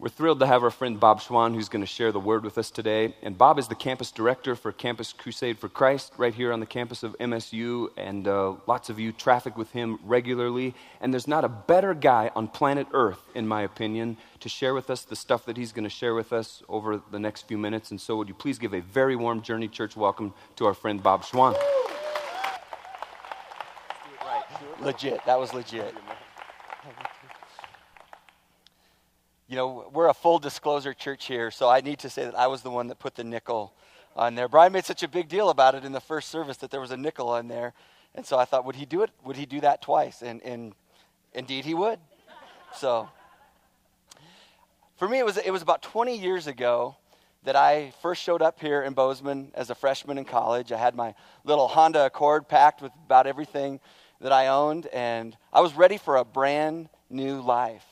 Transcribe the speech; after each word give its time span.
We're 0.00 0.10
thrilled 0.10 0.38
to 0.38 0.46
have 0.46 0.62
our 0.62 0.70
friend 0.70 1.00
Bob 1.00 1.20
Schwan, 1.20 1.54
who's 1.54 1.68
going 1.68 1.82
to 1.82 1.86
share 1.86 2.12
the 2.12 2.20
word 2.20 2.44
with 2.44 2.56
us 2.56 2.70
today. 2.70 3.16
And 3.20 3.36
Bob 3.36 3.58
is 3.58 3.66
the 3.66 3.74
campus 3.74 4.12
director 4.12 4.54
for 4.54 4.70
Campus 4.70 5.12
Crusade 5.12 5.58
for 5.58 5.68
Christ 5.68 6.12
right 6.16 6.32
here 6.32 6.52
on 6.52 6.60
the 6.60 6.66
campus 6.66 7.02
of 7.02 7.18
MSU. 7.18 7.88
And 7.96 8.28
uh, 8.28 8.54
lots 8.68 8.90
of 8.90 9.00
you 9.00 9.10
traffic 9.10 9.56
with 9.56 9.72
him 9.72 9.98
regularly. 10.04 10.72
And 11.00 11.12
there's 11.12 11.26
not 11.26 11.44
a 11.44 11.48
better 11.48 11.94
guy 11.94 12.30
on 12.36 12.46
planet 12.46 12.86
Earth, 12.92 13.20
in 13.34 13.48
my 13.48 13.62
opinion, 13.62 14.18
to 14.38 14.48
share 14.48 14.72
with 14.72 14.88
us 14.88 15.02
the 15.02 15.16
stuff 15.16 15.44
that 15.46 15.56
he's 15.56 15.72
going 15.72 15.82
to 15.82 15.90
share 15.90 16.14
with 16.14 16.32
us 16.32 16.62
over 16.68 17.02
the 17.10 17.18
next 17.18 17.48
few 17.48 17.58
minutes. 17.58 17.90
And 17.90 18.00
so, 18.00 18.16
would 18.18 18.28
you 18.28 18.34
please 18.34 18.60
give 18.60 18.74
a 18.74 18.80
very 18.80 19.16
warm 19.16 19.42
Journey 19.42 19.66
Church 19.66 19.96
welcome 19.96 20.32
to 20.54 20.66
our 20.66 20.74
friend 20.74 21.02
Bob 21.02 21.24
Schwan? 21.24 21.56
Legit. 24.80 25.24
That 25.26 25.40
was 25.40 25.52
legit. 25.52 25.92
You 29.48 29.56
know, 29.56 29.90
we're 29.94 30.08
a 30.08 30.14
full 30.14 30.38
disclosure 30.38 30.92
church 30.92 31.26
here, 31.26 31.50
so 31.50 31.70
I 31.70 31.80
need 31.80 31.98
to 32.00 32.10
say 32.10 32.24
that 32.24 32.38
I 32.38 32.48
was 32.48 32.60
the 32.60 32.70
one 32.70 32.88
that 32.88 32.98
put 32.98 33.14
the 33.14 33.24
nickel 33.24 33.72
on 34.14 34.34
there. 34.34 34.46
Brian 34.46 34.72
made 34.72 34.84
such 34.84 35.02
a 35.02 35.08
big 35.08 35.28
deal 35.28 35.48
about 35.48 35.74
it 35.74 35.84
in 35.84 35.92
the 35.92 36.00
first 36.00 36.28
service 36.28 36.58
that 36.58 36.70
there 36.70 36.80
was 36.80 36.90
a 36.90 36.96
nickel 36.96 37.30
on 37.30 37.48
there. 37.48 37.72
And 38.14 38.26
so 38.26 38.38
I 38.38 38.44
thought, 38.44 38.66
would 38.66 38.76
he 38.76 38.84
do 38.84 39.02
it? 39.02 39.10
Would 39.24 39.36
he 39.36 39.46
do 39.46 39.60
that 39.60 39.80
twice? 39.80 40.20
And, 40.20 40.42
and 40.42 40.74
indeed 41.32 41.64
he 41.64 41.72
would. 41.72 41.98
So 42.76 43.08
for 44.96 45.08
me, 45.08 45.18
it 45.18 45.24
was, 45.24 45.38
it 45.38 45.50
was 45.50 45.62
about 45.62 45.80
20 45.80 46.18
years 46.18 46.46
ago 46.46 46.96
that 47.44 47.56
I 47.56 47.92
first 48.02 48.22
showed 48.22 48.42
up 48.42 48.60
here 48.60 48.82
in 48.82 48.92
Bozeman 48.92 49.52
as 49.54 49.70
a 49.70 49.74
freshman 49.74 50.18
in 50.18 50.24
college. 50.24 50.72
I 50.72 50.76
had 50.76 50.94
my 50.94 51.14
little 51.44 51.68
Honda 51.68 52.04
Accord 52.04 52.48
packed 52.48 52.82
with 52.82 52.92
about 53.06 53.26
everything 53.26 53.80
that 54.20 54.32
I 54.32 54.48
owned, 54.48 54.86
and 54.88 55.36
I 55.52 55.60
was 55.60 55.74
ready 55.74 55.96
for 55.96 56.16
a 56.16 56.24
brand 56.24 56.88
new 57.08 57.40
life. 57.40 57.84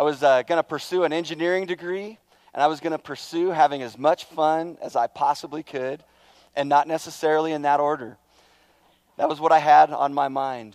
I 0.00 0.02
was 0.02 0.22
uh, 0.22 0.40
going 0.44 0.56
to 0.56 0.62
pursue 0.62 1.04
an 1.04 1.12
engineering 1.12 1.66
degree, 1.66 2.16
and 2.54 2.62
I 2.62 2.68
was 2.68 2.80
going 2.80 2.92
to 2.92 2.98
pursue 2.98 3.50
having 3.50 3.82
as 3.82 3.98
much 3.98 4.24
fun 4.24 4.78
as 4.80 4.96
I 4.96 5.08
possibly 5.08 5.62
could, 5.62 6.02
and 6.56 6.70
not 6.70 6.88
necessarily 6.88 7.52
in 7.52 7.60
that 7.62 7.80
order. 7.80 8.16
That 9.18 9.28
was 9.28 9.40
what 9.40 9.52
I 9.52 9.58
had 9.58 9.90
on 9.90 10.14
my 10.14 10.28
mind. 10.28 10.74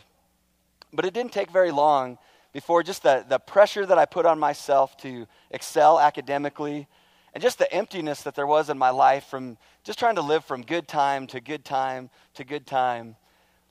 But 0.94 1.06
it 1.06 1.14
didn't 1.16 1.32
take 1.32 1.50
very 1.50 1.72
long 1.72 2.20
before 2.54 2.84
just 2.84 3.02
the, 3.02 3.26
the 3.28 3.40
pressure 3.40 3.84
that 3.84 3.98
I 3.98 4.06
put 4.06 4.28
on 4.28 4.38
myself 4.38 4.96
to 4.98 5.26
excel 5.50 6.00
academically 6.00 6.88
and 7.34 7.42
just 7.42 7.58
the 7.58 7.74
emptiness 7.74 8.22
that 8.22 8.36
there 8.36 8.46
was 8.46 8.70
in 8.70 8.78
my 8.78 8.92
life 8.92 9.24
from 9.24 9.58
just 9.84 9.98
trying 9.98 10.18
to 10.18 10.22
live 10.22 10.46
from 10.46 10.62
good 10.62 10.88
time 10.88 11.26
to 11.28 11.42
good 11.42 11.66
time 11.66 12.12
to 12.36 12.44
good 12.44 12.68
time 12.68 13.16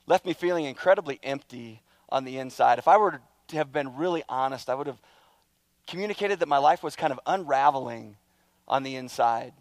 left 0.05 0.25
me 0.25 0.33
feeling 0.33 0.65
incredibly 0.65 1.17
empty 1.23 1.81
on 2.09 2.25
the 2.25 2.39
inside. 2.39 2.77
If 2.77 2.89
I 2.89 2.97
were 2.97 3.21
to 3.47 3.55
have 3.55 3.71
been 3.71 3.95
really 3.95 4.23
honest, 4.27 4.69
I 4.69 4.75
would 4.75 4.87
have 4.87 4.99
communicated 5.87 6.39
that 6.39 6.47
my 6.47 6.57
life 6.57 6.83
was 6.83 6.95
kind 6.95 7.13
of 7.13 7.19
unraveling 7.25 8.17
on 8.67 8.83
the 8.83 8.95
inside. 8.95 9.53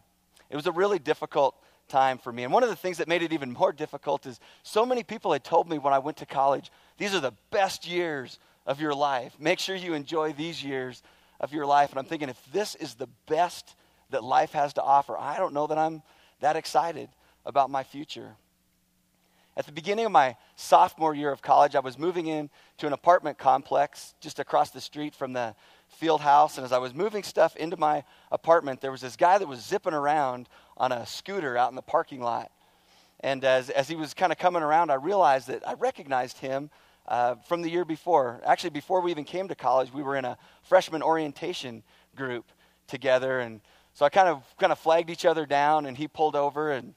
It 0.51 0.57
was 0.57 0.67
a 0.67 0.73
really 0.73 0.99
difficult 0.99 1.55
time 1.89 2.19
for 2.19 2.33
me. 2.33 2.45
And 2.45 2.53
one 2.53 2.63
of 2.63 2.69
the 2.69 2.77
things 2.77 2.99
that 2.99 3.09
made 3.09 3.23
it 3.23 3.33
even 3.33 3.53
more 3.53 3.73
difficult 3.73 4.27
is 4.27 4.41
so 4.63 4.87
many 4.87 5.03
people 5.03 5.33
had 5.33 5.45
told 5.45 5.69
me 5.69 5.79
when 5.79 5.93
I 5.93 5.99
went 5.99 6.17
to 6.19 6.27
college, 6.27 6.71
these 6.99 7.15
are 7.15 7.21
the 7.21 7.35
best 7.51 7.87
years 7.87 8.39
of 8.67 8.81
your 8.81 8.95
life. 8.95 9.35
Make 9.39 9.59
sure 9.59 9.77
you 9.77 9.95
enjoy 9.95 10.33
these 10.33 10.63
years 10.63 11.03
of 11.41 11.53
your 11.53 11.67
life. 11.67 11.91
And 11.91 11.99
I'm 11.99 12.07
thinking, 12.07 12.29
if 12.29 12.41
this 12.53 12.75
is 12.77 12.95
the 12.95 13.09
best 13.27 13.75
that 14.11 14.25
life 14.25 14.53
has 14.53 14.73
to 14.75 14.83
offer, 14.83 15.17
I 15.19 15.37
don't 15.37 15.53
know 15.53 15.67
that 15.67 15.79
I'm 15.79 16.03
that 16.41 16.57
excited 16.57 17.09
about 17.45 17.71
my 17.71 17.83
future. 17.83 18.37
At 19.57 19.67
the 19.67 19.73
beginning 19.73 20.07
of 20.07 20.13
my 20.13 20.37
sophomore 20.57 21.15
year 21.15 21.31
of 21.31 21.43
college, 21.43 21.77
I 21.77 21.81
was 21.81 21.99
moving 21.99 22.27
in 22.27 22.51
to 22.79 22.87
an 22.87 22.93
apartment 22.93 23.39
complex 23.39 24.15
just 24.21 24.41
across 24.41 24.71
the 24.71 24.81
street 24.81 25.15
from 25.15 25.33
the 25.33 25.55
field 25.95 26.21
house. 26.21 26.59
And 26.59 26.65
as 26.65 26.73
I 26.73 26.79
was 26.79 26.95
moving 26.95 27.23
stuff 27.23 27.57
into 27.57 27.77
my 27.77 28.05
apartment, 28.31 28.81
there 28.81 28.91
was 28.91 29.01
this 29.01 29.17
guy 29.17 29.39
that 29.39 29.49
was 29.49 29.65
zipping 29.65 29.95
around 29.95 30.49
on 30.77 30.93
a 30.93 31.07
scooter 31.07 31.57
out 31.57 31.71
in 31.71 31.77
the 31.77 31.83
parking 31.83 32.21
lot. 32.21 32.51
And 33.21 33.45
as, 33.45 33.71
as 33.71 33.89
he 33.89 33.97
was 33.97 34.13
kind 34.13 34.33
of 34.33 34.39
coming 34.39 34.63
around, 34.63 34.91
I 34.91 34.95
realized 34.95 35.49
that 35.49 35.67
I 35.67 35.75
recognized 35.75 36.39
him 36.39 36.71
uh, 37.07 37.37
from 37.49 37.63
the 37.63 37.71
year 37.71 37.85
before. 37.85 38.41
Actually, 38.45 38.71
before 38.71 39.01
we 39.01 39.11
even 39.11 39.25
came 39.25 39.49
to 39.49 39.55
college, 39.55 39.93
we 39.93 40.03
were 40.03 40.17
in 40.17 40.25
a 40.25 40.37
freshman 40.63 41.03
orientation 41.03 41.83
group 42.17 42.45
together. 42.87 43.41
And 43.41 43.61
so 43.95 44.05
I 44.05 44.09
kind 44.09 44.29
of 44.29 44.43
kind 44.59 44.73
of 44.73 44.79
flagged 44.79 45.11
each 45.11 45.25
other 45.25 45.47
down, 45.47 45.87
and 45.87 45.97
he 45.97 46.09
pulled 46.09 46.37
over, 46.37 46.73
and 46.73 46.95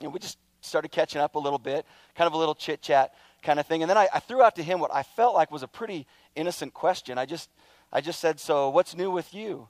you 0.00 0.06
know, 0.06 0.10
we 0.10 0.18
just 0.18 0.38
started 0.60 0.90
catching 0.90 1.20
up 1.20 1.34
a 1.34 1.38
little 1.38 1.58
bit, 1.58 1.86
kind 2.14 2.26
of 2.26 2.34
a 2.34 2.36
little 2.36 2.54
chit 2.54 2.82
chat 2.82 3.14
kind 3.42 3.58
of 3.60 3.66
thing. 3.66 3.82
And 3.82 3.90
then 3.90 3.96
I, 3.96 4.08
I 4.12 4.20
threw 4.20 4.42
out 4.42 4.56
to 4.56 4.62
him 4.62 4.80
what 4.80 4.92
I 4.92 5.02
felt 5.02 5.34
like 5.34 5.50
was 5.50 5.62
a 5.62 5.68
pretty 5.68 6.06
innocent 6.34 6.74
question. 6.74 7.16
I 7.16 7.26
just 7.26 7.48
I 7.92 8.00
just 8.00 8.20
said, 8.20 8.40
So 8.40 8.68
what's 8.68 8.96
new 8.96 9.10
with 9.10 9.34
you? 9.34 9.68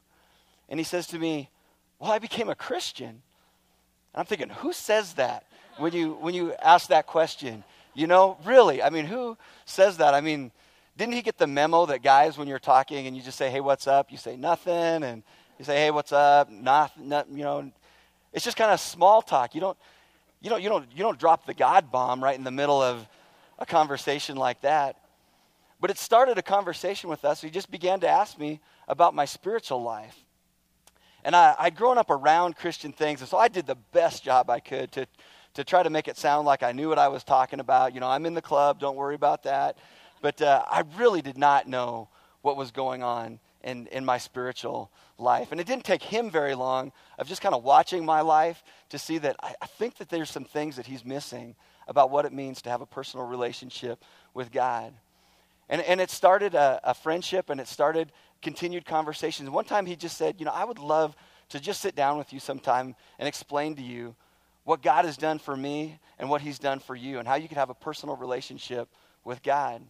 And 0.69 0.81
he 0.81 0.84
says 0.84 1.06
to 1.09 1.19
me, 1.19 1.50
Well, 1.99 2.12
I 2.12 2.19
became 2.19 2.49
a 2.49 2.54
Christian. 2.54 3.09
And 3.09 3.21
I'm 4.15 4.25
thinking, 4.25 4.49
Who 4.49 4.72
says 4.72 5.15
that 5.15 5.44
when 5.78 5.93
you, 5.93 6.12
when 6.15 6.34
you 6.34 6.54
ask 6.54 6.88
that 6.88 7.06
question? 7.06 7.65
You 7.94 8.06
know, 8.06 8.37
really? 8.44 8.82
I 8.82 8.91
mean, 8.91 9.06
who 9.06 9.38
says 9.65 9.97
that? 9.99 10.12
I 10.12 10.21
mean, 10.21 10.53
didn't 10.99 11.15
he 11.15 11.22
get 11.22 11.38
the 11.38 11.47
memo 11.47 11.87
that 11.87 12.03
guys, 12.03 12.37
when 12.37 12.47
you're 12.47 12.59
talking 12.59 13.06
and 13.06 13.16
you 13.16 13.22
just 13.22 13.38
say, 13.38 13.50
Hey, 13.50 13.60
what's 13.60 13.87
up? 13.87 14.12
You 14.12 14.19
say 14.19 14.37
nothing. 14.37 15.03
And 15.03 15.22
you 15.59 15.65
say, 15.65 15.77
Hey, 15.77 15.91
what's 15.91 16.12
up? 16.12 16.50
Nothing, 16.50 17.12
you 17.33 17.44
know, 17.44 17.71
it's 18.33 18.44
just 18.44 18.59
kind 18.59 18.71
of 18.71 18.81
small 18.81 19.22
talk. 19.22 19.54
You 19.54 19.62
don't, 19.62 19.78
you 20.43 20.50
don't, 20.50 20.62
you 20.62 20.69
don't, 20.69 20.87
you 20.94 21.03
don't 21.03 21.19
drop 21.19 21.47
the 21.47 21.54
God 21.54 21.91
bomb 21.91 22.22
right 22.22 22.37
in 22.37 22.44
the 22.44 22.50
middle 22.50 22.83
of 22.83 23.09
a 23.59 23.65
conversation 23.65 24.37
like 24.37 24.60
that. 24.60 24.97
But 25.81 25.91
it 25.91 25.98
started 25.98 26.38
a 26.38 26.42
conversation 26.42 27.10
with 27.10 27.25
us. 27.25 27.42
He 27.42 27.50
just 27.50 27.70
began 27.70 28.00
to 28.00 28.09
ask 28.09 28.38
me 28.38 28.60
about 28.88 29.14
my 29.14 29.25
spiritual 29.25 29.82
life. 29.82 30.16
And 31.22 31.34
I, 31.34 31.54
I'd 31.59 31.76
grown 31.76 31.98
up 31.98 32.10
around 32.10 32.56
Christian 32.56 32.92
things, 32.92 33.20
and 33.20 33.28
so 33.28 33.37
I 33.37 33.48
did 33.48 33.66
the 33.66 33.75
best 33.75 34.25
job 34.25 34.48
I 34.48 34.60
could 34.60 34.92
to, 34.92 35.06
to 35.54 35.65
try 35.65 35.82
to 35.82 35.91
make 35.91 36.09
it 36.09 36.16
sound 36.16 36.47
like 36.47 36.62
I 36.62 36.72
knew 36.72 36.88
what 36.88 36.98
I 36.98 37.09
was 37.09 37.25
talking 37.25 37.60
about. 37.60 37.94
You 37.94 38.00
know, 38.00 38.09
I'm 38.09 38.26
in 38.26 38.34
the 38.34 38.42
club, 38.42 38.78
don't 38.78 38.97
worry 38.97 39.15
about 39.16 39.42
that. 39.42 39.76
But 40.22 40.41
uh, 40.41 40.65
I 40.70 40.84
really 40.97 41.22
did 41.22 41.36
not 41.36 41.69
know 41.69 42.09
what 42.42 42.56
was 42.56 42.70
going 42.70 43.03
on 43.03 43.41
in, 43.62 43.88
in 43.88 44.04
my 44.04 44.19
spiritual 44.19 44.91
life. 45.19 45.50
And 45.50 45.60
it 45.60 45.66
didn't 45.66 45.84
take 45.84 46.03
him 46.03 46.31
very 46.31 46.54
long 46.54 46.92
of 47.19 47.26
just 47.26 47.42
kind 47.42 47.54
of 47.54 47.65
watching 47.65 48.04
my 48.04 48.20
life 48.20 48.62
to 48.91 48.98
see 48.98 49.19
that 49.19 49.36
I, 49.42 49.54
I 49.60 49.66
think 49.66 49.97
that 49.97 50.09
there's 50.09 50.31
some 50.31 50.44
things 50.44 50.76
that 50.76 50.86
he's 50.86 51.04
missing 51.04 51.56
about 51.88 52.10
what 52.10 52.25
it 52.25 52.32
means 52.32 52.62
to 52.62 52.70
have 52.70 52.81
a 52.81 52.86
personal 52.86 53.26
relationship 53.26 54.04
with 54.32 54.53
God. 54.53 54.92
And, 55.69 55.81
and 55.82 56.00
it 56.00 56.10
started 56.10 56.54
a, 56.54 56.81
a 56.84 56.94
friendship 56.94 57.50
and 57.50 57.60
it 57.60 57.69
started 57.69 58.12
continued 58.43 58.84
conversations. 58.84 59.50
One 59.50 59.65
time 59.65 59.87
he 59.87 59.97
just 59.97 60.16
said, 60.16 60.37
You 60.38 60.47
know, 60.47 60.53
I 60.53 60.65
would 60.65 60.78
love 60.78 61.16
to 61.50 61.60
just 61.60 61.81
sit 61.81 61.94
down 61.94 62.19
with 62.19 62.32
you 62.32 62.41
sometime 62.41 62.94
and 63.19 63.28
explain 63.28 63.77
to 63.77 63.82
you 63.82 64.15
what 64.65 64.82
God 64.82 65.04
has 65.04 65.16
done 65.16 65.38
for 65.38 65.56
me 65.56 65.99
and 66.19 66.28
what 66.28 66.41
he's 66.41 66.59
done 66.59 66.81
for 66.81 66.94
you 66.94 67.19
and 67.19 67.28
how 67.28 67.37
you 67.37 67.49
could 67.49 67.59
have 67.59 67.71
a 67.71 67.75
personal 67.75 68.16
relationship 68.16 68.88
with 69.25 69.43
God. 69.43 69.82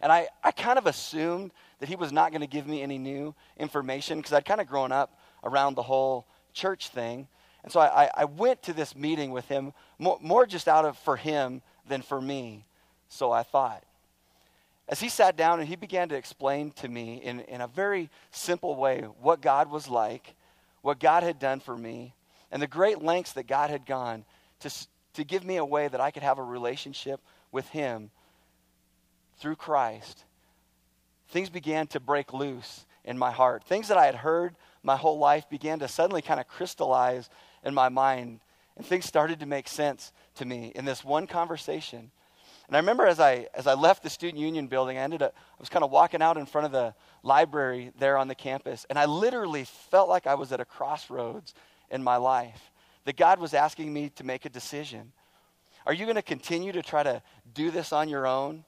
And 0.00 0.12
I, 0.12 0.28
I 0.44 0.52
kind 0.52 0.78
of 0.78 0.86
assumed 0.86 1.52
that 1.80 1.88
he 1.88 1.96
was 1.96 2.12
not 2.12 2.30
going 2.30 2.42
to 2.42 2.46
give 2.46 2.66
me 2.66 2.82
any 2.82 2.98
new 2.98 3.34
information 3.56 4.18
because 4.18 4.32
I'd 4.32 4.44
kind 4.44 4.60
of 4.60 4.66
grown 4.66 4.92
up 4.92 5.18
around 5.42 5.74
the 5.74 5.82
whole 5.82 6.26
church 6.52 6.88
thing. 6.88 7.28
And 7.64 7.72
so 7.72 7.80
I, 7.80 8.10
I 8.14 8.24
went 8.24 8.62
to 8.64 8.72
this 8.72 8.94
meeting 8.94 9.32
with 9.32 9.46
him 9.46 9.72
more, 9.98 10.18
more 10.20 10.46
just 10.46 10.68
out 10.68 10.84
of 10.84 10.96
for 10.98 11.16
him 11.16 11.62
than 11.88 12.02
for 12.02 12.20
me. 12.20 12.64
So 13.08 13.32
I 13.32 13.42
thought. 13.42 13.82
As 14.88 15.00
he 15.00 15.10
sat 15.10 15.36
down 15.36 15.60
and 15.60 15.68
he 15.68 15.76
began 15.76 16.08
to 16.08 16.16
explain 16.16 16.70
to 16.72 16.88
me 16.88 17.16
in, 17.16 17.40
in 17.40 17.60
a 17.60 17.68
very 17.68 18.08
simple 18.30 18.74
way 18.74 19.02
what 19.20 19.42
God 19.42 19.70
was 19.70 19.88
like, 19.88 20.34
what 20.80 20.98
God 20.98 21.22
had 21.22 21.38
done 21.38 21.60
for 21.60 21.76
me, 21.76 22.14
and 22.50 22.62
the 22.62 22.66
great 22.66 23.02
lengths 23.02 23.34
that 23.34 23.46
God 23.46 23.68
had 23.68 23.84
gone 23.84 24.24
to, 24.60 24.70
to 25.14 25.24
give 25.24 25.44
me 25.44 25.56
a 25.56 25.64
way 25.64 25.88
that 25.88 26.00
I 26.00 26.10
could 26.10 26.22
have 26.22 26.38
a 26.38 26.42
relationship 26.42 27.20
with 27.52 27.68
him 27.68 28.10
through 29.38 29.56
Christ, 29.56 30.24
things 31.28 31.50
began 31.50 31.86
to 31.88 32.00
break 32.00 32.32
loose 32.32 32.86
in 33.04 33.18
my 33.18 33.30
heart. 33.30 33.64
Things 33.64 33.88
that 33.88 33.98
I 33.98 34.06
had 34.06 34.14
heard 34.14 34.56
my 34.82 34.96
whole 34.96 35.18
life 35.18 35.50
began 35.50 35.80
to 35.80 35.88
suddenly 35.88 36.22
kind 36.22 36.40
of 36.40 36.48
crystallize 36.48 37.28
in 37.62 37.74
my 37.74 37.90
mind, 37.90 38.40
and 38.76 38.86
things 38.86 39.04
started 39.04 39.40
to 39.40 39.46
make 39.46 39.68
sense 39.68 40.12
to 40.36 40.46
me 40.46 40.72
in 40.74 40.86
this 40.86 41.04
one 41.04 41.26
conversation 41.26 42.10
and 42.68 42.76
I 42.76 42.80
remember 42.80 43.06
as 43.06 43.18
I, 43.18 43.48
as 43.54 43.66
I 43.66 43.72
left 43.74 44.02
the 44.02 44.10
Student 44.10 44.38
Union 44.38 44.66
building, 44.66 44.98
I 44.98 45.00
ended 45.00 45.22
up, 45.22 45.34
I 45.34 45.56
was 45.58 45.70
kind 45.70 45.82
of 45.82 45.90
walking 45.90 46.20
out 46.20 46.36
in 46.36 46.44
front 46.44 46.66
of 46.66 46.72
the 46.72 46.94
library 47.22 47.92
there 47.98 48.18
on 48.18 48.28
the 48.28 48.34
campus, 48.34 48.84
and 48.90 48.98
I 48.98 49.06
literally 49.06 49.64
felt 49.64 50.08
like 50.08 50.26
I 50.26 50.34
was 50.34 50.52
at 50.52 50.60
a 50.60 50.66
crossroads 50.66 51.54
in 51.90 52.02
my 52.02 52.16
life. 52.16 52.70
That 53.04 53.16
God 53.16 53.38
was 53.38 53.54
asking 53.54 53.90
me 53.90 54.10
to 54.16 54.24
make 54.24 54.44
a 54.44 54.50
decision. 54.50 55.12
Are 55.86 55.94
you 55.94 56.04
going 56.04 56.16
to 56.16 56.22
continue 56.22 56.72
to 56.72 56.82
try 56.82 57.02
to 57.02 57.22
do 57.54 57.70
this 57.70 57.90
on 57.90 58.10
your 58.10 58.26
own? 58.26 58.64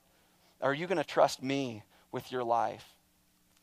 Or 0.60 0.70
are 0.70 0.74
you 0.74 0.86
going 0.86 0.96
to 0.96 1.04
trust 1.04 1.42
me 1.42 1.82
with 2.10 2.32
your 2.32 2.42
life? 2.42 2.84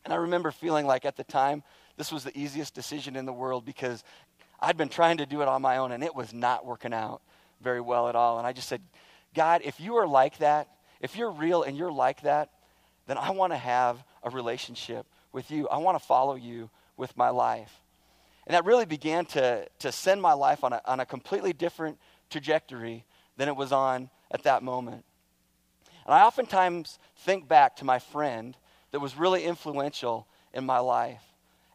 And 0.04 0.12
I 0.12 0.16
remember 0.18 0.52
feeling 0.52 0.86
like 0.86 1.04
at 1.04 1.16
the 1.16 1.24
time, 1.24 1.64
this 1.96 2.12
was 2.12 2.22
the 2.22 2.38
easiest 2.38 2.74
decision 2.74 3.16
in 3.16 3.26
the 3.26 3.32
world 3.32 3.64
because 3.64 4.04
I'd 4.60 4.76
been 4.76 4.88
trying 4.88 5.16
to 5.16 5.26
do 5.26 5.42
it 5.42 5.48
on 5.48 5.62
my 5.62 5.78
own 5.78 5.90
and 5.90 6.04
it 6.04 6.14
was 6.14 6.32
not 6.32 6.64
working 6.64 6.94
out 6.94 7.22
very 7.60 7.80
well 7.80 8.08
at 8.08 8.14
all. 8.14 8.38
And 8.38 8.46
I 8.46 8.52
just 8.52 8.68
said, 8.68 8.80
God, 9.38 9.62
if 9.64 9.78
you 9.78 9.94
are 9.98 10.06
like 10.08 10.38
that, 10.38 10.66
if 11.00 11.16
you're 11.16 11.30
real 11.30 11.62
and 11.62 11.76
you're 11.76 11.92
like 11.92 12.22
that, 12.22 12.50
then 13.06 13.16
I 13.16 13.30
want 13.30 13.52
to 13.52 13.56
have 13.56 14.02
a 14.24 14.30
relationship 14.30 15.06
with 15.32 15.52
you. 15.52 15.68
I 15.68 15.76
want 15.76 15.96
to 15.96 16.04
follow 16.04 16.34
you 16.34 16.70
with 16.96 17.16
my 17.16 17.28
life. 17.28 17.72
And 18.48 18.54
that 18.54 18.64
really 18.64 18.84
began 18.84 19.26
to, 19.26 19.68
to 19.78 19.92
send 19.92 20.20
my 20.20 20.32
life 20.32 20.64
on 20.64 20.72
a, 20.72 20.82
on 20.84 20.98
a 20.98 21.06
completely 21.06 21.52
different 21.52 22.00
trajectory 22.30 23.04
than 23.36 23.46
it 23.46 23.54
was 23.54 23.70
on 23.70 24.10
at 24.32 24.42
that 24.42 24.64
moment. 24.64 25.04
And 26.04 26.14
I 26.16 26.22
oftentimes 26.22 26.98
think 27.18 27.46
back 27.46 27.76
to 27.76 27.84
my 27.84 28.00
friend 28.00 28.56
that 28.90 28.98
was 28.98 29.16
really 29.16 29.44
influential 29.44 30.26
in 30.52 30.66
my 30.66 30.80
life. 30.80 31.22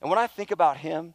And 0.01 0.09
when 0.09 0.19
I 0.19 0.27
think 0.27 0.51
about 0.51 0.75
him, 0.75 1.13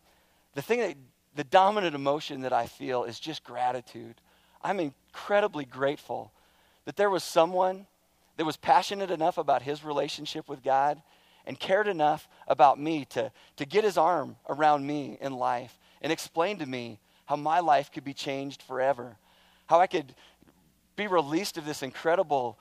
the 0.55 0.63
thing 0.63 0.79
that 0.79 0.97
the 1.35 1.45
dominant 1.45 1.95
emotion 1.95 2.41
that 2.41 2.55
I 2.55 2.65
feel 2.65 3.05
is 3.05 3.21
just 3.21 3.45
gratitude. 3.45 4.23
I'm 4.63 4.81
incredibly 4.81 5.67
grateful 5.67 6.33
that 6.89 6.97
there 6.97 7.11
was 7.11 7.23
someone 7.23 7.87
that 8.39 8.47
was 8.47 8.57
passionate 8.57 9.11
enough 9.11 9.37
about 9.37 9.61
his 9.61 9.85
relationship 9.85 10.49
with 10.49 10.63
God 10.63 11.03
and 11.45 11.61
cared 11.61 11.87
enough 11.87 12.27
about 12.47 12.81
me 12.81 13.05
to, 13.11 13.31
to 13.57 13.67
get 13.67 13.85
his 13.85 13.99
arm 13.99 14.37
around 14.49 14.87
me 14.87 15.19
in 15.21 15.35
life 15.35 15.79
and 16.01 16.11
explain 16.11 16.57
to 16.61 16.65
me 16.65 16.99
how 17.27 17.37
my 17.37 17.61
life 17.61 17.93
could 17.93 18.05
be 18.05 18.15
changed 18.15 18.63
forever, 18.63 19.19
how 19.67 19.81
I 19.81 19.87
could 19.87 20.15
be 20.97 21.07
released 21.07 21.59
of 21.59 21.67
this 21.67 21.83
incredible 21.83 22.59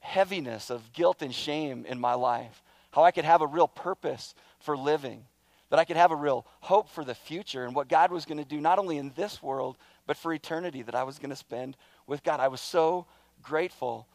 heaviness 0.00 0.68
of 0.68 0.92
guilt 0.92 1.22
and 1.22 1.34
shame 1.34 1.86
in 1.88 1.98
my 1.98 2.12
life, 2.12 2.62
how 2.90 3.04
I 3.04 3.10
could 3.10 3.24
have 3.24 3.40
a 3.40 3.46
real 3.46 3.68
purpose 3.68 4.34
for 4.60 4.76
living, 4.76 5.24
that 5.70 5.78
I 5.78 5.86
could 5.86 5.96
have 5.96 6.10
a 6.10 6.16
real 6.16 6.44
hope 6.60 6.90
for 6.90 7.06
the 7.06 7.14
future 7.14 7.64
and 7.64 7.74
what 7.74 7.88
God 7.88 8.12
was 8.12 8.26
going 8.26 8.36
to 8.36 8.44
do, 8.44 8.60
not 8.60 8.78
only 8.78 8.98
in 8.98 9.12
this 9.16 9.42
world, 9.42 9.78
but 10.06 10.18
for 10.18 10.34
eternity 10.34 10.82
that 10.82 10.94
I 10.94 11.04
was 11.04 11.18
going 11.18 11.30
to 11.30 11.36
spend 11.36 11.78
with 12.06 12.22
God. 12.22 12.38
I 12.38 12.48
was 12.48 12.60
so 12.60 13.06
grateful 13.42 14.06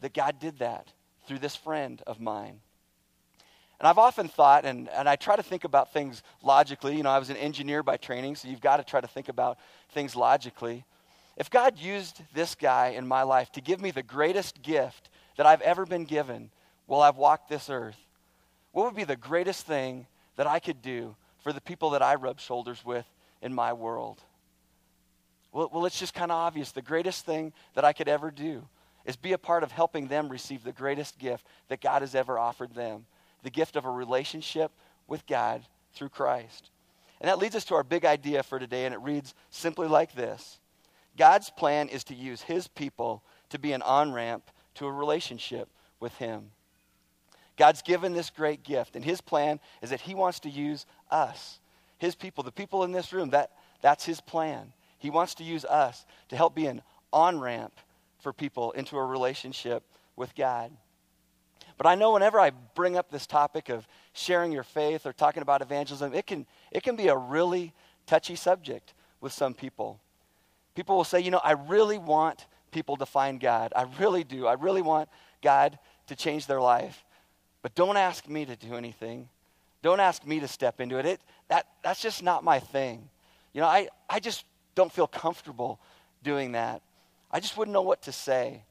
that 0.00 0.14
God 0.14 0.38
did 0.38 0.58
that 0.58 0.92
through 1.26 1.38
this 1.38 1.56
friend 1.56 2.02
of 2.06 2.20
mine. 2.20 2.60
And 3.80 3.88
I've 3.88 3.98
often 3.98 4.28
thought, 4.28 4.64
and, 4.64 4.88
and 4.88 5.08
I 5.08 5.16
try 5.16 5.36
to 5.36 5.42
think 5.42 5.64
about 5.64 5.92
things 5.92 6.22
logically. 6.42 6.96
You 6.96 7.02
know, 7.02 7.10
I 7.10 7.18
was 7.18 7.30
an 7.30 7.36
engineer 7.36 7.82
by 7.82 7.96
training, 7.96 8.36
so 8.36 8.48
you've 8.48 8.60
got 8.60 8.76
to 8.76 8.84
try 8.84 9.00
to 9.00 9.06
think 9.06 9.28
about 9.28 9.58
things 9.92 10.14
logically. 10.14 10.84
If 11.36 11.50
God 11.50 11.78
used 11.78 12.22
this 12.32 12.54
guy 12.54 12.88
in 12.88 13.06
my 13.06 13.22
life 13.22 13.50
to 13.52 13.60
give 13.60 13.80
me 13.80 13.90
the 13.90 14.02
greatest 14.02 14.62
gift 14.62 15.10
that 15.36 15.46
I've 15.46 15.60
ever 15.62 15.84
been 15.84 16.04
given 16.04 16.50
while 16.86 17.02
I've 17.02 17.16
walked 17.16 17.48
this 17.48 17.68
earth, 17.68 17.98
what 18.72 18.84
would 18.84 18.96
be 18.96 19.04
the 19.04 19.16
greatest 19.16 19.66
thing 19.66 20.06
that 20.36 20.46
I 20.46 20.60
could 20.60 20.80
do 20.80 21.16
for 21.42 21.52
the 21.52 21.60
people 21.60 21.90
that 21.90 22.02
I 22.02 22.14
rub 22.14 22.40
shoulders 22.40 22.84
with 22.84 23.06
in 23.42 23.52
my 23.52 23.72
world? 23.72 24.20
Well, 25.54 25.70
well 25.72 25.86
it's 25.86 25.98
just 25.98 26.12
kind 26.12 26.30
of 26.30 26.36
obvious. 26.36 26.72
The 26.72 26.82
greatest 26.82 27.24
thing 27.24 27.54
that 27.72 27.84
I 27.84 27.94
could 27.94 28.08
ever 28.08 28.30
do 28.30 28.68
is 29.06 29.16
be 29.16 29.32
a 29.32 29.38
part 29.38 29.62
of 29.62 29.72
helping 29.72 30.08
them 30.08 30.28
receive 30.28 30.64
the 30.64 30.72
greatest 30.72 31.18
gift 31.18 31.46
that 31.68 31.80
God 31.80 32.02
has 32.02 32.14
ever 32.14 32.38
offered 32.38 32.74
them 32.74 33.06
the 33.42 33.50
gift 33.50 33.76
of 33.76 33.84
a 33.84 33.90
relationship 33.90 34.72
with 35.06 35.26
God 35.26 35.62
through 35.92 36.08
Christ. 36.08 36.70
And 37.20 37.28
that 37.28 37.38
leads 37.38 37.54
us 37.54 37.66
to 37.66 37.74
our 37.74 37.84
big 37.84 38.06
idea 38.06 38.42
for 38.42 38.58
today, 38.58 38.86
and 38.86 38.94
it 38.94 39.00
reads 39.00 39.34
simply 39.50 39.86
like 39.86 40.14
this 40.14 40.58
God's 41.16 41.50
plan 41.50 41.88
is 41.88 42.04
to 42.04 42.14
use 42.14 42.42
his 42.42 42.66
people 42.66 43.22
to 43.50 43.58
be 43.58 43.72
an 43.72 43.82
on 43.82 44.12
ramp 44.12 44.50
to 44.74 44.86
a 44.86 44.92
relationship 44.92 45.68
with 46.00 46.16
him. 46.16 46.50
God's 47.56 47.82
given 47.82 48.14
this 48.14 48.30
great 48.30 48.64
gift, 48.64 48.96
and 48.96 49.04
his 49.04 49.20
plan 49.20 49.60
is 49.80 49.90
that 49.90 50.00
he 50.00 50.14
wants 50.14 50.40
to 50.40 50.50
use 50.50 50.86
us, 51.10 51.60
his 51.98 52.16
people, 52.16 52.42
the 52.42 52.50
people 52.50 52.82
in 52.82 52.90
this 52.92 53.12
room. 53.12 53.30
That, 53.30 53.52
that's 53.80 54.04
his 54.04 54.20
plan. 54.20 54.72
He 55.04 55.10
wants 55.10 55.34
to 55.34 55.44
use 55.44 55.66
us 55.66 56.06
to 56.30 56.36
help 56.36 56.54
be 56.54 56.64
an 56.64 56.80
on 57.12 57.38
ramp 57.38 57.74
for 58.20 58.32
people 58.32 58.72
into 58.72 58.96
a 58.96 59.04
relationship 59.04 59.82
with 60.16 60.34
God. 60.34 60.72
But 61.76 61.86
I 61.86 61.94
know 61.94 62.14
whenever 62.14 62.40
I 62.40 62.52
bring 62.74 62.96
up 62.96 63.10
this 63.10 63.26
topic 63.26 63.68
of 63.68 63.86
sharing 64.14 64.50
your 64.50 64.62
faith 64.62 65.04
or 65.04 65.12
talking 65.12 65.42
about 65.42 65.60
evangelism, 65.60 66.14
it 66.14 66.26
can, 66.26 66.46
it 66.72 66.82
can 66.82 66.96
be 66.96 67.08
a 67.08 67.16
really 67.18 67.74
touchy 68.06 68.34
subject 68.34 68.94
with 69.20 69.34
some 69.34 69.52
people. 69.52 70.00
People 70.74 70.96
will 70.96 71.04
say, 71.04 71.20
you 71.20 71.30
know, 71.30 71.42
I 71.44 71.52
really 71.52 71.98
want 71.98 72.46
people 72.70 72.96
to 72.96 73.04
find 73.04 73.38
God. 73.38 73.74
I 73.76 73.84
really 74.00 74.24
do. 74.24 74.46
I 74.46 74.54
really 74.54 74.80
want 74.80 75.10
God 75.42 75.78
to 76.06 76.16
change 76.16 76.46
their 76.46 76.62
life. 76.62 77.04
But 77.60 77.74
don't 77.74 77.98
ask 77.98 78.26
me 78.26 78.46
to 78.46 78.56
do 78.56 78.76
anything. 78.76 79.28
Don't 79.82 80.00
ask 80.00 80.26
me 80.26 80.40
to 80.40 80.48
step 80.48 80.80
into 80.80 80.96
it. 80.96 81.04
it 81.04 81.20
that, 81.48 81.66
that's 81.82 82.00
just 82.00 82.22
not 82.22 82.42
my 82.42 82.58
thing. 82.58 83.10
You 83.52 83.60
know, 83.60 83.66
I, 83.66 83.88
I 84.08 84.18
just 84.18 84.46
don't 84.74 84.92
feel 84.92 85.06
comfortable 85.06 85.80
doing 86.22 86.52
that. 86.52 86.82
I 87.30 87.40
just 87.40 87.56
wouldn't 87.56 87.72
know 87.72 87.82
what 87.82 88.02
to 88.02 88.12
say. 88.12 88.62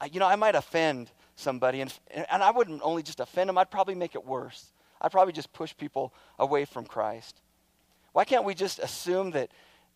I, 0.00 0.06
you 0.06 0.20
know, 0.20 0.26
I 0.26 0.36
might 0.36 0.54
offend 0.54 1.10
somebody, 1.36 1.80
and, 1.80 1.92
and 2.30 2.42
I 2.42 2.50
wouldn't 2.50 2.80
only 2.82 3.02
just 3.02 3.20
offend 3.20 3.48
them, 3.48 3.58
I'd 3.58 3.70
probably 3.70 3.94
make 3.94 4.14
it 4.14 4.24
worse. 4.24 4.72
I'd 5.00 5.12
probably 5.12 5.32
just 5.32 5.52
push 5.52 5.76
people 5.76 6.12
away 6.38 6.64
from 6.64 6.84
Christ. 6.84 7.40
Why 8.12 8.24
can't 8.24 8.44
we 8.44 8.54
just 8.54 8.78
assume 8.78 9.32
that 9.32 9.50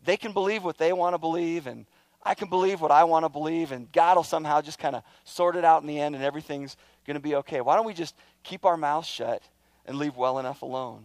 they 0.05 0.17
can 0.17 0.33
believe 0.33 0.65
what 0.65 0.79
they 0.79 0.93
want 0.93 1.15
to 1.15 1.19
believe 1.19 1.67
and 1.67 1.87
I 2.23 2.35
can 2.35 2.49
believe 2.49 2.81
what 2.81 2.91
I 2.91 3.05
want 3.05 3.25
to 3.25 3.29
believe 3.29 3.73
and 3.73 3.91
God 3.93 4.17
will 4.17 4.25
somehow 4.25 4.61
just 4.61 4.79
kind 4.79 4.97
of 4.97 5.03
sort 5.25 5.55
it 5.55 5.65
out 5.65 5.83
in 5.83 5.87
the 5.87 6.01
end 6.01 6.15
and 6.15 6.25
everything's 6.25 6.77
going 7.07 7.15
to 7.15 7.21
be 7.21 7.37
okay? 7.37 7.61
Why 7.61 7.77
don't 7.77 7.87
we 7.87 7.95
just 7.95 8.17
keep 8.43 8.65
our 8.65 8.77
mouths 8.77 9.07
shut 9.07 9.43
and 9.85 9.97
leave 9.97 10.17
well 10.17 10.39
enough 10.39 10.62
alone? 10.62 11.05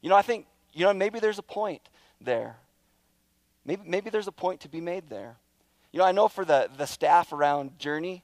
You 0.00 0.08
know, 0.08 0.16
I 0.16 0.22
think, 0.22 0.46
you 0.72 0.84
know, 0.84 0.92
maybe 0.92 1.20
there's 1.20 1.38
a 1.38 1.42
point 1.42 1.82
there. 2.20 2.56
Maybe, 3.64 3.82
maybe 3.86 4.10
there's 4.10 4.28
a 4.28 4.32
point 4.32 4.60
to 4.60 4.68
be 4.68 4.80
made 4.80 5.08
there. 5.08 5.36
You 5.92 5.98
know, 5.98 6.04
I 6.04 6.12
know 6.12 6.28
for 6.28 6.44
the, 6.44 6.68
the 6.76 6.86
staff 6.86 7.32
around 7.32 7.78
Journey, 7.78 8.22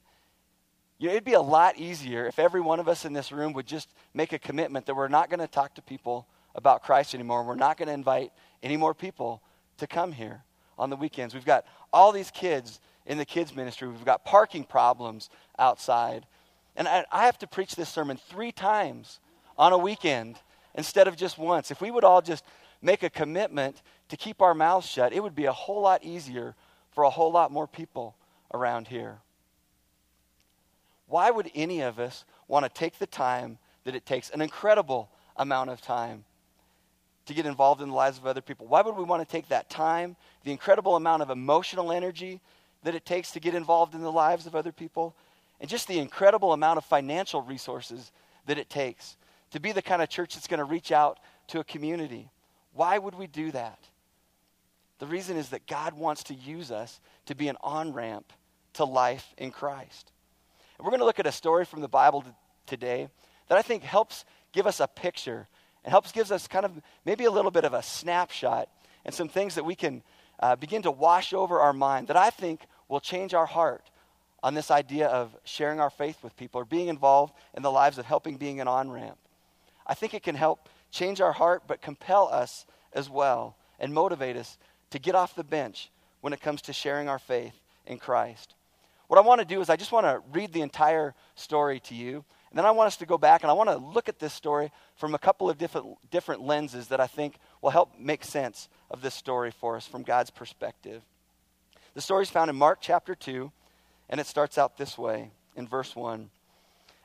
you 0.98 1.06
know, 1.06 1.12
it'd 1.12 1.24
be 1.24 1.34
a 1.34 1.40
lot 1.40 1.78
easier 1.78 2.26
if 2.26 2.38
every 2.38 2.60
one 2.60 2.80
of 2.80 2.88
us 2.88 3.04
in 3.04 3.12
this 3.12 3.30
room 3.30 3.52
would 3.52 3.66
just 3.66 3.88
make 4.14 4.32
a 4.32 4.38
commitment 4.38 4.86
that 4.86 4.94
we're 4.94 5.08
not 5.08 5.30
going 5.30 5.40
to 5.40 5.46
talk 5.46 5.74
to 5.74 5.82
people 5.82 6.26
about 6.54 6.82
Christ 6.82 7.14
anymore. 7.14 7.44
We're 7.44 7.54
not 7.54 7.76
going 7.76 7.86
to 7.86 7.94
invite 7.94 8.32
any 8.62 8.76
more 8.76 8.94
people 8.94 9.40
to 9.76 9.86
come 9.86 10.10
here 10.12 10.42
on 10.76 10.90
the 10.90 10.96
weekends. 10.96 11.34
We've 11.34 11.44
got 11.44 11.64
all 11.92 12.10
these 12.10 12.30
kids 12.32 12.80
in 13.06 13.16
the 13.16 13.24
kids' 13.24 13.54
ministry. 13.54 13.88
We've 13.88 14.04
got 14.04 14.24
parking 14.24 14.64
problems 14.64 15.30
outside. 15.58 16.26
And 16.74 16.88
I, 16.88 17.04
I 17.12 17.26
have 17.26 17.38
to 17.38 17.46
preach 17.46 17.76
this 17.76 17.88
sermon 17.88 18.18
three 18.28 18.50
times 18.50 19.20
on 19.56 19.72
a 19.72 19.78
weekend 19.78 20.36
instead 20.74 21.06
of 21.06 21.16
just 21.16 21.38
once. 21.38 21.70
If 21.70 21.80
we 21.80 21.90
would 21.90 22.04
all 22.04 22.22
just 22.22 22.44
make 22.82 23.02
a 23.02 23.10
commitment 23.10 23.82
to 24.08 24.16
keep 24.16 24.40
our 24.40 24.54
mouths 24.54 24.86
shut, 24.86 25.12
it 25.12 25.22
would 25.22 25.34
be 25.34 25.44
a 25.44 25.52
whole 25.52 25.80
lot 25.80 26.04
easier 26.04 26.54
for 26.92 27.04
a 27.04 27.10
whole 27.10 27.30
lot 27.30 27.52
more 27.52 27.66
people 27.66 28.16
around 28.52 28.88
here. 28.88 29.18
Why 31.06 31.30
would 31.30 31.50
any 31.54 31.80
of 31.80 31.98
us 31.98 32.24
want 32.46 32.64
to 32.64 32.68
take 32.68 32.98
the 32.98 33.06
time 33.06 33.58
that 33.84 33.94
it 33.94 34.04
takes, 34.04 34.30
an 34.30 34.40
incredible 34.40 35.10
amount 35.36 35.70
of 35.70 35.80
time, 35.80 36.24
to 37.26 37.34
get 37.34 37.46
involved 37.46 37.80
in 37.82 37.88
the 37.88 37.94
lives 37.94 38.18
of 38.18 38.26
other 38.26 38.40
people? 38.40 38.66
Why 38.66 38.82
would 38.82 38.96
we 38.96 39.04
want 39.04 39.26
to 39.26 39.30
take 39.30 39.48
that 39.48 39.70
time, 39.70 40.16
the 40.44 40.52
incredible 40.52 40.96
amount 40.96 41.22
of 41.22 41.30
emotional 41.30 41.92
energy 41.92 42.40
that 42.82 42.94
it 42.94 43.04
takes 43.04 43.32
to 43.32 43.40
get 43.40 43.54
involved 43.54 43.94
in 43.94 44.00
the 44.00 44.12
lives 44.12 44.46
of 44.46 44.54
other 44.54 44.72
people, 44.72 45.14
and 45.60 45.68
just 45.68 45.88
the 45.88 45.98
incredible 45.98 46.52
amount 46.52 46.78
of 46.78 46.84
financial 46.84 47.42
resources 47.42 48.12
that 48.46 48.58
it 48.58 48.70
takes 48.70 49.16
to 49.50 49.60
be 49.60 49.72
the 49.72 49.82
kind 49.82 50.02
of 50.02 50.08
church 50.08 50.34
that's 50.34 50.46
going 50.46 50.58
to 50.58 50.64
reach 50.64 50.92
out 50.92 51.18
to 51.48 51.60
a 51.60 51.64
community? 51.64 52.30
Why 52.72 52.98
would 52.98 53.14
we 53.14 53.26
do 53.26 53.50
that? 53.52 53.78
The 54.98 55.06
reason 55.06 55.36
is 55.36 55.50
that 55.50 55.66
God 55.66 55.94
wants 55.94 56.24
to 56.24 56.34
use 56.34 56.70
us 56.70 57.00
to 57.26 57.34
be 57.34 57.48
an 57.48 57.56
on 57.62 57.92
ramp 57.92 58.32
to 58.74 58.84
life 58.84 59.34
in 59.36 59.50
Christ. 59.50 60.12
And 60.76 60.84
we're 60.84 60.90
going 60.90 61.00
to 61.00 61.06
look 61.06 61.20
at 61.20 61.26
a 61.26 61.32
story 61.32 61.64
from 61.64 61.80
the 61.80 61.88
Bible 61.88 62.24
today 62.66 63.08
that 63.48 63.58
I 63.58 63.62
think 63.62 63.82
helps 63.82 64.24
give 64.52 64.66
us 64.66 64.80
a 64.80 64.86
picture 64.86 65.48
and 65.84 65.90
helps 65.90 66.12
gives 66.12 66.32
us 66.32 66.48
kind 66.48 66.64
of 66.64 66.72
maybe 67.04 67.24
a 67.24 67.30
little 67.30 67.50
bit 67.50 67.64
of 67.64 67.74
a 67.74 67.82
snapshot 67.82 68.68
and 69.04 69.14
some 69.14 69.28
things 69.28 69.54
that 69.54 69.64
we 69.64 69.74
can 69.74 70.02
uh, 70.40 70.56
begin 70.56 70.82
to 70.82 70.90
wash 70.90 71.32
over 71.32 71.60
our 71.60 71.72
mind 71.72 72.08
that 72.08 72.16
I 72.16 72.30
think 72.30 72.66
will 72.88 73.00
change 73.00 73.34
our 73.34 73.46
heart 73.46 73.90
on 74.42 74.54
this 74.54 74.70
idea 74.70 75.08
of 75.08 75.36
sharing 75.44 75.80
our 75.80 75.90
faith 75.90 76.22
with 76.22 76.36
people 76.36 76.60
or 76.60 76.64
being 76.64 76.88
involved 76.88 77.34
in 77.54 77.62
the 77.62 77.70
lives 77.70 77.98
of 77.98 78.04
helping 78.04 78.36
being 78.36 78.60
an 78.60 78.68
on 78.68 78.90
ramp. 78.90 79.18
I 79.86 79.94
think 79.94 80.14
it 80.14 80.22
can 80.22 80.34
help 80.34 80.68
change 80.90 81.20
our 81.20 81.32
heart, 81.32 81.64
but 81.66 81.82
compel 81.82 82.28
us 82.28 82.66
as 82.92 83.10
well 83.10 83.56
and 83.80 83.92
motivate 83.92 84.36
us 84.36 84.58
to 84.90 84.98
get 84.98 85.14
off 85.14 85.34
the 85.34 85.44
bench 85.44 85.90
when 86.20 86.32
it 86.32 86.40
comes 86.40 86.62
to 86.62 86.72
sharing 86.72 87.08
our 87.08 87.18
faith 87.18 87.54
in 87.86 87.98
Christ. 87.98 88.54
What 89.08 89.18
I 89.18 89.22
want 89.22 89.40
to 89.40 89.46
do 89.46 89.60
is 89.60 89.70
I 89.70 89.76
just 89.76 89.92
want 89.92 90.06
to 90.06 90.22
read 90.32 90.52
the 90.52 90.60
entire 90.60 91.14
story 91.34 91.80
to 91.80 91.94
you. 91.94 92.24
And 92.50 92.58
then 92.58 92.64
I 92.64 92.70
want 92.70 92.86
us 92.86 92.96
to 92.98 93.06
go 93.06 93.18
back 93.18 93.42
and 93.42 93.50
I 93.50 93.54
want 93.54 93.68
to 93.68 93.76
look 93.76 94.08
at 94.08 94.18
this 94.18 94.32
story 94.32 94.70
from 94.96 95.14
a 95.14 95.18
couple 95.18 95.50
of 95.50 95.58
different, 95.58 95.98
different 96.10 96.42
lenses 96.42 96.88
that 96.88 97.00
I 97.00 97.06
think 97.06 97.36
will 97.60 97.70
help 97.70 97.98
make 97.98 98.24
sense 98.24 98.68
of 98.90 99.02
this 99.02 99.14
story 99.14 99.50
for 99.50 99.76
us 99.76 99.86
from 99.86 100.02
God's 100.02 100.30
perspective. 100.30 101.02
The 101.94 102.00
story 102.00 102.22
is 102.22 102.30
found 102.30 102.48
in 102.48 102.56
Mark 102.56 102.78
chapter 102.80 103.14
2, 103.14 103.50
and 104.08 104.20
it 104.20 104.26
starts 104.26 104.56
out 104.56 104.78
this 104.78 104.96
way 104.96 105.30
in 105.56 105.66
verse 105.66 105.94
1. 105.94 106.30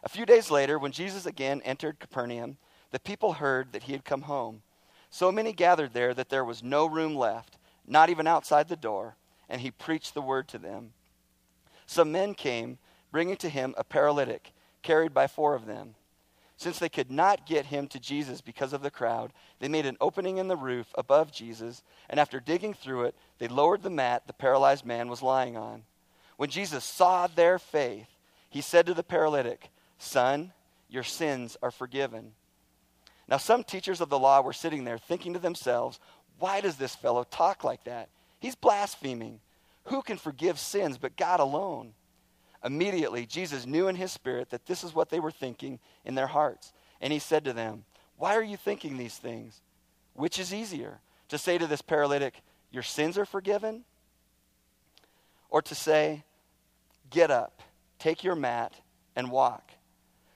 A 0.04 0.10
few 0.10 0.25
days 0.25 0.52
later, 0.52 0.78
when 0.78 0.92
Jesus 0.92 1.25
again 1.25 1.62
entered 1.63 2.00
Capernaum, 2.00 2.58
the 2.92 3.00
people 3.00 3.34
heard 3.34 3.72
that 3.72 3.84
he 3.84 3.94
had 3.94 4.06
come 4.06 4.24
home. 4.24 4.62
So 5.10 5.32
many 5.32 5.54
gathered 5.54 5.94
there 5.94 6.13
that 6.13 6.30
there 6.30 6.46
was 6.46 6.63
no 6.63 6.86
room 6.86 7.16
left, 7.16 7.58
not 7.88 8.10
even 8.10 8.28
outside 8.28 8.70
the 8.70 8.75
door, 8.75 9.16
and 9.50 9.62
he 9.62 9.72
preached 9.72 10.13
the 10.13 10.22
word 10.22 10.48
to 10.50 10.58
them. 10.58 10.94
Some 11.86 12.12
men 12.12 12.34
came, 12.34 12.78
bringing 13.12 13.36
to 13.38 13.50
him 13.50 13.75
a 13.78 13.84
paralytic, 13.84 14.52
carried 14.82 15.13
by 15.13 15.28
four 15.28 15.54
of 15.54 15.66
them. 15.66 15.96
Since 16.56 16.80
they 16.80 16.90
could 16.90 17.12
not 17.12 17.46
get 17.46 17.66
him 17.66 17.88
to 17.88 18.00
Jesus 18.00 18.40
because 18.40 18.74
of 18.74 18.82
the 18.82 18.92
crowd, 18.92 19.34
they 19.60 19.68
made 19.68 19.86
an 19.86 19.98
opening 20.00 20.38
in 20.38 20.48
the 20.48 20.56
roof 20.56 20.88
above 20.96 21.32
Jesus, 21.32 21.84
and 22.10 22.20
after 22.20 22.40
digging 22.40 22.74
through 22.74 23.06
it, 23.06 23.16
they 23.40 23.48
lowered 23.48 23.84
the 23.84 23.90
mat 23.90 24.28
the 24.28 24.34
paralyzed 24.34 24.86
man 24.86 25.10
was 25.10 25.22
lying 25.22 25.58
on. 25.58 25.84
When 26.38 26.50
Jesus 26.50 26.84
saw 26.84 27.28
their 27.28 27.60
faith, 27.60 28.08
he 28.50 28.62
said 28.62 28.86
to 28.86 28.94
the 28.94 29.04
paralytic, 29.04 29.70
Son, 29.98 30.54
your 30.90 31.04
sins 31.04 31.58
are 31.62 31.72
forgiven. 31.72 32.34
Now, 33.28 33.38
some 33.38 33.63
teachers 33.63 34.02
of 34.02 34.10
the 34.10 34.20
law 34.20 34.42
were 34.42 34.54
sitting 34.54 34.84
there 34.84 34.98
thinking 34.98 35.34
to 35.34 35.40
themselves, 35.40 36.00
Why 36.40 36.62
does 36.62 36.75
this 36.75 36.96
fellow 36.96 37.24
talk 37.24 37.63
like 37.63 37.84
that? 37.86 38.10
He's 38.40 38.56
blaspheming. 38.56 39.40
Who 39.86 40.02
can 40.02 40.18
forgive 40.18 40.60
sins 40.60 40.98
but 40.98 41.18
God 41.18 41.40
alone? 41.40 41.94
Immediately, 42.63 43.25
Jesus 43.25 43.66
knew 43.66 43.88
in 43.88 43.96
his 43.96 44.12
spirit 44.12 44.50
that 44.52 44.66
this 44.66 44.84
is 44.84 44.96
what 44.96 45.10
they 45.10 45.20
were 45.20 45.32
thinking 45.32 45.80
in 46.06 46.16
their 46.16 46.28
hearts. 46.28 46.72
And 47.02 47.12
he 47.12 47.20
said 47.20 47.44
to 47.46 47.54
them, 47.54 47.84
Why 48.18 48.36
are 48.36 48.44
you 48.44 48.56
thinking 48.56 48.98
these 48.98 49.18
things? 49.18 49.62
Which 50.13 50.40
is 50.40 50.54
easier, 50.54 51.00
to 51.30 51.38
say 51.38 51.58
to 51.58 51.68
this 51.68 51.82
paralytic, 51.82 52.36
Your 52.72 52.84
sins 52.84 53.18
are 53.18 53.25
forgiven? 53.25 53.84
Or 55.50 55.62
to 55.62 55.75
say, 55.75 56.24
Get 57.10 57.30
up, 57.30 57.62
take 58.00 58.24
your 58.24 58.36
mat, 58.36 58.74
and 59.16 59.30
walk. 59.30 59.72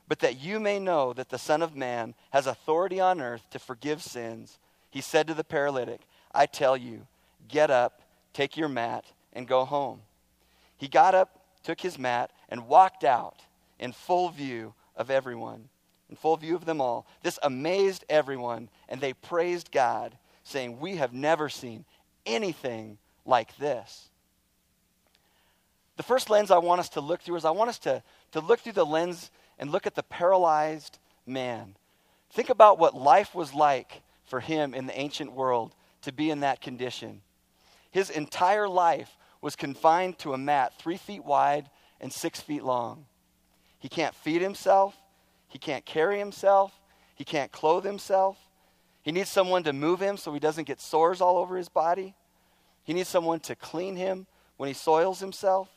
But 0.08 0.20
that 0.20 0.40
you 0.40 0.60
may 0.60 0.80
know 0.80 1.14
that 1.14 1.30
the 1.30 1.38
Son 1.38 1.62
of 1.62 1.76
Man 1.76 2.14
has 2.32 2.48
authority 2.48 3.00
on 3.00 3.22
earth 3.22 3.50
to 3.52 3.60
forgive 3.60 4.02
sins, 4.02 4.60
he 4.90 5.02
said 5.02 5.28
to 5.28 5.34
the 5.34 5.44
paralytic, 5.44 6.02
I 6.34 6.46
tell 6.46 6.78
you, 6.78 7.08
get 7.48 7.70
up, 7.70 8.02
take 8.34 8.58
your 8.58 8.70
mat, 8.70 9.06
and 9.34 9.48
go 9.48 9.66
home. 9.66 10.02
He 10.78 10.88
got 10.88 11.16
up 11.16 11.38
took 11.68 11.82
his 11.82 12.00
mat, 12.00 12.32
and 12.48 12.70
walked 12.70 13.04
out 13.04 13.42
in 13.78 13.92
full 13.92 14.30
view 14.30 14.74
of 14.96 15.12
everyone, 15.12 15.68
in 16.10 16.16
full 16.16 16.38
view 16.38 16.56
of 16.56 16.64
them 16.64 16.80
all. 16.80 17.06
This 17.24 17.38
amazed 17.44 18.06
everyone, 18.08 18.70
and 18.88 19.02
they 19.02 19.12
praised 19.12 19.70
God, 19.70 20.18
saying, 20.46 20.80
We 20.80 20.96
have 20.96 21.12
never 21.12 21.50
seen 21.50 21.84
anything 22.26 22.98
like 23.26 23.58
this. 23.58 24.08
The 25.98 26.04
first 26.04 26.30
lens 26.30 26.52
I 26.52 26.60
want 26.60 26.80
us 26.80 26.88
to 26.90 27.02
look 27.02 27.22
through 27.22 27.36
is 27.36 27.44
I 27.44 27.52
want 27.52 27.70
us 27.70 27.80
to, 27.80 28.02
to 28.32 28.40
look 28.40 28.62
through 28.62 28.72
the 28.72 28.86
lens 28.86 29.30
and 29.60 29.70
look 29.70 29.86
at 29.86 29.96
the 29.96 30.04
paralyzed 30.04 31.00
man. 31.26 31.76
Think 32.32 32.50
about 32.50 32.80
what 32.80 32.96
life 32.96 33.36
was 33.36 33.54
like 33.54 34.04
for 34.28 34.40
him 34.40 34.74
in 34.74 34.86
the 34.86 35.00
ancient 35.00 35.32
world 35.32 35.74
to 36.04 36.12
be 36.12 36.30
in 36.30 36.42
that 36.42 36.62
condition. 36.62 37.22
His 37.90 38.10
entire 38.10 38.68
life 38.68 39.18
was 39.42 39.56
confined 39.56 40.20
to 40.20 40.34
a 40.34 40.38
mat 40.38 40.74
three 40.78 40.98
feet 40.98 41.26
wide 41.26 41.70
and 42.00 42.14
six 42.14 42.40
feet 42.40 42.64
long. 42.64 43.06
He 43.80 43.90
can't 43.90 44.14
feed 44.14 44.42
himself, 44.42 44.96
he 45.48 45.58
can't 45.58 45.86
carry 45.86 46.20
himself, 46.20 46.80
he 47.16 47.24
can't 47.24 47.52
clothe 47.52 47.84
himself. 47.84 48.38
He 49.02 49.12
needs 49.14 49.30
someone 49.30 49.64
to 49.64 49.74
move 49.74 50.02
him 50.02 50.18
so 50.18 50.34
he 50.34 50.40
doesn't 50.40 50.68
get 50.68 50.82
sores 50.82 51.22
all 51.22 51.38
over 51.38 51.56
his 51.56 51.70
body. 51.70 52.14
He 52.84 52.94
needs 52.94 53.10
someone 53.10 53.40
to 53.42 53.56
clean 53.56 53.96
him 53.96 54.28
when 54.58 54.68
he 54.68 54.74
soils 54.74 55.20
himself. 55.20 55.70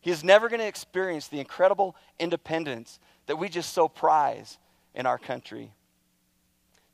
He 0.00 0.10
is 0.10 0.22
never 0.22 0.48
going 0.48 0.60
to 0.60 0.66
experience 0.66 1.28
the 1.28 1.40
incredible 1.40 1.96
independence 2.18 3.00
that 3.26 3.36
we 3.36 3.48
just 3.48 3.72
so 3.72 3.88
prize 3.88 4.58
in 4.94 5.06
our 5.06 5.18
country. 5.18 5.72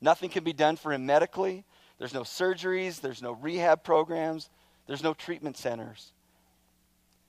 Nothing 0.01 0.29
can 0.29 0.43
be 0.43 0.53
done 0.53 0.75
for 0.75 0.93
him 0.93 1.05
medically. 1.05 1.65
There's 1.97 2.13
no 2.13 2.21
surgeries, 2.21 3.01
there's 3.01 3.21
no 3.21 3.31
rehab 3.31 3.83
programs, 3.83 4.49
there's 4.87 5.03
no 5.03 5.13
treatment 5.13 5.57
centers. 5.57 6.11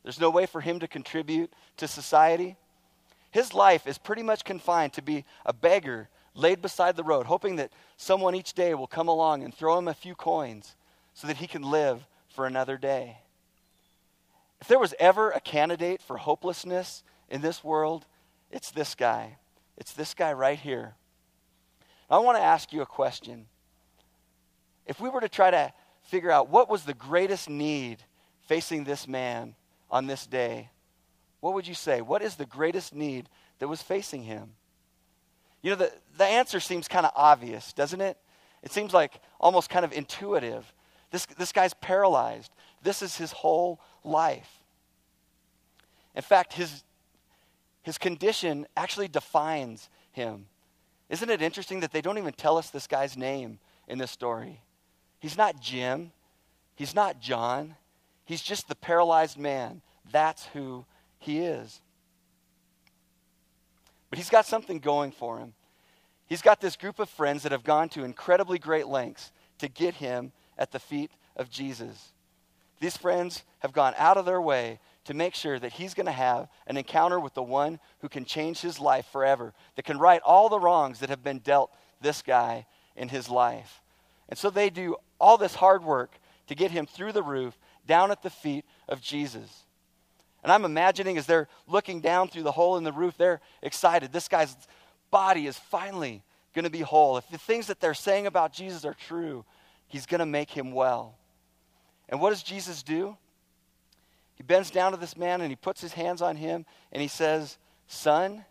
There's 0.03 0.21
no 0.21 0.31
way 0.31 0.47
for 0.47 0.61
him 0.61 0.79
to 0.81 0.89
contribute 0.89 1.53
to 1.79 1.89
society. 1.89 2.57
His 3.31 3.53
life 3.55 3.87
is 3.87 3.99
pretty 3.99 4.23
much 4.23 4.45
confined 4.45 4.93
to 4.95 5.03
be 5.03 5.25
a 5.45 5.53
beggar 5.53 6.09
laid 6.35 6.63
beside 6.63 6.97
the 6.97 7.05
road, 7.05 7.27
hoping 7.27 7.57
that 7.57 7.73
someone 7.97 8.35
each 8.35 8.53
day 8.53 8.75
will 8.75 8.87
come 8.87 9.09
along 9.09 9.43
and 9.43 9.55
throw 9.55 9.79
him 9.79 9.89
a 9.89 9.95
few 9.95 10.15
coins 10.15 10.77
so 11.15 11.27
that 11.27 11.39
he 11.39 11.47
can 11.47 11.63
live 11.63 12.07
for 12.29 12.47
another 12.47 12.77
day. 12.77 13.19
If 14.61 14.69
there 14.69 14.79
was 14.79 14.95
ever 14.99 15.31
a 15.31 15.41
candidate 15.41 16.03
for 16.03 16.19
hopelessness 16.19 17.03
in 17.29 17.41
this 17.41 17.65
world, 17.65 18.07
it's 18.51 18.71
this 18.71 18.95
guy. 18.95 19.39
It's 19.77 19.93
this 19.93 20.15
guy 20.15 20.33
right 20.33 20.59
here. 20.59 20.95
I 22.09 22.19
want 22.19 22.39
to 22.39 22.43
ask 22.43 22.73
you 22.73 22.83
a 22.83 22.87
question. 22.87 23.47
If 24.87 25.01
we 25.01 25.09
were 25.09 25.21
to 25.21 25.29
try 25.29 25.51
to 25.51 25.73
figure 26.03 26.31
out 26.31 26.49
what 26.49 26.69
was 26.69 26.85
the 26.85 26.95
greatest 26.95 27.51
need 27.51 27.99
facing 28.47 28.85
this 28.85 29.09
man 29.09 29.57
on 29.91 30.07
this 30.07 30.27
day, 30.27 30.71
what 31.41 31.55
would 31.55 31.67
you 31.67 31.75
say? 31.75 32.01
What 32.01 32.23
is 32.23 32.37
the 32.37 32.47
greatest 32.47 32.95
need 32.95 33.29
that 33.59 33.69
was 33.69 33.83
facing 33.83 34.23
him? 34.23 34.53
You 35.63 35.71
know, 35.71 35.77
the, 35.77 35.93
the 36.17 36.25
answer 36.25 36.61
seems 36.61 36.87
kind 36.87 37.05
of 37.07 37.13
obvious, 37.17 37.73
doesn't 37.73 38.01
it? 38.01 38.17
It 38.63 38.73
seems 38.73 38.95
like 38.95 39.21
almost 39.41 39.69
kind 39.69 39.85
of 39.85 39.93
intuitive. 39.93 40.73
This, 41.11 41.27
this 41.27 41.53
guy's 41.53 41.75
paralyzed. 41.75 42.53
This 42.83 43.03
is 43.03 43.17
his 43.17 43.33
whole 43.33 43.81
life. 44.05 44.63
In 46.15 46.23
fact, 46.23 46.53
his, 46.53 46.85
his 47.83 47.99
condition 47.99 48.67
actually 48.77 49.09
defines 49.09 49.89
him. 50.13 50.47
Isn't 51.09 51.31
it 51.31 51.43
interesting 51.43 51.81
that 51.81 51.93
they 51.93 52.01
don't 52.01 52.19
even 52.19 52.33
tell 52.33 52.59
us 52.59 52.71
this 52.71 52.87
guy's 52.87 53.17
name 53.17 53.59
in 53.87 53.99
this 53.99 54.11
story? 54.11 54.61
He's 55.21 55.37
not 55.37 55.61
Jim. 55.61 56.13
He's 56.75 56.95
not 56.95 57.21
John. 57.21 57.77
He's 58.25 58.43
just 58.43 58.69
the 58.69 58.75
paralyzed 58.75 59.39
man. 59.39 59.83
That's 60.11 60.47
who 60.47 60.85
he 61.19 61.39
is. 61.39 61.81
But 64.11 64.19
he's 64.19 64.31
got 64.31 64.47
something 64.47 64.79
going 64.79 65.13
for 65.13 65.39
him. 65.39 65.55
He's 66.27 66.43
got 66.43 66.61
this 66.61 66.77
group 66.77 66.99
of 66.99 67.09
friends 67.09 67.45
that 67.45 67.53
have 67.53 67.65
gone 67.65 67.89
to 67.91 68.05
incredibly 68.05 68.59
great 68.59 68.89
lengths 68.89 69.33
to 69.59 69.69
get 69.69 69.95
him 69.95 70.33
at 70.59 70.73
the 70.73 70.79
feet 70.79 71.13
of 71.37 71.51
Jesus. 71.51 72.13
These 72.81 72.97
friends 72.97 73.45
have 73.61 73.73
gone 73.73 73.95
out 73.97 74.17
of 74.17 74.27
their 74.27 74.41
way 74.41 74.81
to 75.07 75.15
make 75.15 75.35
sure 75.35 75.59
that 75.59 75.73
he's 75.73 75.95
going 75.95 76.07
to 76.07 76.13
have 76.13 76.49
an 76.67 76.77
encounter 76.77 77.19
with 77.19 77.35
the 77.35 77.43
one 77.43 77.81
who 78.01 78.09
can 78.09 78.25
change 78.25 78.61
his 78.61 78.79
life 78.79 79.07
forever, 79.11 79.55
that 79.75 79.85
can 79.85 79.99
right 79.99 80.21
all 80.25 80.49
the 80.49 80.61
wrongs 80.61 81.01
that 81.01 81.11
have 81.11 81.25
been 81.25 81.39
dealt 81.39 81.71
this 82.01 82.23
guy 82.23 82.67
in 82.97 83.09
his 83.09 83.29
life. 83.29 83.83
And 84.29 84.39
so 84.39 84.51
they 84.51 84.71
do 84.71 84.97
all 85.21 85.39
this 85.39 85.55
hard 85.55 85.85
work 85.85 86.19
to 86.49 86.55
get 86.55 86.71
him 86.71 86.87
through 86.87 87.13
the 87.13 87.23
roof 87.23 87.57
down 87.87 88.11
at 88.11 88.23
the 88.23 88.31
feet 88.31 88.65
of 88.89 89.01
Jesus. 89.01 89.65
And 90.43 90.53
I'm 90.53 90.65
imagining 90.65 91.19
as 91.19 91.27
they're 91.27 91.49
looking 91.67 92.01
down 92.01 92.29
through 92.29 92.45
the 92.45 92.53
hole 92.53 92.77
in 92.77 92.85
the 92.85 92.93
roof, 92.93 93.17
they're 93.17 93.41
excited. 93.63 94.13
This 94.13 94.29
guy's 94.29 94.57
body 95.11 95.47
is 95.47 95.59
finally 95.59 96.23
going 96.55 96.65
to 96.65 96.71
be 96.71 96.81
whole. 96.81 97.17
If 97.17 97.29
the 97.29 97.39
things 97.39 97.67
that 97.69 97.81
they're 97.81 97.95
saying 97.95 98.27
about 98.27 98.53
Jesus 98.53 98.85
are 98.85 98.95
true, 98.95 99.45
he's 99.89 100.07
going 100.07 100.21
to 100.21 100.27
make 100.27 100.51
him 100.51 100.73
well. 100.73 101.17
And 102.09 102.21
what 102.21 102.31
does 102.31 102.43
Jesus 102.43 102.83
do? 102.83 103.17
He 104.37 104.43
bends 104.43 104.71
down 104.71 104.93
to 104.93 104.99
this 104.99 105.17
man 105.17 105.41
and 105.41 105.51
he 105.51 105.57
puts 105.57 105.81
his 105.81 105.95
hands 105.95 106.23
on 106.23 106.37
him 106.37 106.65
and 106.93 107.03
he 107.03 107.09
says, 107.09 107.59
Son, 107.89 108.45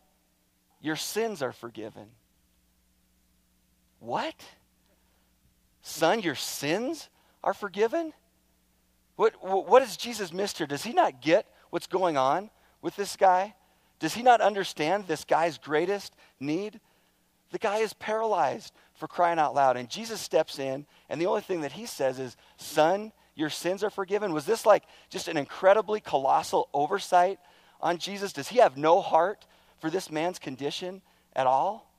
your 0.82 0.96
sins 0.96 1.42
are 1.42 1.54
forgiven. 1.54 2.08
What? 4.00 4.36
Son, 5.82 6.22
your 6.22 6.36
sins 6.36 7.10
are 7.44 7.54
forgiven? 7.54 8.14
What, 9.16 9.34
what 9.42 9.82
has 9.82 9.96
Jesus 9.96 10.34
missed 10.34 10.58
here? 10.58 10.68
Does 10.68 10.84
he 10.84 10.92
not 10.92 11.22
get 11.22 11.48
what's 11.70 11.88
going 11.88 12.18
on 12.18 12.50
with 12.82 12.96
this 12.96 13.16
guy? 13.16 13.56
Does 14.00 14.14
he 14.14 14.24
not 14.24 14.42
understand 14.42 15.06
this 15.08 15.24
guy's 15.24 15.58
greatest 15.58 16.16
need? 16.40 16.80
The 17.52 17.60
guy 17.60 17.78
is 17.78 17.94
paralyzed 17.94 18.74
for 18.96 19.08
crying 19.08 19.40
out 19.40 19.56
loud. 19.56 19.78
And 19.78 19.90
Jesus 19.90 20.20
steps 20.20 20.60
in, 20.60 20.86
and 21.10 21.22
the 21.22 21.28
only 21.28 21.42
thing 21.42 21.62
that 21.62 21.72
he 21.72 21.86
says 21.86 22.20
is, 22.20 22.36
Son, 22.58 23.12
your 23.36 23.50
sins 23.50 23.84
are 23.84 23.90
forgiven. 23.90 24.34
Was 24.34 24.46
this 24.46 24.66
like 24.66 24.84
just 25.10 25.28
an 25.28 25.38
incredibly 25.38 26.00
colossal 26.00 26.70
oversight 26.74 27.40
on 27.82 27.98
Jesus? 27.98 28.34
Does 28.34 28.48
he 28.48 28.60
have 28.60 28.78
no 28.78 29.02
heart 29.02 29.46
for 29.80 29.90
this 29.90 30.10
man's 30.10 30.40
condition 30.40 31.02
at 31.36 31.46
all? 31.46 31.92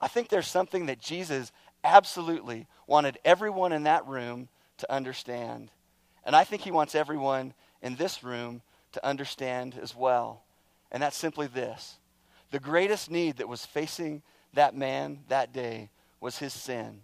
I 0.00 0.08
think 0.08 0.28
there's 0.28 0.46
something 0.46 0.86
that 0.86 1.00
Jesus 1.00 1.50
absolutely 1.82 2.66
wanted 2.86 3.18
everyone 3.24 3.72
in 3.72 3.84
that 3.84 4.06
room 4.06 4.48
to 4.78 4.92
understand. 4.92 5.70
And 6.24 6.36
I 6.36 6.44
think 6.44 6.62
he 6.62 6.70
wants 6.70 6.94
everyone 6.94 7.52
in 7.82 7.96
this 7.96 8.22
room 8.22 8.62
to 8.92 9.04
understand 9.04 9.78
as 9.80 9.94
well. 9.94 10.42
And 10.90 11.02
that's 11.02 11.16
simply 11.16 11.48
this 11.48 11.98
the 12.50 12.60
greatest 12.60 13.10
need 13.10 13.36
that 13.36 13.48
was 13.48 13.66
facing 13.66 14.22
that 14.54 14.74
man 14.74 15.20
that 15.28 15.52
day 15.52 15.90
was 16.20 16.38
his 16.38 16.52
sin. 16.52 17.02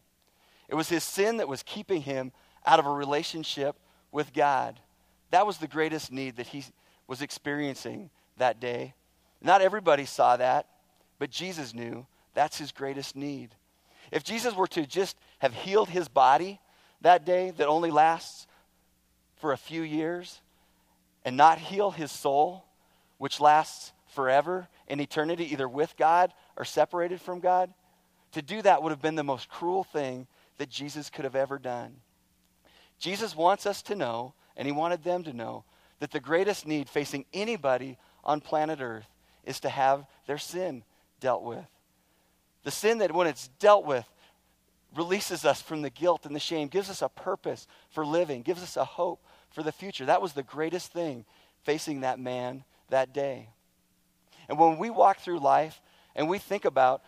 It 0.69 0.75
was 0.75 0.89
his 0.89 1.05
sin 1.05 1.37
that 1.37 1.49
was 1.49 1.63
keeping 1.63 2.03
him 2.03 2.33
out 2.67 2.79
of 2.79 2.87
a 2.87 2.91
relationship 2.91 3.77
with 4.13 4.33
God. 4.33 4.81
That 5.31 5.47
was 5.47 5.59
the 5.59 5.67
greatest 5.67 6.13
need 6.13 6.37
that 6.37 6.47
he 6.47 6.65
was 7.07 7.23
experiencing 7.23 8.11
that 8.37 8.61
day. 8.61 8.95
Not 9.43 9.61
everybody 9.61 10.07
saw 10.07 10.37
that, 10.37 10.67
but 11.19 11.31
Jesus 11.31 11.75
knew 11.75 12.07
that's 12.35 12.59
his 12.59 12.73
greatest 12.73 13.17
need. 13.17 13.51
If 14.11 14.25
Jesus 14.25 14.55
were 14.55 14.67
to 14.69 14.87
just 14.87 15.17
have 15.39 15.55
healed 15.55 15.89
his 15.89 16.09
body 16.09 16.61
that 17.01 17.25
day 17.25 17.51
that 17.51 17.69
only 17.69 17.91
lasts 17.91 18.47
for 19.37 19.53
a 19.53 19.59
few 19.59 19.83
years 19.83 20.41
and 21.25 21.37
not 21.37 21.59
heal 21.59 21.91
his 21.91 22.11
soul, 22.11 22.65
which 23.19 23.41
lasts 23.41 23.93
forever 24.09 24.69
in 24.87 25.01
eternity, 25.01 25.53
either 25.53 25.69
with 25.69 25.97
God 25.97 26.33
or 26.57 26.65
separated 26.65 27.21
from 27.21 27.41
God, 27.41 27.73
to 28.33 28.43
do 28.43 28.63
that 28.63 28.83
would 28.83 28.91
have 28.91 29.03
been 29.03 29.15
the 29.15 29.25
most 29.25 29.49
cruel 29.49 29.85
thing 29.85 30.27
that 30.59 30.71
Jesus 30.71 31.11
could 31.11 31.25
have 31.25 31.37
ever 31.37 31.59
done. 31.59 31.97
Jesus 33.05 33.37
wants 33.37 33.67
us 33.67 33.83
to 33.83 33.95
know, 33.95 34.33
and 34.57 34.65
he 34.65 34.73
wanted 34.73 35.05
them 35.05 35.25
to 35.25 35.35
know, 35.35 35.65
that 36.01 36.11
the 36.11 36.21
greatest 36.21 36.67
need 36.67 36.89
facing 36.89 37.27
anybody 37.35 37.99
on 38.25 38.41
planet 38.41 38.81
Earth 38.81 39.07
is 39.45 39.61
to 39.61 39.69
have 39.69 40.07
their 40.27 40.39
sin 40.39 40.83
dealt 41.21 41.43
with. 41.43 41.67
The 42.63 42.71
sin 42.71 42.97
that, 42.99 43.13
when 43.13 43.27
it's 43.27 43.49
dealt 43.59 43.85
with, 43.85 44.07
releases 44.97 45.45
us 45.45 45.61
from 45.61 45.83
the 45.83 45.91
guilt 45.91 46.25
and 46.25 46.35
the 46.35 46.41
shame, 46.41 46.69
gives 46.69 46.89
us 46.89 47.03
a 47.03 47.11
purpose 47.11 47.67
for 47.91 48.07
living, 48.07 48.41
gives 48.41 48.63
us 48.63 48.79
a 48.79 48.87
hope 48.87 49.23
for 49.51 49.63
the 49.63 49.71
future. 49.71 50.07
That 50.07 50.23
was 50.23 50.33
the 50.33 50.43
greatest 50.43 50.91
thing 50.91 51.27
facing 51.63 52.01
that 52.01 52.19
man 52.19 52.65
that 52.89 53.13
day. 53.13 53.51
And 54.49 54.59
when 54.59 54.79
we 54.79 54.89
walk 54.89 55.19
through 55.19 55.41
life 55.41 55.83
and 56.17 56.27
we 56.27 56.39
think 56.39 56.65
about 56.65 57.03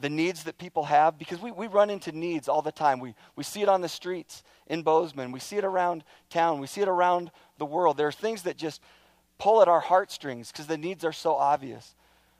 the 0.00 0.10
needs 0.10 0.44
that 0.44 0.58
people 0.58 0.84
have, 0.84 1.18
because 1.18 1.40
we, 1.40 1.50
we 1.50 1.66
run 1.66 1.90
into 1.90 2.12
needs 2.12 2.48
all 2.48 2.62
the 2.62 2.72
time. 2.72 3.00
We, 3.00 3.14
we 3.36 3.44
see 3.44 3.62
it 3.62 3.68
on 3.68 3.80
the 3.80 3.88
streets 3.88 4.42
in 4.66 4.82
Bozeman, 4.82 5.32
we 5.32 5.40
see 5.40 5.56
it 5.56 5.64
around 5.64 6.04
town, 6.28 6.60
we 6.60 6.66
see 6.66 6.80
it 6.80 6.88
around 6.88 7.30
the 7.58 7.66
world. 7.66 7.96
There 7.96 8.06
are 8.06 8.12
things 8.12 8.42
that 8.42 8.56
just 8.56 8.80
pull 9.38 9.62
at 9.62 9.68
our 9.68 9.80
heartstrings 9.80 10.52
because 10.52 10.66
the 10.66 10.78
needs 10.78 11.04
are 11.04 11.12
so 11.12 11.34
obvious. 11.34 11.94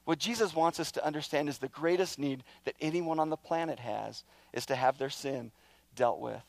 What 0.04 0.18
Jesus 0.18 0.54
wants 0.54 0.80
us 0.80 0.92
to 0.92 1.04
understand 1.04 1.48
is 1.48 1.58
the 1.58 1.68
greatest 1.68 2.18
need 2.18 2.44
that 2.64 2.74
anyone 2.80 3.18
on 3.18 3.30
the 3.30 3.36
planet 3.36 3.78
has 3.78 4.24
is 4.52 4.66
to 4.66 4.74
have 4.74 4.98
their 4.98 5.10
sin 5.10 5.52
dealt 5.94 6.20
with. 6.20 6.42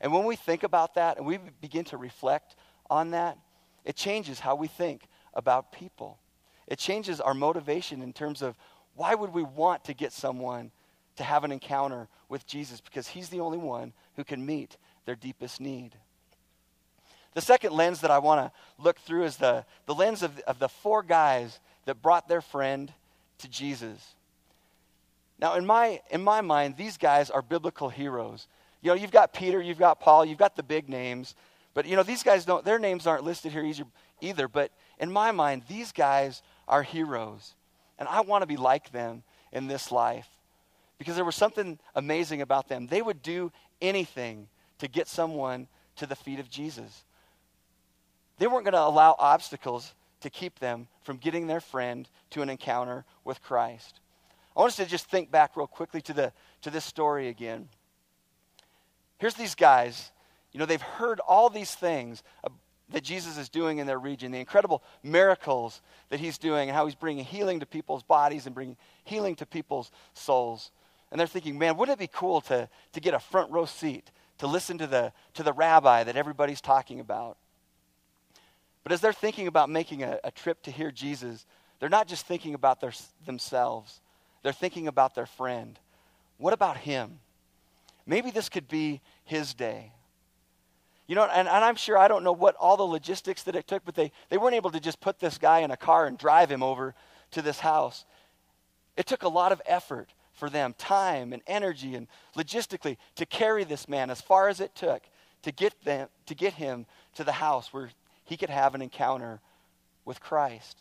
And 0.00 0.12
when 0.12 0.24
we 0.24 0.36
think 0.36 0.62
about 0.62 0.94
that 0.94 1.16
and 1.16 1.26
we 1.26 1.38
begin 1.60 1.84
to 1.86 1.96
reflect 1.96 2.56
on 2.90 3.10
that, 3.12 3.38
it 3.84 3.96
changes 3.96 4.40
how 4.40 4.54
we 4.54 4.68
think 4.68 5.02
about 5.34 5.72
people. 5.72 6.18
It 6.66 6.78
changes 6.78 7.20
our 7.20 7.34
motivation 7.34 8.02
in 8.02 8.12
terms 8.12 8.42
of 8.42 8.56
why 8.94 9.14
would 9.14 9.32
we 9.32 9.42
want 9.42 9.84
to 9.84 9.94
get 9.94 10.12
someone 10.12 10.70
to 11.16 11.24
have 11.24 11.44
an 11.44 11.52
encounter 11.52 12.08
with 12.28 12.46
Jesus? 12.46 12.80
Because 12.80 13.08
he's 13.08 13.28
the 13.28 13.40
only 13.40 13.58
one 13.58 13.92
who 14.16 14.24
can 14.24 14.44
meet 14.44 14.76
their 15.06 15.16
deepest 15.16 15.60
need. 15.60 15.96
The 17.34 17.40
second 17.40 17.72
lens 17.72 18.00
that 18.02 18.10
I 18.10 18.18
want 18.18 18.40
to 18.40 18.82
look 18.82 18.98
through 18.98 19.24
is 19.24 19.36
the, 19.36 19.64
the 19.86 19.94
lens 19.94 20.22
of, 20.22 20.38
of 20.40 20.58
the 20.58 20.68
four 20.68 21.02
guys 21.02 21.60
that 21.86 22.02
brought 22.02 22.28
their 22.28 22.42
friend 22.42 22.92
to 23.38 23.48
Jesus. 23.48 24.14
Now, 25.38 25.54
in 25.54 25.66
my, 25.66 26.00
in 26.10 26.22
my 26.22 26.40
mind, 26.40 26.76
these 26.76 26.96
guys 26.98 27.30
are 27.30 27.42
biblical 27.42 27.88
heroes. 27.88 28.46
You 28.82 28.88
know, 28.88 28.94
you've 28.94 29.10
got 29.10 29.32
Peter, 29.32 29.60
you've 29.60 29.78
got 29.78 29.98
Paul, 29.98 30.24
you've 30.24 30.38
got 30.38 30.56
the 30.56 30.62
big 30.62 30.88
names, 30.88 31.34
but 31.74 31.86
you 31.86 31.96
know, 31.96 32.02
these 32.02 32.22
guys 32.22 32.44
don't, 32.44 32.64
their 32.64 32.78
names 32.78 33.06
aren't 33.06 33.24
listed 33.24 33.52
here 33.52 33.72
either. 34.20 34.48
But 34.48 34.70
in 34.98 35.10
my 35.10 35.32
mind, 35.32 35.62
these 35.68 35.90
guys 35.90 36.42
are 36.68 36.82
heroes. 36.82 37.54
And 38.02 38.08
I 38.08 38.22
want 38.22 38.42
to 38.42 38.48
be 38.48 38.56
like 38.56 38.90
them 38.90 39.22
in 39.52 39.68
this 39.68 39.92
life 39.92 40.26
because 40.98 41.14
there 41.14 41.24
was 41.24 41.36
something 41.36 41.78
amazing 41.94 42.42
about 42.42 42.66
them. 42.68 42.88
They 42.88 43.00
would 43.00 43.22
do 43.22 43.52
anything 43.80 44.48
to 44.78 44.88
get 44.88 45.06
someone 45.06 45.68
to 45.94 46.06
the 46.06 46.16
feet 46.16 46.40
of 46.40 46.50
Jesus. 46.50 47.04
They 48.38 48.48
weren't 48.48 48.64
going 48.64 48.72
to 48.72 48.80
allow 48.80 49.14
obstacles 49.20 49.94
to 50.22 50.30
keep 50.30 50.58
them 50.58 50.88
from 51.04 51.18
getting 51.18 51.46
their 51.46 51.60
friend 51.60 52.08
to 52.30 52.42
an 52.42 52.50
encounter 52.50 53.04
with 53.22 53.40
Christ. 53.40 54.00
I 54.56 54.58
want 54.58 54.70
us 54.70 54.76
to 54.78 54.86
just 54.86 55.08
think 55.08 55.30
back 55.30 55.56
real 55.56 55.68
quickly 55.68 56.00
to, 56.00 56.12
the, 56.12 56.32
to 56.62 56.70
this 56.70 56.84
story 56.84 57.28
again. 57.28 57.68
Here's 59.18 59.34
these 59.34 59.54
guys. 59.54 60.10
You 60.50 60.58
know, 60.58 60.66
they've 60.66 60.82
heard 60.82 61.20
all 61.20 61.50
these 61.50 61.72
things 61.72 62.24
that 62.92 63.02
Jesus 63.02 63.36
is 63.38 63.48
doing 63.48 63.78
in 63.78 63.86
their 63.86 63.98
region, 63.98 64.32
the 64.32 64.38
incredible 64.38 64.82
miracles 65.02 65.80
that 66.10 66.20
he's 66.20 66.38
doing, 66.38 66.68
and 66.68 66.76
how 66.76 66.86
he's 66.86 66.94
bringing 66.94 67.24
healing 67.24 67.60
to 67.60 67.66
people's 67.66 68.02
bodies 68.02 68.46
and 68.46 68.54
bringing 68.54 68.76
healing 69.04 69.34
to 69.36 69.46
people's 69.46 69.90
souls. 70.14 70.70
And 71.10 71.18
they're 71.18 71.26
thinking, 71.26 71.58
man, 71.58 71.76
wouldn't 71.76 71.98
it 71.98 71.98
be 71.98 72.06
cool 72.06 72.40
to, 72.42 72.68
to 72.92 73.00
get 73.00 73.14
a 73.14 73.18
front 73.18 73.50
row 73.50 73.64
seat 73.64 74.10
to 74.38 74.46
listen 74.46 74.78
to 74.78 74.86
the, 74.86 75.12
to 75.34 75.42
the 75.42 75.52
rabbi 75.52 76.04
that 76.04 76.16
everybody's 76.16 76.60
talking 76.60 77.00
about? 77.00 77.36
But 78.82 78.92
as 78.92 79.00
they're 79.00 79.12
thinking 79.12 79.46
about 79.46 79.70
making 79.70 80.02
a, 80.02 80.18
a 80.24 80.30
trip 80.30 80.62
to 80.62 80.70
hear 80.70 80.90
Jesus, 80.90 81.46
they're 81.80 81.88
not 81.88 82.08
just 82.08 82.26
thinking 82.26 82.54
about 82.54 82.80
their, 82.80 82.92
themselves, 83.26 84.00
they're 84.42 84.52
thinking 84.52 84.88
about 84.88 85.14
their 85.14 85.26
friend. 85.26 85.78
What 86.38 86.52
about 86.52 86.76
him? 86.78 87.20
Maybe 88.06 88.30
this 88.30 88.48
could 88.48 88.68
be 88.68 89.00
his 89.24 89.54
day. 89.54 89.92
You 91.12 91.16
know, 91.16 91.24
and, 91.24 91.46
and, 91.46 91.62
I'm 91.62 91.76
sure 91.76 91.98
I 91.98 92.08
don't 92.08 92.24
know 92.24 92.32
what 92.32 92.56
all 92.56 92.78
the 92.78 92.84
logistics 92.84 93.42
that 93.42 93.54
it 93.54 93.66
took, 93.66 93.84
but 93.84 93.94
they, 93.94 94.12
they 94.30 94.38
weren't 94.38 94.54
able 94.54 94.70
to 94.70 94.80
just 94.80 94.98
put 94.98 95.18
this 95.18 95.36
guy 95.36 95.58
in 95.58 95.70
a 95.70 95.76
car 95.76 96.06
and 96.06 96.16
drive 96.16 96.50
him 96.50 96.62
over 96.62 96.94
to 97.32 97.42
this 97.42 97.60
house. 97.60 98.06
It 98.96 99.04
took 99.04 99.22
a 99.22 99.28
lot 99.28 99.52
of 99.52 99.60
effort 99.66 100.08
for 100.32 100.48
them, 100.48 100.74
time 100.78 101.34
and 101.34 101.42
energy 101.46 101.96
and 101.96 102.08
logistically, 102.34 102.96
to 103.16 103.26
carry 103.26 103.62
this 103.62 103.90
man 103.90 104.08
as 104.08 104.22
far 104.22 104.48
as 104.48 104.58
it 104.58 104.74
took 104.74 105.02
to 105.42 105.52
get, 105.52 105.74
them, 105.84 106.08
to 106.24 106.34
get 106.34 106.54
him 106.54 106.86
to 107.16 107.24
the 107.24 107.32
house 107.32 107.74
where 107.74 107.90
he 108.24 108.38
could 108.38 108.48
have 108.48 108.74
an 108.74 108.80
encounter 108.80 109.42
with 110.06 110.18
Christ. 110.18 110.78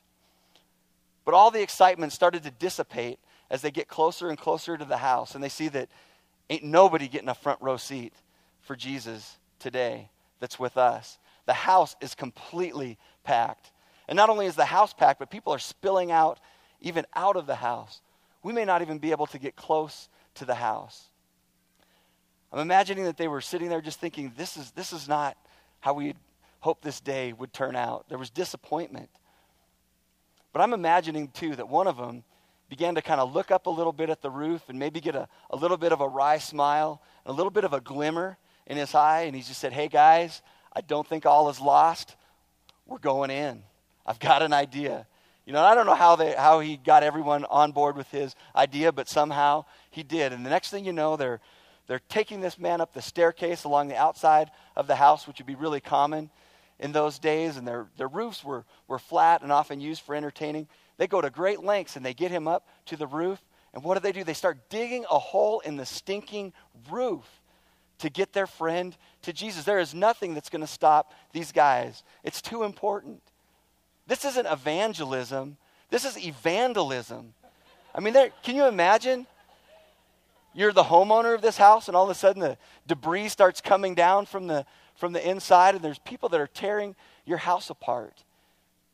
But 1.26 1.34
all 1.34 1.52
the 1.52 1.62
excitement 1.62 2.14
started 2.14 2.44
to 2.44 2.52
dissipate 2.52 3.20
as 3.50 3.62
they 3.64 3.72
get 3.72 3.90
closer 3.90 4.30
and 4.30 4.38
closer 4.38 4.78
to 4.78 4.86
the 4.86 4.96
house 4.96 5.36
and 5.36 5.44
they 5.44 5.50
see 5.50 5.68
that 5.68 5.90
ain't 6.50 6.64
nobody 6.64 7.10
getting 7.10 7.28
a 7.28 7.36
front 7.36 7.62
row 7.62 7.76
seat 7.76 8.14
for 8.62 8.78
Jesus 8.78 9.38
today 9.60 10.08
that's 10.42 10.60
with 10.60 10.76
us. 10.76 11.18
The 11.46 11.54
house 11.54 11.96
is 12.02 12.14
completely 12.16 12.98
packed. 13.24 13.72
And 14.10 14.18
not 14.18 14.30
only 14.30 14.48
is 14.48 14.56
the 14.56 14.66
house 14.66 14.94
packed, 14.94 15.20
but 15.20 15.32
people 15.32 15.54
are 15.54 15.60
spilling 15.60 16.12
out 16.12 16.40
even 16.82 17.06
out 17.16 17.38
of 17.38 17.46
the 17.46 17.56
house. 17.56 18.02
We 18.44 18.52
may 18.52 18.66
not 18.66 18.82
even 18.82 18.98
be 18.98 19.12
able 19.12 19.28
to 19.28 19.40
get 19.40 19.56
close 19.56 20.10
to 20.36 20.46
the 20.46 20.56
house. 20.56 21.08
I'm 22.52 22.60
imagining 22.60 23.06
that 23.06 23.16
they 23.16 23.30
were 23.30 23.40
sitting 23.40 23.70
there 23.70 23.80
just 23.80 24.00
thinking, 24.00 24.34
this 24.36 24.58
is, 24.58 24.72
this 24.72 24.92
is 24.92 25.08
not 25.08 25.38
how 25.80 25.94
we 25.94 26.16
hoped 26.60 26.84
this 26.84 27.00
day 27.00 27.32
would 27.34 27.54
turn 27.54 27.76
out. 27.76 28.10
There 28.10 28.18
was 28.18 28.30
disappointment. 28.30 29.10
But 30.52 30.62
I'm 30.62 30.74
imagining, 30.74 31.30
too, 31.30 31.56
that 31.56 31.70
one 31.70 31.88
of 31.88 31.96
them 31.96 32.24
began 32.70 32.96
to 32.96 33.02
kind 33.02 33.22
of 33.22 33.34
look 33.34 33.52
up 33.52 33.68
a 33.68 33.70
little 33.70 33.94
bit 33.94 34.10
at 34.10 34.22
the 34.22 34.30
roof 34.30 34.64
and 34.68 34.78
maybe 34.78 35.00
get 35.00 35.16
a, 35.16 35.28
a 35.50 35.56
little 35.56 35.78
bit 35.78 35.92
of 35.92 36.02
a 36.02 36.08
wry 36.08 36.38
smile, 36.40 37.02
a 37.26 37.32
little 37.32 37.52
bit 37.52 37.64
of 37.64 37.74
a 37.74 37.80
glimmer 37.80 38.38
in 38.72 38.78
his 38.78 38.96
eye. 38.96 39.24
And 39.24 39.36
he 39.36 39.42
just 39.42 39.60
said, 39.60 39.74
Hey, 39.74 39.90
guys, 39.90 40.42
I 40.74 40.80
don't 40.80 41.06
think 41.06 41.26
all 41.26 41.50
is 41.50 41.60
lost. 41.60 42.16
We're 42.88 43.00
going 43.00 43.30
in. 43.30 43.62
I've 44.06 44.20
got 44.20 44.42
an 44.42 44.54
idea. 44.54 45.06
You 45.46 45.54
know, 45.54 45.62
I 45.62 45.76
don't 45.76 45.86
know 45.86 45.96
how, 45.96 46.16
they, 46.16 46.32
how 46.32 46.62
he 46.62 46.78
got 46.78 47.04
everyone 47.04 47.44
on 47.46 47.74
board 47.74 47.98
with 47.98 48.10
his 48.10 48.34
idea, 48.56 48.94
but 48.94 49.10
somehow 49.10 49.66
he 49.90 50.04
did. 50.04 50.32
And 50.32 50.46
the 50.46 50.50
next 50.50 50.72
thing 50.72 50.86
you 50.86 50.94
know, 50.94 51.18
they're, 51.18 51.42
they're 51.88 52.02
taking 52.08 52.40
this 52.40 52.58
man 52.58 52.80
up 52.80 52.94
the 52.94 53.02
staircase 53.02 53.66
along 53.66 53.90
the 53.90 53.98
outside 53.98 54.50
of 54.78 54.88
the 54.88 54.96
house, 54.96 55.28
which 55.28 55.40
would 55.40 55.48
be 55.48 55.56
really 55.56 55.82
common 55.82 56.30
in 56.80 56.94
those 56.94 57.20
days, 57.20 57.58
and 57.58 57.68
their, 57.68 57.88
their 57.98 58.08
roofs 58.08 58.44
were, 58.44 58.64
were 58.88 59.00
flat 59.00 59.42
and 59.44 59.52
often 59.52 59.82
used 59.82 60.02
for 60.02 60.16
entertaining. 60.16 60.68
They 60.98 61.08
go 61.08 61.20
to 61.20 61.30
great 61.30 61.62
lengths 61.62 61.98
and 61.98 62.06
they 62.06 62.14
get 62.14 62.32
him 62.32 62.48
up 62.48 62.68
to 62.86 62.96
the 62.96 63.08
roof. 63.08 63.40
And 63.74 63.84
what 63.84 63.96
do 63.96 64.00
they 64.00 64.14
do? 64.14 64.24
They 64.24 64.34
start 64.34 64.70
digging 64.70 65.06
a 65.12 65.20
hole 65.20 65.60
in 65.60 65.76
the 65.76 65.86
stinking 65.86 66.54
roof 66.90 67.41
to 68.02 68.10
get 68.10 68.34
their 68.34 68.48
friend 68.48 68.96
to 69.22 69.32
Jesus. 69.32 69.64
There 69.64 69.80
is 69.80 69.94
nothing 69.94 70.34
that's 70.34 70.50
going 70.50 70.62
to 70.62 70.68
stop 70.68 71.14
these 71.34 71.52
guys. 71.52 72.04
It's 72.24 72.42
too 72.42 72.64
important. 72.64 73.22
This 74.08 74.26
isn't 74.26 74.48
evangelism, 74.48 75.58
this 75.90 76.06
is 76.06 76.18
evangelism. 76.18 77.34
I 77.94 78.00
mean, 78.00 78.14
can 78.44 78.56
you 78.56 78.66
imagine? 78.66 79.28
You're 80.54 80.74
the 80.74 80.84
homeowner 80.84 81.34
of 81.34 81.42
this 81.42 81.58
house, 81.58 81.88
and 81.88 81.96
all 81.96 82.04
of 82.04 82.10
a 82.10 82.16
sudden 82.16 82.42
the 82.42 82.58
debris 82.86 83.30
starts 83.30 83.62
coming 83.62 83.96
down 83.96 84.26
from 84.26 84.48
the, 84.48 84.66
from 84.96 85.14
the 85.14 85.30
inside, 85.30 85.76
and 85.76 85.84
there's 85.84 86.00
people 86.00 86.28
that 86.30 86.42
are 86.42 86.48
tearing 86.48 86.96
your 87.26 87.38
house 87.38 87.70
apart 87.70 88.24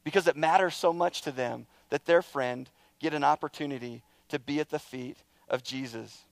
because 0.03 0.27
it 0.27 0.37
matters 0.37 0.75
so 0.75 0.93
much 0.93 1.21
to 1.21 1.31
them 1.31 1.65
that 1.89 2.05
their 2.05 2.21
friend 2.21 2.69
get 2.99 3.13
an 3.13 3.23
opportunity 3.23 4.03
to 4.29 4.37
be 4.37 4.59
at 4.59 4.69
the 4.69 4.79
feet 4.79 5.17
of 5.49 5.63
Jesus. 5.63 6.23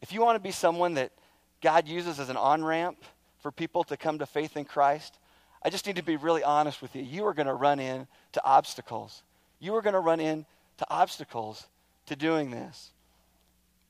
If 0.00 0.12
you 0.12 0.20
want 0.20 0.36
to 0.36 0.42
be 0.42 0.52
someone 0.52 0.94
that 0.94 1.12
God 1.60 1.88
uses 1.88 2.20
as 2.20 2.28
an 2.28 2.36
on 2.36 2.64
ramp 2.64 2.98
for 3.40 3.50
people 3.50 3.84
to 3.84 3.96
come 3.96 4.18
to 4.18 4.26
faith 4.26 4.56
in 4.56 4.64
Christ, 4.64 5.18
I 5.62 5.70
just 5.70 5.86
need 5.86 5.96
to 5.96 6.02
be 6.02 6.16
really 6.16 6.44
honest 6.44 6.80
with 6.80 6.94
you. 6.94 7.02
You 7.02 7.26
are 7.26 7.34
going 7.34 7.46
to 7.46 7.54
run 7.54 7.80
into 7.80 8.44
obstacles. 8.44 9.22
You 9.58 9.74
are 9.74 9.82
going 9.82 9.94
to 9.94 10.00
run 10.00 10.20
into 10.20 10.46
obstacles 10.88 11.66
to 12.06 12.16
doing 12.16 12.50
this. 12.50 12.92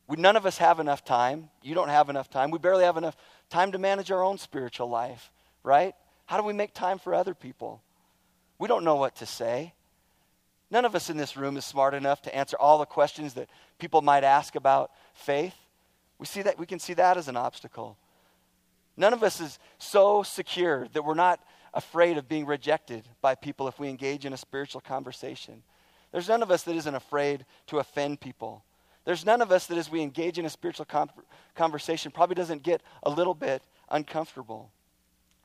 We, 0.07 0.17
none 0.17 0.37
of 0.37 0.47
us 0.47 0.59
have 0.59 0.81
enough 0.81 1.05
time. 1.05 1.51
You 1.63 1.75
don't 1.75 1.91
have 1.91 2.09
enough 2.09 2.31
time. 2.31 2.51
We 2.51 2.59
barely 2.59 2.85
have 2.85 2.97
enough 2.97 3.17
time 3.51 3.73
to 3.73 3.79
manage 3.79 4.11
our 4.11 4.23
own 4.23 4.39
spiritual 4.39 4.89
life, 4.89 5.31
right? 5.63 5.95
How 6.25 6.39
do 6.39 6.43
we 6.43 6.55
make 6.55 6.73
time 6.73 6.99
for 6.99 7.15
other 7.15 7.35
people? 7.35 7.83
We 8.59 8.69
don't 8.69 8.85
know 8.85 8.97
what 8.97 9.17
to 9.17 9.27
say. 9.27 9.75
None 10.71 10.85
of 10.85 10.95
us 10.95 11.11
in 11.11 11.17
this 11.17 11.37
room 11.37 11.57
is 11.57 11.65
smart 11.65 11.95
enough 11.95 12.23
to 12.23 12.35
answer 12.35 12.57
all 12.59 12.79
the 12.79 12.87
questions 12.87 13.35
that 13.35 13.49
people 13.79 14.03
might 14.03 14.25
ask 14.25 14.55
about 14.55 14.91
faith. 15.15 15.55
We 16.19 16.27
see 16.27 16.43
that 16.43 16.59
we 16.59 16.67
can 16.67 16.79
see 16.79 16.95
that 16.95 17.17
as 17.17 17.29
an 17.29 17.37
obstacle. 17.37 17.97
None 18.97 19.13
of 19.13 19.23
us 19.23 19.41
is 19.41 19.59
so 19.79 20.23
secure 20.23 20.89
that 20.93 21.05
we're 21.05 21.15
not 21.15 21.41
afraid 21.73 22.19
of 22.19 22.29
being 22.29 22.47
rejected 22.47 23.09
by 23.21 23.35
people 23.35 23.69
if 23.69 23.79
we 23.79 23.89
engage 23.89 24.25
in 24.25 24.33
a 24.33 24.37
spiritual 24.37 24.81
conversation. 24.81 25.63
There's 26.11 26.29
none 26.29 26.43
of 26.43 26.51
us 26.51 26.63
that 26.65 26.75
isn't 26.75 26.95
afraid 26.95 27.45
to 27.69 27.79
offend 27.79 28.21
people. 28.21 28.65
There's 29.05 29.25
none 29.25 29.41
of 29.41 29.53
us 29.53 29.67
that, 29.67 29.79
as 29.79 29.91
we 29.91 30.03
engage 30.03 30.39
in 30.39 30.45
a 30.45 30.51
spiritual 30.51 30.87
com- 30.87 31.11
conversation, 31.55 32.11
probably 32.11 32.35
doesn't 32.35 32.63
get 32.63 32.83
a 33.03 33.11
little 33.11 33.35
bit 33.35 33.63
uncomfortable. 33.91 34.71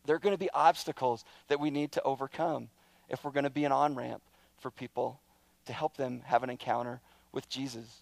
There 0.06 0.16
are 0.16 0.20
going 0.20 0.34
to 0.34 0.40
be 0.40 0.50
obstacles 0.52 1.24
that 1.48 1.60
we 1.60 1.70
need 1.70 1.92
to 1.94 2.04
overcome 2.04 2.70
if 3.10 3.24
we're 3.24 3.32
going 3.32 3.46
to 3.46 3.50
be 3.50 3.66
an 3.66 3.72
on 3.72 3.96
ramp 3.96 4.22
for 4.60 4.72
people 4.72 5.20
to 5.66 5.74
help 5.74 5.96
them 5.96 6.22
have 6.26 6.44
an 6.44 6.50
encounter 6.50 7.00
with 7.32 7.48
Jesus. 7.48 8.02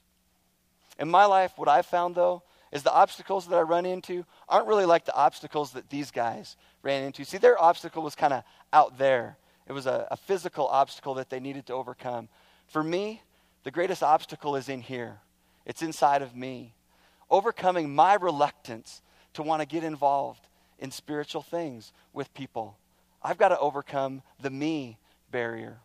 In 0.97 1.09
my 1.09 1.25
life, 1.25 1.53
what 1.57 1.67
I've 1.67 1.85
found, 1.85 2.15
though, 2.15 2.43
is 2.71 2.83
the 2.83 2.93
obstacles 2.93 3.47
that 3.47 3.57
I 3.57 3.61
run 3.61 3.85
into 3.85 4.25
aren't 4.47 4.67
really 4.67 4.85
like 4.85 5.05
the 5.05 5.15
obstacles 5.15 5.71
that 5.71 5.89
these 5.89 6.11
guys 6.11 6.55
ran 6.83 7.03
into. 7.03 7.25
See, 7.25 7.37
their 7.37 7.61
obstacle 7.61 8.03
was 8.03 8.15
kind 8.15 8.33
of 8.33 8.43
out 8.71 8.97
there, 8.97 9.37
it 9.67 9.73
was 9.73 9.85
a, 9.85 10.07
a 10.11 10.17
physical 10.17 10.67
obstacle 10.67 11.13
that 11.15 11.29
they 11.29 11.39
needed 11.39 11.65
to 11.67 11.73
overcome. 11.73 12.29
For 12.67 12.83
me, 12.83 13.21
the 13.63 13.71
greatest 13.71 14.03
obstacle 14.03 14.55
is 14.55 14.69
in 14.69 14.81
here, 14.81 15.19
it's 15.65 15.81
inside 15.81 16.21
of 16.21 16.35
me. 16.35 16.73
Overcoming 17.29 17.93
my 17.95 18.15
reluctance 18.15 19.01
to 19.33 19.43
want 19.43 19.61
to 19.61 19.65
get 19.65 19.83
involved 19.83 20.47
in 20.79 20.91
spiritual 20.91 21.41
things 21.41 21.93
with 22.11 22.33
people. 22.33 22.77
I've 23.23 23.37
got 23.37 23.49
to 23.49 23.59
overcome 23.59 24.21
the 24.41 24.49
me 24.49 24.97
barrier. 25.31 25.77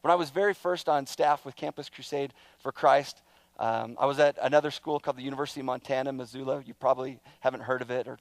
When 0.00 0.10
I 0.10 0.16
was 0.16 0.30
very 0.30 0.54
first 0.54 0.88
on 0.88 1.06
staff 1.06 1.44
with 1.44 1.54
Campus 1.54 1.90
Crusade 1.90 2.32
for 2.58 2.72
Christ, 2.72 3.20
um, 3.60 3.98
I 4.00 4.06
was 4.06 4.18
at 4.18 4.38
another 4.40 4.70
school 4.70 4.98
called 4.98 5.18
the 5.18 5.22
University 5.22 5.60
of 5.60 5.66
Montana, 5.66 6.14
Missoula. 6.14 6.62
You 6.64 6.72
probably 6.72 7.20
haven't 7.40 7.60
heard 7.60 7.82
of 7.82 7.90
it 7.90 8.08
or 8.08 8.18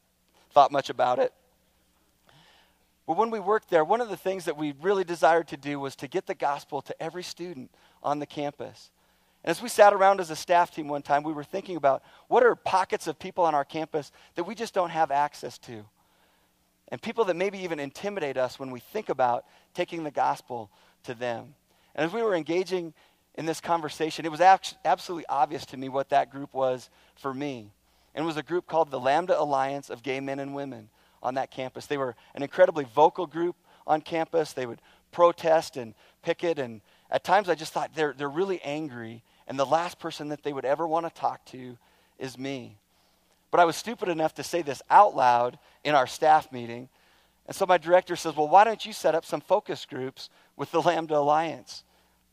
thought 0.51 0.69
much 0.69 0.89
about 0.89 1.17
it. 1.17 1.33
But 3.07 3.15
when 3.15 3.31
we 3.31 3.39
worked 3.39 3.69
there, 3.69 3.85
one 3.85 4.01
of 4.01 4.09
the 4.09 4.17
things 4.17 4.43
that 4.45 4.57
we 4.57 4.73
really 4.81 5.05
desired 5.05 5.47
to 5.47 5.57
do 5.57 5.79
was 5.79 5.95
to 5.95 6.09
get 6.09 6.27
the 6.27 6.35
gospel 6.35 6.81
to 6.81 7.01
every 7.01 7.23
student 7.23 7.71
on 8.03 8.19
the 8.19 8.25
campus. 8.25 8.91
And 9.45 9.51
as 9.51 9.61
we 9.61 9.69
sat 9.69 9.93
around 9.93 10.19
as 10.19 10.29
a 10.29 10.35
staff 10.35 10.75
team 10.75 10.89
one 10.89 11.03
time, 11.03 11.23
we 11.23 11.31
were 11.31 11.45
thinking 11.45 11.77
about 11.77 12.03
what 12.27 12.43
are 12.43 12.53
pockets 12.55 13.07
of 13.07 13.17
people 13.17 13.45
on 13.45 13.55
our 13.55 13.63
campus 13.63 14.11
that 14.35 14.43
we 14.43 14.55
just 14.55 14.73
don't 14.73 14.89
have 14.89 15.09
access 15.09 15.57
to. 15.59 15.85
And 16.89 17.01
people 17.01 17.23
that 17.25 17.37
maybe 17.37 17.59
even 17.59 17.79
intimidate 17.79 18.35
us 18.35 18.59
when 18.59 18.71
we 18.71 18.81
think 18.81 19.07
about 19.07 19.45
taking 19.73 20.03
the 20.03 20.11
gospel 20.11 20.69
to 21.03 21.13
them. 21.13 21.55
And 21.95 22.05
as 22.05 22.13
we 22.13 22.21
were 22.21 22.35
engaging 22.35 22.93
in 23.39 23.45
this 23.45 23.61
conversation, 23.61 24.25
it 24.25 24.31
was 24.31 24.41
absolutely 24.41 25.25
obvious 25.29 25.65
to 25.67 25.77
me 25.77 25.87
what 25.87 26.09
that 26.09 26.29
group 26.29 26.53
was 26.53 26.89
for 27.15 27.33
me. 27.33 27.71
And 28.13 28.23
it 28.23 28.27
was 28.27 28.35
a 28.35 28.43
group 28.43 28.67
called 28.67 28.91
the 28.91 28.99
Lambda 28.99 29.39
Alliance 29.39 29.89
of 29.89 30.03
Gay 30.03 30.19
Men 30.19 30.39
and 30.39 30.53
Women 30.53 30.89
on 31.23 31.35
that 31.35 31.49
campus. 31.49 31.85
They 31.85 31.95
were 31.97 32.17
an 32.35 32.43
incredibly 32.43 32.83
vocal 32.83 33.25
group 33.25 33.55
on 33.87 34.01
campus. 34.01 34.51
They 34.51 34.65
would 34.65 34.81
protest 35.13 35.77
and 35.77 35.93
picket. 36.21 36.59
And 36.59 36.81
at 37.09 37.23
times 37.23 37.47
I 37.47 37.55
just 37.55 37.71
thought 37.71 37.95
they're, 37.95 38.11
they're 38.11 38.27
really 38.27 38.61
angry. 38.61 39.23
And 39.47 39.57
the 39.57 39.65
last 39.65 39.99
person 39.99 40.27
that 40.29 40.43
they 40.43 40.51
would 40.51 40.65
ever 40.65 40.85
want 40.85 41.05
to 41.05 41.21
talk 41.21 41.45
to 41.45 41.77
is 42.17 42.37
me. 42.37 42.75
But 43.51 43.61
I 43.61 43.65
was 43.65 43.77
stupid 43.77 44.09
enough 44.09 44.33
to 44.33 44.43
say 44.43 44.63
this 44.63 44.81
out 44.89 45.15
loud 45.15 45.57
in 45.85 45.95
our 45.95 46.07
staff 46.07 46.51
meeting. 46.51 46.89
And 47.47 47.55
so 47.55 47.65
my 47.65 47.77
director 47.77 48.17
says, 48.17 48.35
Well, 48.35 48.49
why 48.49 48.65
don't 48.65 48.85
you 48.85 48.91
set 48.91 49.15
up 49.15 49.23
some 49.23 49.39
focus 49.39 49.85
groups 49.85 50.29
with 50.57 50.71
the 50.71 50.81
Lambda 50.81 51.17
Alliance? 51.17 51.85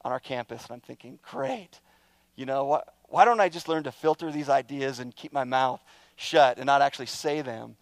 On 0.06 0.12
our 0.12 0.20
campus. 0.20 0.64
And 0.66 0.74
I'm 0.74 0.80
thinking, 0.80 1.18
great. 1.28 1.80
You 2.36 2.46
know, 2.46 2.64
what, 2.64 2.94
why 3.08 3.24
don't 3.24 3.40
I 3.40 3.48
just 3.48 3.68
learn 3.68 3.82
to 3.82 3.92
filter 3.92 4.30
these 4.30 4.48
ideas 4.48 5.00
and 5.00 5.14
keep 5.14 5.32
my 5.32 5.42
mouth 5.42 5.80
shut 6.14 6.58
and 6.58 6.66
not 6.66 6.80
actually 6.80 7.06
say 7.06 7.42
them? 7.42 7.74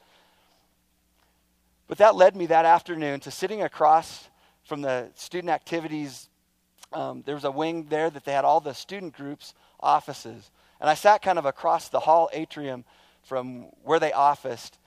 But 1.87 1.98
that 1.98 2.16
led 2.16 2.34
me 2.34 2.46
that 2.46 2.64
afternoon 2.64 3.20
to 3.20 3.30
sitting 3.30 3.60
across 3.60 4.26
from 4.64 4.80
the 4.80 5.10
student 5.14 5.50
activities. 5.50 6.30
Um, 6.94 7.22
there 7.26 7.34
was 7.34 7.44
a 7.44 7.50
wing 7.50 7.88
there 7.90 8.08
that 8.08 8.24
they 8.24 8.32
had 8.32 8.46
all 8.46 8.60
the 8.60 8.72
student 8.72 9.14
groups' 9.14 9.52
offices. 9.78 10.50
And 10.80 10.88
I 10.88 10.94
sat 10.94 11.20
kind 11.20 11.38
of 11.38 11.44
across 11.44 11.90
the 11.90 12.00
hall 12.00 12.30
atrium 12.32 12.87
from 13.24 13.64
where 13.82 14.00
they 14.00 14.12
officed. 14.12 14.78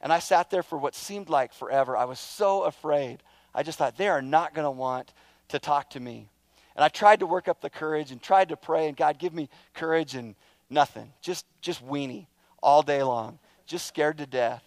And 0.00 0.14
I 0.14 0.18
sat 0.18 0.48
there 0.48 0.62
for 0.62 0.78
what 0.78 0.94
seemed 0.94 1.28
like 1.28 1.52
forever. 1.52 1.94
I 1.94 2.06
was 2.06 2.20
so 2.20 2.62
afraid. 2.62 3.22
I 3.54 3.62
just 3.62 3.76
thought, 3.76 3.98
they 3.98 4.08
are 4.08 4.22
not 4.22 4.54
going 4.54 4.64
to 4.64 4.70
want 4.70 5.12
to 5.48 5.58
talk 5.58 5.90
to 5.90 6.00
me. 6.00 6.30
And 6.76 6.84
I 6.84 6.88
tried 6.88 7.20
to 7.20 7.26
work 7.26 7.48
up 7.48 7.60
the 7.62 7.70
courage 7.70 8.12
and 8.12 8.22
tried 8.22 8.50
to 8.50 8.56
pray, 8.56 8.86
and 8.86 8.96
God, 8.96 9.18
give 9.18 9.32
me 9.32 9.48
courage 9.74 10.14
and 10.14 10.34
nothing. 10.68 11.10
Just, 11.22 11.46
just 11.62 11.84
weenie 11.84 12.26
all 12.62 12.82
day 12.82 13.02
long, 13.02 13.38
just 13.66 13.86
scared 13.86 14.18
to 14.18 14.26
death. 14.26 14.62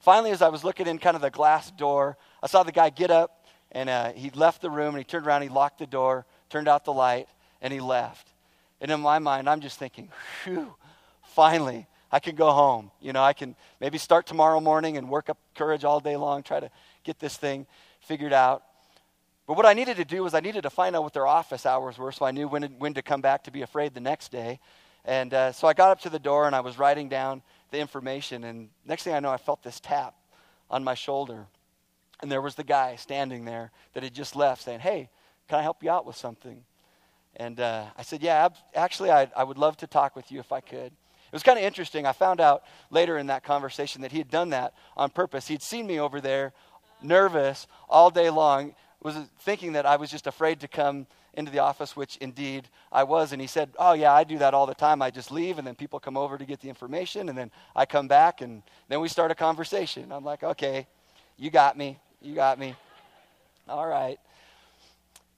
Finally, 0.00 0.32
as 0.32 0.42
I 0.42 0.48
was 0.48 0.64
looking 0.64 0.86
in 0.86 0.98
kind 0.98 1.14
of 1.14 1.22
the 1.22 1.30
glass 1.30 1.70
door, 1.70 2.16
I 2.42 2.48
saw 2.48 2.64
the 2.64 2.72
guy 2.72 2.90
get 2.90 3.10
up 3.10 3.46
and 3.70 3.88
uh, 3.88 4.12
he 4.12 4.30
left 4.30 4.60
the 4.60 4.70
room 4.70 4.94
and 4.94 4.98
he 4.98 5.04
turned 5.04 5.26
around, 5.26 5.42
he 5.42 5.48
locked 5.48 5.78
the 5.78 5.86
door, 5.86 6.26
turned 6.50 6.68
out 6.68 6.84
the 6.84 6.92
light, 6.92 7.28
and 7.60 7.72
he 7.72 7.80
left. 7.80 8.32
And 8.80 8.90
in 8.90 9.00
my 9.00 9.18
mind, 9.18 9.48
I'm 9.48 9.60
just 9.60 9.78
thinking, 9.78 10.10
phew, 10.42 10.74
finally, 11.22 11.86
I 12.10 12.20
can 12.20 12.36
go 12.36 12.50
home. 12.50 12.90
You 13.00 13.12
know, 13.12 13.22
I 13.22 13.34
can 13.34 13.54
maybe 13.80 13.98
start 13.98 14.26
tomorrow 14.26 14.60
morning 14.60 14.96
and 14.96 15.08
work 15.08 15.28
up 15.28 15.38
courage 15.54 15.84
all 15.84 16.00
day 16.00 16.16
long, 16.16 16.42
try 16.42 16.60
to 16.60 16.70
get 17.04 17.18
this 17.18 17.36
thing 17.36 17.66
figured 18.00 18.32
out. 18.32 18.62
But 19.48 19.56
what 19.56 19.64
I 19.64 19.72
needed 19.72 19.96
to 19.96 20.04
do 20.04 20.22
was 20.22 20.34
I 20.34 20.40
needed 20.40 20.64
to 20.64 20.70
find 20.70 20.94
out 20.94 21.02
what 21.02 21.14
their 21.14 21.26
office 21.26 21.64
hours 21.64 21.96
were 21.96 22.12
so 22.12 22.26
I 22.26 22.32
knew 22.32 22.46
when, 22.46 22.64
when 22.78 22.92
to 22.94 23.02
come 23.02 23.22
back 23.22 23.44
to 23.44 23.50
be 23.50 23.62
afraid 23.62 23.94
the 23.94 24.00
next 24.00 24.30
day. 24.30 24.60
And 25.06 25.32
uh, 25.32 25.52
so 25.52 25.66
I 25.66 25.72
got 25.72 25.90
up 25.90 26.00
to 26.02 26.10
the 26.10 26.18
door 26.18 26.46
and 26.46 26.54
I 26.54 26.60
was 26.60 26.78
writing 26.78 27.08
down 27.08 27.40
the 27.70 27.78
information. 27.78 28.44
And 28.44 28.68
next 28.84 29.04
thing 29.04 29.14
I 29.14 29.20
know, 29.20 29.30
I 29.30 29.38
felt 29.38 29.62
this 29.62 29.80
tap 29.80 30.14
on 30.70 30.84
my 30.84 30.92
shoulder. 30.92 31.46
And 32.20 32.30
there 32.30 32.42
was 32.42 32.56
the 32.56 32.64
guy 32.64 32.96
standing 32.96 33.46
there 33.46 33.70
that 33.94 34.02
had 34.02 34.12
just 34.12 34.36
left 34.36 34.64
saying, 34.64 34.80
Hey, 34.80 35.08
can 35.48 35.58
I 35.58 35.62
help 35.62 35.82
you 35.82 35.90
out 35.90 36.04
with 36.04 36.16
something? 36.16 36.62
And 37.36 37.58
uh, 37.58 37.86
I 37.96 38.02
said, 38.02 38.22
Yeah, 38.22 38.44
ab- 38.44 38.56
actually, 38.74 39.10
I, 39.10 39.30
I 39.34 39.44
would 39.44 39.56
love 39.56 39.78
to 39.78 39.86
talk 39.86 40.14
with 40.14 40.30
you 40.30 40.40
if 40.40 40.52
I 40.52 40.60
could. 40.60 40.92
It 40.92 41.32
was 41.32 41.42
kind 41.42 41.58
of 41.58 41.64
interesting. 41.64 42.04
I 42.04 42.12
found 42.12 42.42
out 42.42 42.64
later 42.90 43.16
in 43.16 43.28
that 43.28 43.44
conversation 43.44 44.02
that 44.02 44.12
he 44.12 44.18
had 44.18 44.30
done 44.30 44.50
that 44.50 44.74
on 44.94 45.08
purpose. 45.08 45.48
He'd 45.48 45.62
seen 45.62 45.86
me 45.86 45.98
over 45.98 46.20
there, 46.20 46.52
nervous, 47.00 47.66
all 47.88 48.10
day 48.10 48.28
long, 48.28 48.74
was 49.02 49.16
thinking 49.40 49.72
that 49.72 49.86
I 49.86 49.96
was 49.96 50.10
just 50.10 50.26
afraid 50.26 50.60
to 50.60 50.68
come 50.68 51.06
into 51.34 51.52
the 51.52 51.60
office, 51.60 51.96
which 51.96 52.16
indeed 52.16 52.68
I 52.90 53.04
was. 53.04 53.32
And 53.32 53.40
he 53.40 53.46
said, 53.46 53.70
Oh, 53.78 53.92
yeah, 53.92 54.12
I 54.12 54.24
do 54.24 54.38
that 54.38 54.54
all 54.54 54.66
the 54.66 54.74
time. 54.74 55.02
I 55.02 55.10
just 55.10 55.30
leave, 55.30 55.58
and 55.58 55.66
then 55.66 55.74
people 55.74 56.00
come 56.00 56.16
over 56.16 56.36
to 56.36 56.44
get 56.44 56.60
the 56.60 56.68
information, 56.68 57.28
and 57.28 57.38
then 57.38 57.50
I 57.76 57.86
come 57.86 58.08
back, 58.08 58.40
and 58.40 58.62
then 58.88 59.00
we 59.00 59.08
start 59.08 59.30
a 59.30 59.34
conversation. 59.34 60.10
I'm 60.10 60.24
like, 60.24 60.42
Okay, 60.42 60.86
you 61.36 61.50
got 61.50 61.76
me. 61.76 61.98
You 62.20 62.34
got 62.34 62.58
me. 62.58 62.74
All 63.68 63.86
right. 63.86 64.18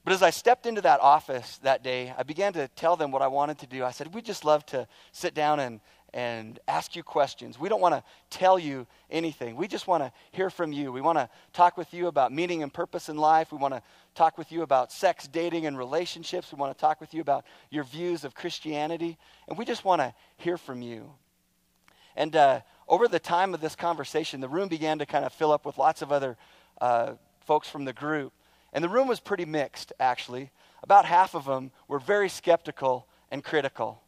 But 0.04 0.14
as 0.14 0.22
I 0.22 0.30
stepped 0.30 0.64
into 0.64 0.80
that 0.80 1.00
office 1.00 1.58
that 1.62 1.84
day, 1.84 2.14
I 2.16 2.22
began 2.22 2.54
to 2.54 2.68
tell 2.68 2.96
them 2.96 3.10
what 3.10 3.20
I 3.20 3.26
wanted 3.26 3.58
to 3.58 3.66
do. 3.66 3.84
I 3.84 3.90
said, 3.90 4.14
We'd 4.14 4.24
just 4.24 4.44
love 4.44 4.64
to 4.66 4.88
sit 5.12 5.34
down 5.34 5.60
and, 5.60 5.80
and 6.12 6.58
ask 6.66 6.96
you 6.96 7.02
questions. 7.02 7.58
We 7.58 7.68
don't 7.68 7.80
want 7.80 7.94
to 7.94 8.02
tell 8.30 8.58
you 8.58 8.86
anything. 9.10 9.56
We 9.56 9.68
just 9.68 9.86
want 9.86 10.02
to 10.02 10.12
hear 10.32 10.50
from 10.50 10.72
you. 10.72 10.92
We 10.92 11.00
want 11.00 11.18
to 11.18 11.28
talk 11.52 11.76
with 11.76 11.92
you 11.94 12.08
about 12.08 12.32
meaning 12.32 12.62
and 12.62 12.72
purpose 12.72 13.08
in 13.08 13.16
life. 13.16 13.52
We 13.52 13.58
want 13.58 13.74
to 13.74 13.82
talk 14.14 14.36
with 14.36 14.50
you 14.50 14.62
about 14.62 14.90
sex, 14.92 15.28
dating, 15.28 15.66
and 15.66 15.78
relationships. 15.78 16.52
We 16.52 16.58
want 16.58 16.76
to 16.76 16.80
talk 16.80 17.00
with 17.00 17.14
you 17.14 17.20
about 17.20 17.44
your 17.70 17.84
views 17.84 18.24
of 18.24 18.34
Christianity. 18.34 19.18
And 19.48 19.56
we 19.56 19.64
just 19.64 19.84
want 19.84 20.00
to 20.00 20.14
hear 20.36 20.56
from 20.56 20.82
you. 20.82 21.10
And 22.16 22.34
uh, 22.34 22.60
over 22.88 23.06
the 23.06 23.20
time 23.20 23.54
of 23.54 23.60
this 23.60 23.76
conversation, 23.76 24.40
the 24.40 24.48
room 24.48 24.68
began 24.68 24.98
to 24.98 25.06
kind 25.06 25.24
of 25.24 25.32
fill 25.32 25.52
up 25.52 25.64
with 25.64 25.78
lots 25.78 26.02
of 26.02 26.10
other 26.10 26.36
uh, 26.80 27.12
folks 27.46 27.68
from 27.68 27.84
the 27.84 27.92
group. 27.92 28.32
And 28.72 28.82
the 28.82 28.88
room 28.88 29.08
was 29.08 29.20
pretty 29.20 29.44
mixed, 29.44 29.92
actually. 30.00 30.50
About 30.82 31.04
half 31.04 31.34
of 31.34 31.44
them 31.44 31.70
were 31.88 31.98
very 31.98 32.28
skeptical 32.28 33.06
and 33.30 33.44
critical. 33.44 34.02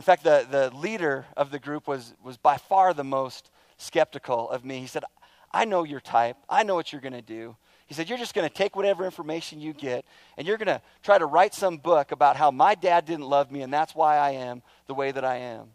In 0.00 0.02
fact, 0.02 0.24
the, 0.24 0.46
the 0.50 0.74
leader 0.74 1.26
of 1.36 1.50
the 1.50 1.58
group 1.58 1.86
was, 1.86 2.14
was 2.22 2.38
by 2.38 2.56
far 2.56 2.94
the 2.94 3.04
most 3.04 3.50
skeptical 3.76 4.48
of 4.48 4.64
me. 4.64 4.78
He 4.78 4.86
said, 4.86 5.04
I 5.52 5.66
know 5.66 5.84
your 5.84 6.00
type. 6.00 6.38
I 6.48 6.62
know 6.62 6.74
what 6.74 6.90
you're 6.90 7.02
going 7.02 7.12
to 7.12 7.20
do. 7.20 7.54
He 7.86 7.92
said, 7.92 8.08
You're 8.08 8.16
just 8.16 8.32
going 8.32 8.48
to 8.48 8.54
take 8.54 8.74
whatever 8.74 9.04
information 9.04 9.60
you 9.60 9.74
get 9.74 10.06
and 10.38 10.48
you're 10.48 10.56
going 10.56 10.68
to 10.68 10.80
try 11.02 11.18
to 11.18 11.26
write 11.26 11.52
some 11.52 11.76
book 11.76 12.12
about 12.12 12.36
how 12.36 12.50
my 12.50 12.74
dad 12.74 13.04
didn't 13.04 13.26
love 13.26 13.50
me 13.52 13.60
and 13.60 13.70
that's 13.70 13.94
why 13.94 14.16
I 14.16 14.30
am 14.30 14.62
the 14.86 14.94
way 14.94 15.12
that 15.12 15.22
I 15.22 15.36
am. 15.36 15.66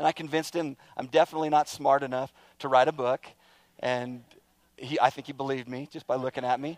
And 0.00 0.08
I 0.08 0.10
convinced 0.10 0.52
him 0.52 0.76
I'm 0.96 1.06
definitely 1.06 1.48
not 1.48 1.68
smart 1.68 2.02
enough 2.02 2.32
to 2.58 2.66
write 2.66 2.88
a 2.88 2.92
book. 2.92 3.24
And 3.78 4.24
he, 4.76 4.98
I 4.98 5.10
think 5.10 5.28
he 5.28 5.32
believed 5.32 5.68
me 5.68 5.88
just 5.92 6.08
by 6.08 6.16
looking 6.16 6.44
at 6.44 6.58
me. 6.58 6.76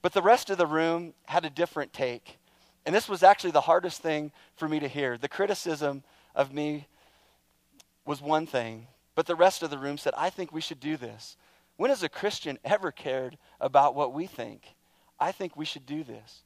But 0.00 0.14
the 0.14 0.22
rest 0.22 0.48
of 0.48 0.56
the 0.56 0.66
room 0.66 1.12
had 1.26 1.44
a 1.44 1.50
different 1.50 1.92
take. 1.92 2.38
And 2.86 2.94
this 2.94 3.08
was 3.08 3.24
actually 3.24 3.50
the 3.50 3.60
hardest 3.62 4.00
thing 4.00 4.30
for 4.54 4.68
me 4.68 4.78
to 4.78 4.86
hear. 4.86 5.18
The 5.18 5.28
criticism 5.28 6.04
of 6.36 6.54
me 6.54 6.86
was 8.06 8.22
one 8.22 8.46
thing, 8.46 8.86
but 9.16 9.26
the 9.26 9.34
rest 9.34 9.64
of 9.64 9.70
the 9.70 9.78
room 9.78 9.98
said, 9.98 10.14
I 10.16 10.30
think 10.30 10.52
we 10.52 10.60
should 10.60 10.78
do 10.78 10.96
this. 10.96 11.36
When 11.76 11.90
has 11.90 12.04
a 12.04 12.08
Christian 12.08 12.58
ever 12.64 12.92
cared 12.92 13.36
about 13.60 13.96
what 13.96 14.14
we 14.14 14.26
think? 14.26 14.62
I 15.18 15.32
think 15.32 15.56
we 15.56 15.64
should 15.64 15.84
do 15.84 16.04
this. 16.04 16.42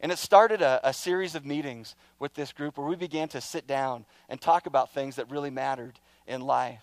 And 0.00 0.10
it 0.10 0.18
started 0.18 0.62
a, 0.62 0.80
a, 0.82 0.92
series 0.92 1.34
of 1.34 1.46
meetings 1.46 1.94
with 2.18 2.34
this 2.34 2.52
group 2.52 2.76
where 2.76 2.86
we 2.86 2.96
began 2.96 3.28
to 3.28 3.40
sit 3.40 3.66
down 3.66 4.06
and 4.28 4.40
talk 4.40 4.66
about 4.66 4.92
things 4.92 5.16
that 5.16 5.30
really 5.30 5.50
mattered 5.50 5.98
in 6.26 6.40
life. 6.40 6.82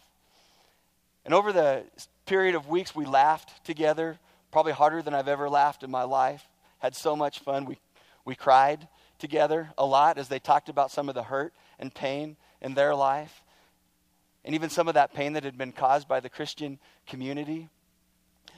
And 1.25 1.33
over 1.33 1.51
the 1.51 1.83
period 2.25 2.55
of 2.55 2.67
weeks, 2.67 2.95
we 2.95 3.05
laughed 3.05 3.63
together, 3.65 4.17
probably 4.51 4.71
harder 4.71 5.01
than 5.01 5.13
I've 5.13 5.27
ever 5.27 5.49
laughed 5.49 5.83
in 5.83 5.91
my 5.91 6.03
life. 6.03 6.47
Had 6.79 6.95
so 6.95 7.15
much 7.15 7.39
fun. 7.39 7.65
We, 7.65 7.77
we 8.25 8.35
cried 8.35 8.87
together 9.19 9.69
a 9.77 9.85
lot 9.85 10.17
as 10.17 10.27
they 10.27 10.39
talked 10.39 10.69
about 10.69 10.91
some 10.91 11.09
of 11.09 11.15
the 11.15 11.23
hurt 11.23 11.53
and 11.79 11.93
pain 11.93 12.35
in 12.61 12.73
their 12.73 12.95
life, 12.95 13.43
and 14.43 14.55
even 14.55 14.69
some 14.69 14.87
of 14.87 14.95
that 14.95 15.13
pain 15.13 15.33
that 15.33 15.43
had 15.43 15.57
been 15.57 15.71
caused 15.71 16.07
by 16.07 16.19
the 16.19 16.29
Christian 16.29 16.79
community. 17.07 17.69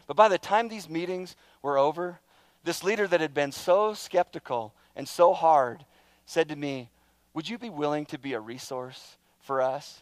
But 0.08 0.18
by 0.18 0.30
the 0.30 0.38
time 0.38 0.68
these 0.68 0.90
meetings 0.90 1.36
were 1.62 1.78
over, 1.78 2.20
this 2.64 2.84
leader 2.84 3.08
that 3.08 3.22
had 3.22 3.34
been 3.34 3.52
so 3.52 3.94
skeptical 3.94 4.74
and 4.96 5.08
so 5.08 5.34
hard 5.34 5.86
said 6.26 6.50
to 6.50 6.56
me, 6.56 6.90
Would 7.34 7.50
you 7.50 7.58
be 7.58 7.70
willing 7.70 8.06
to 8.08 8.18
be 8.18 8.34
a 8.34 8.40
resource 8.40 9.18
for 9.40 9.62
us? 9.62 10.02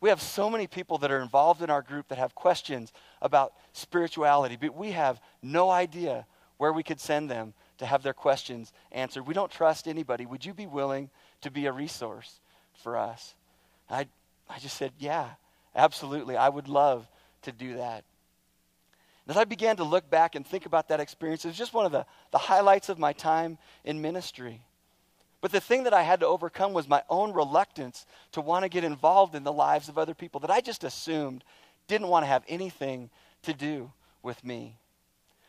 We 0.00 0.10
have 0.10 0.22
so 0.22 0.48
many 0.48 0.66
people 0.66 0.98
that 0.98 1.10
are 1.10 1.20
involved 1.20 1.60
in 1.60 1.70
our 1.70 1.82
group 1.82 2.08
that 2.08 2.18
have 2.18 2.34
questions 2.34 2.92
about 3.20 3.52
spirituality, 3.72 4.56
but 4.56 4.74
we 4.74 4.92
have 4.92 5.20
no 5.42 5.70
idea 5.70 6.24
where 6.56 6.72
we 6.72 6.82
could 6.82 7.00
send 7.00 7.30
them 7.30 7.52
to 7.78 7.86
have 7.86 8.02
their 8.02 8.12
questions 8.12 8.72
answered. 8.92 9.26
We 9.26 9.34
don't 9.34 9.50
trust 9.50 9.88
anybody. 9.88 10.26
Would 10.26 10.44
you 10.44 10.54
be 10.54 10.66
willing 10.66 11.10
to 11.40 11.50
be 11.50 11.66
a 11.66 11.72
resource 11.72 12.40
for 12.82 12.96
us? 12.96 13.34
I, 13.88 14.06
I 14.48 14.58
just 14.58 14.76
said, 14.76 14.92
Yeah, 14.98 15.28
absolutely. 15.74 16.36
I 16.36 16.48
would 16.48 16.68
love 16.68 17.08
to 17.42 17.52
do 17.52 17.76
that. 17.76 18.04
As 19.28 19.36
I 19.36 19.44
began 19.44 19.76
to 19.76 19.84
look 19.84 20.08
back 20.08 20.34
and 20.34 20.46
think 20.46 20.64
about 20.64 20.88
that 20.88 21.00
experience, 21.00 21.44
it 21.44 21.48
was 21.48 21.58
just 21.58 21.74
one 21.74 21.84
of 21.84 21.92
the, 21.92 22.06
the 22.30 22.38
highlights 22.38 22.88
of 22.88 22.98
my 22.98 23.12
time 23.12 23.58
in 23.84 24.00
ministry. 24.00 24.62
But 25.40 25.52
the 25.52 25.60
thing 25.60 25.84
that 25.84 25.94
I 25.94 26.02
had 26.02 26.20
to 26.20 26.26
overcome 26.26 26.72
was 26.72 26.88
my 26.88 27.02
own 27.10 27.32
reluctance 27.32 28.06
to 28.32 28.40
want 28.40 28.64
to 28.64 28.68
get 28.70 28.84
involved 28.84 29.34
in 29.34 29.44
the 29.44 29.52
lives 29.52 29.88
of 29.88 29.98
other 29.98 30.14
people 30.14 30.40
that 30.40 30.50
I 30.50 30.60
just 30.60 30.82
assumed 30.82 31.44
didn't 31.86 32.08
want 32.08 32.24
to 32.24 32.28
have 32.28 32.42
anything 32.48 33.10
to 33.42 33.52
do 33.52 33.92
with 34.22 34.42
me. 34.42 34.78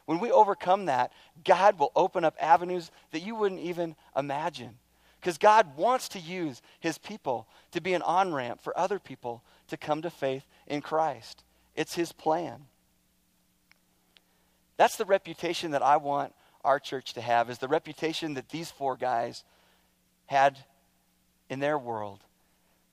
When 0.10 0.20
we 0.20 0.32
overcome 0.32 0.86
that, 0.86 1.14
God 1.46 1.78
will 1.78 1.92
open 1.96 2.26
up 2.26 2.36
avenues 2.42 2.90
that 3.12 3.22
you 3.22 3.36
wouldn't 3.36 3.62
even 3.62 3.96
imagine. 4.18 4.80
Because 5.22 5.38
God 5.38 5.78
wants 5.78 6.10
to 6.10 6.20
use 6.20 6.64
his 6.80 6.98
people 6.98 7.48
to 7.74 7.80
be 7.80 7.94
an 7.94 8.02
on 8.02 8.34
ramp 8.34 8.60
for 8.60 8.76
other 8.76 8.98
people 8.98 9.44
to 9.68 9.78
come 9.78 10.02
to 10.02 10.10
faith 10.10 10.48
in 10.66 10.82
Christ. 10.82 11.44
It's 11.76 11.94
his 11.94 12.12
plan. 12.12 12.66
That's 14.78 14.96
the 14.96 15.06
reputation 15.06 15.70
that 15.72 15.84
I 15.84 15.98
want 15.98 16.34
our 16.64 16.80
church 16.80 17.14
to 17.14 17.22
have, 17.22 17.52
is 17.52 17.60
the 17.60 17.68
reputation 17.68 18.34
that 18.34 18.50
these 18.50 18.72
four 18.72 18.98
guys 18.98 19.44
had 20.26 20.58
in 21.52 21.60
their 21.60 21.78
world. 21.78 22.24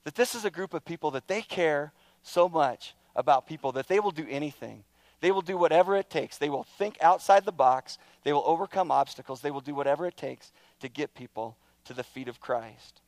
That 0.03 0.13
this 0.13 0.35
is 0.35 0.45
a 0.45 0.51
group 0.51 0.75
of 0.75 0.85
people 0.85 1.09
that 1.09 1.27
they 1.27 1.41
care 1.41 1.93
so 2.21 2.47
much 2.47 2.93
about 3.15 3.47
people 3.47 3.71
that 3.71 3.87
they 3.87 3.99
will 3.99 4.11
do 4.11 4.27
anything. 4.29 4.83
They 5.19 5.31
will 5.31 5.41
do 5.41 5.57
whatever 5.57 5.95
it 5.95 6.09
takes. 6.09 6.37
They 6.37 6.49
will 6.49 6.63
think 6.63 6.97
outside 7.01 7.45
the 7.45 7.51
box. 7.51 7.97
They 8.23 8.33
will 8.33 8.43
overcome 8.45 8.91
obstacles. 8.91 9.41
They 9.41 9.51
will 9.51 9.61
do 9.61 9.73
whatever 9.73 10.05
it 10.05 10.15
takes 10.15 10.51
to 10.81 10.89
get 10.89 11.15
people 11.15 11.57
to 11.85 11.93
the 11.93 12.03
feet 12.03 12.27
of 12.27 12.39
Christ. 12.39 13.01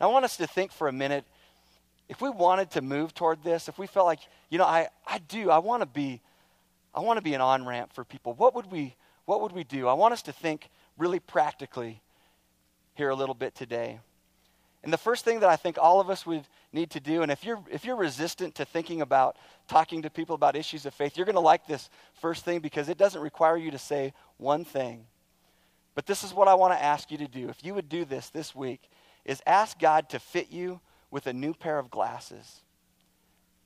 Now, 0.00 0.10
I 0.10 0.12
want 0.12 0.24
us 0.24 0.36
to 0.36 0.46
think 0.46 0.72
for 0.72 0.88
a 0.88 0.92
minute 0.92 1.24
if 2.08 2.20
we 2.20 2.30
wanted 2.30 2.70
to 2.72 2.82
move 2.82 3.14
toward 3.14 3.42
this, 3.42 3.68
if 3.68 3.78
we 3.78 3.86
felt 3.86 4.06
like, 4.06 4.20
you 4.48 4.58
know, 4.58 4.64
I, 4.64 4.88
I 5.06 5.18
do, 5.18 5.50
I 5.50 5.58
want 5.58 5.82
to 5.82 5.86
be 5.86 6.20
I 6.94 7.00
want 7.00 7.18
to 7.18 7.22
be 7.22 7.34
an 7.34 7.42
on 7.42 7.66
ramp 7.66 7.92
for 7.92 8.04
people. 8.04 8.32
What 8.32 8.54
would 8.54 8.70
we 8.70 8.96
what 9.26 9.42
would 9.42 9.52
we 9.52 9.64
do? 9.64 9.86
I 9.88 9.92
want 9.92 10.14
us 10.14 10.22
to 10.22 10.32
think 10.32 10.70
really 10.96 11.20
practically 11.20 12.00
here 12.94 13.10
a 13.10 13.14
little 13.14 13.34
bit 13.34 13.54
today. 13.54 14.00
And 14.82 14.92
the 14.92 14.98
first 14.98 15.24
thing 15.24 15.40
that 15.40 15.50
I 15.50 15.56
think 15.56 15.78
all 15.78 16.00
of 16.00 16.08
us 16.08 16.24
would 16.24 16.44
need 16.76 16.90
to 16.90 17.00
do, 17.00 17.22
and 17.22 17.32
if 17.32 17.44
you're 17.44 17.58
if 17.70 17.84
you're 17.84 17.96
resistant 17.96 18.54
to 18.56 18.64
thinking 18.64 19.00
about 19.00 19.36
talking 19.66 20.02
to 20.02 20.10
people 20.10 20.36
about 20.36 20.54
issues 20.54 20.86
of 20.86 20.94
faith, 20.94 21.16
you're 21.16 21.26
going 21.26 21.34
to 21.34 21.40
like 21.40 21.66
this 21.66 21.90
first 22.14 22.44
thing 22.44 22.60
because 22.60 22.88
it 22.88 22.98
doesn't 22.98 23.20
require 23.20 23.56
you 23.56 23.72
to 23.72 23.78
say 23.78 24.12
one 24.36 24.64
thing. 24.64 25.06
But 25.96 26.06
this 26.06 26.22
is 26.22 26.34
what 26.34 26.46
I 26.46 26.54
want 26.54 26.74
to 26.74 26.82
ask 26.82 27.10
you 27.10 27.18
to 27.18 27.26
do. 27.26 27.48
If 27.48 27.64
you 27.64 27.74
would 27.74 27.88
do 27.88 28.04
this 28.04 28.28
this 28.28 28.54
week, 28.54 28.90
is 29.24 29.42
ask 29.46 29.78
God 29.78 30.10
to 30.10 30.20
fit 30.20 30.50
you 30.50 30.80
with 31.10 31.26
a 31.26 31.32
new 31.32 31.54
pair 31.54 31.78
of 31.78 31.90
glasses. 31.90 32.60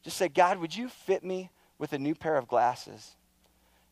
Just 0.03 0.17
say, 0.17 0.29
God, 0.29 0.59
would 0.59 0.75
you 0.75 0.89
fit 0.89 1.25
me 1.25 1.51
with 1.79 1.93
a 1.93 1.99
new 1.99 2.15
pair 2.15 2.37
of 2.37 2.49
glasses? 2.49 3.17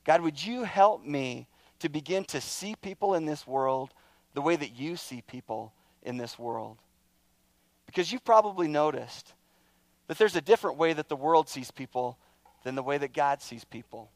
God, 0.05 0.23
would 0.23 0.43
you 0.43 0.65
help 0.65 1.05
me 1.05 1.49
to 1.81 1.89
begin 1.89 2.25
to 2.27 2.41
see 2.41 2.75
people 2.77 3.15
in 3.15 3.27
this 3.27 3.47
world 3.47 3.93
the 4.35 4.41
way 4.41 4.57
that 4.57 4.77
you 4.77 4.97
see 4.97 5.21
people 5.21 5.73
in 6.03 6.17
this 6.17 6.39
world? 6.39 6.79
Because 7.88 8.12
you've 8.12 8.24
probably 8.24 8.68
noticed 8.68 9.35
that 10.07 10.16
there's 10.16 10.37
a 10.37 10.40
different 10.40 10.79
way 10.79 10.92
that 10.92 11.09
the 11.09 11.16
world 11.16 11.48
sees 11.48 11.72
people 11.72 12.16
than 12.62 12.77
the 12.77 12.83
way 12.83 12.98
that 12.98 13.12
God 13.12 13.42
sees 13.42 13.64
people. 13.64 14.11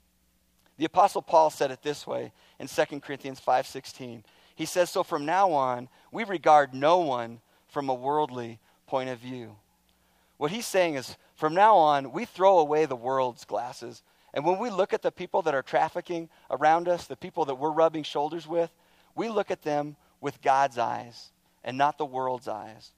The 0.79 0.85
apostle 0.85 1.23
Paul 1.23 1.51
said 1.51 1.73
it 1.73 1.83
this 1.83 2.07
way 2.07 2.33
in 2.61 2.69
2 2.69 3.03
Corinthians 3.03 3.41
5:16. 3.41 4.25
He 4.55 4.67
says, 4.67 4.91
"So 4.91 5.03
from 5.03 5.27
now 5.27 5.51
on, 5.51 5.89
we 6.13 6.23
regard 6.23 6.73
no 6.73 6.99
one 6.99 7.41
from 7.67 7.89
a 7.89 7.95
worldly 7.95 8.61
point 8.87 9.11
of 9.11 9.19
view." 9.19 9.57
What 10.37 10.53
he's 10.53 10.67
saying 10.67 10.95
is, 10.95 11.17
from 11.35 11.55
now 11.55 11.77
on, 11.77 12.13
we 12.13 12.25
throw 12.25 12.59
away 12.59 12.85
the 12.85 12.97
world's 12.97 13.45
glasses 13.45 14.03
and 14.35 14.45
when 14.45 14.59
we 14.59 14.71
look 14.71 14.93
at 14.93 15.03
the 15.03 15.13
people 15.13 15.43
that 15.43 15.55
are 15.55 15.63
trafficking 15.63 16.31
around 16.51 16.89
us, 16.89 17.07
the 17.07 17.17
people 17.17 17.45
that 17.47 17.57
we're 17.57 17.71
rubbing 17.71 18.03
shoulders 18.03 18.47
with, 18.47 18.71
we 19.15 19.29
look 19.29 19.51
at 19.51 19.63
them 19.63 19.97
with 20.21 20.41
God's 20.41 20.79
eyes 20.79 21.33
and 21.63 21.77
not 21.77 21.99
the 21.99 22.07
world's 22.07 22.49
eyes. 22.49 22.93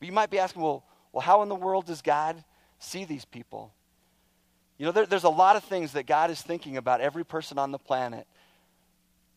But 0.00 0.06
you 0.06 0.12
might 0.12 0.30
be 0.30 0.40
asking, 0.40 0.62
well, 0.62 0.84
well 1.12 1.20
how 1.20 1.42
in 1.42 1.48
the 1.48 1.54
world 1.54 1.86
does 1.86 2.02
God 2.02 2.42
see 2.80 3.04
these 3.04 3.24
people? 3.24 3.72
You 4.78 4.86
know, 4.86 4.92
there, 4.92 5.06
there's 5.06 5.24
a 5.24 5.28
lot 5.28 5.56
of 5.56 5.62
things 5.62 5.92
that 5.92 6.06
God 6.06 6.30
is 6.30 6.40
thinking 6.40 6.76
about 6.76 7.00
every 7.00 7.24
person 7.24 7.58
on 7.58 7.70
the 7.70 7.78
planet. 7.78 8.26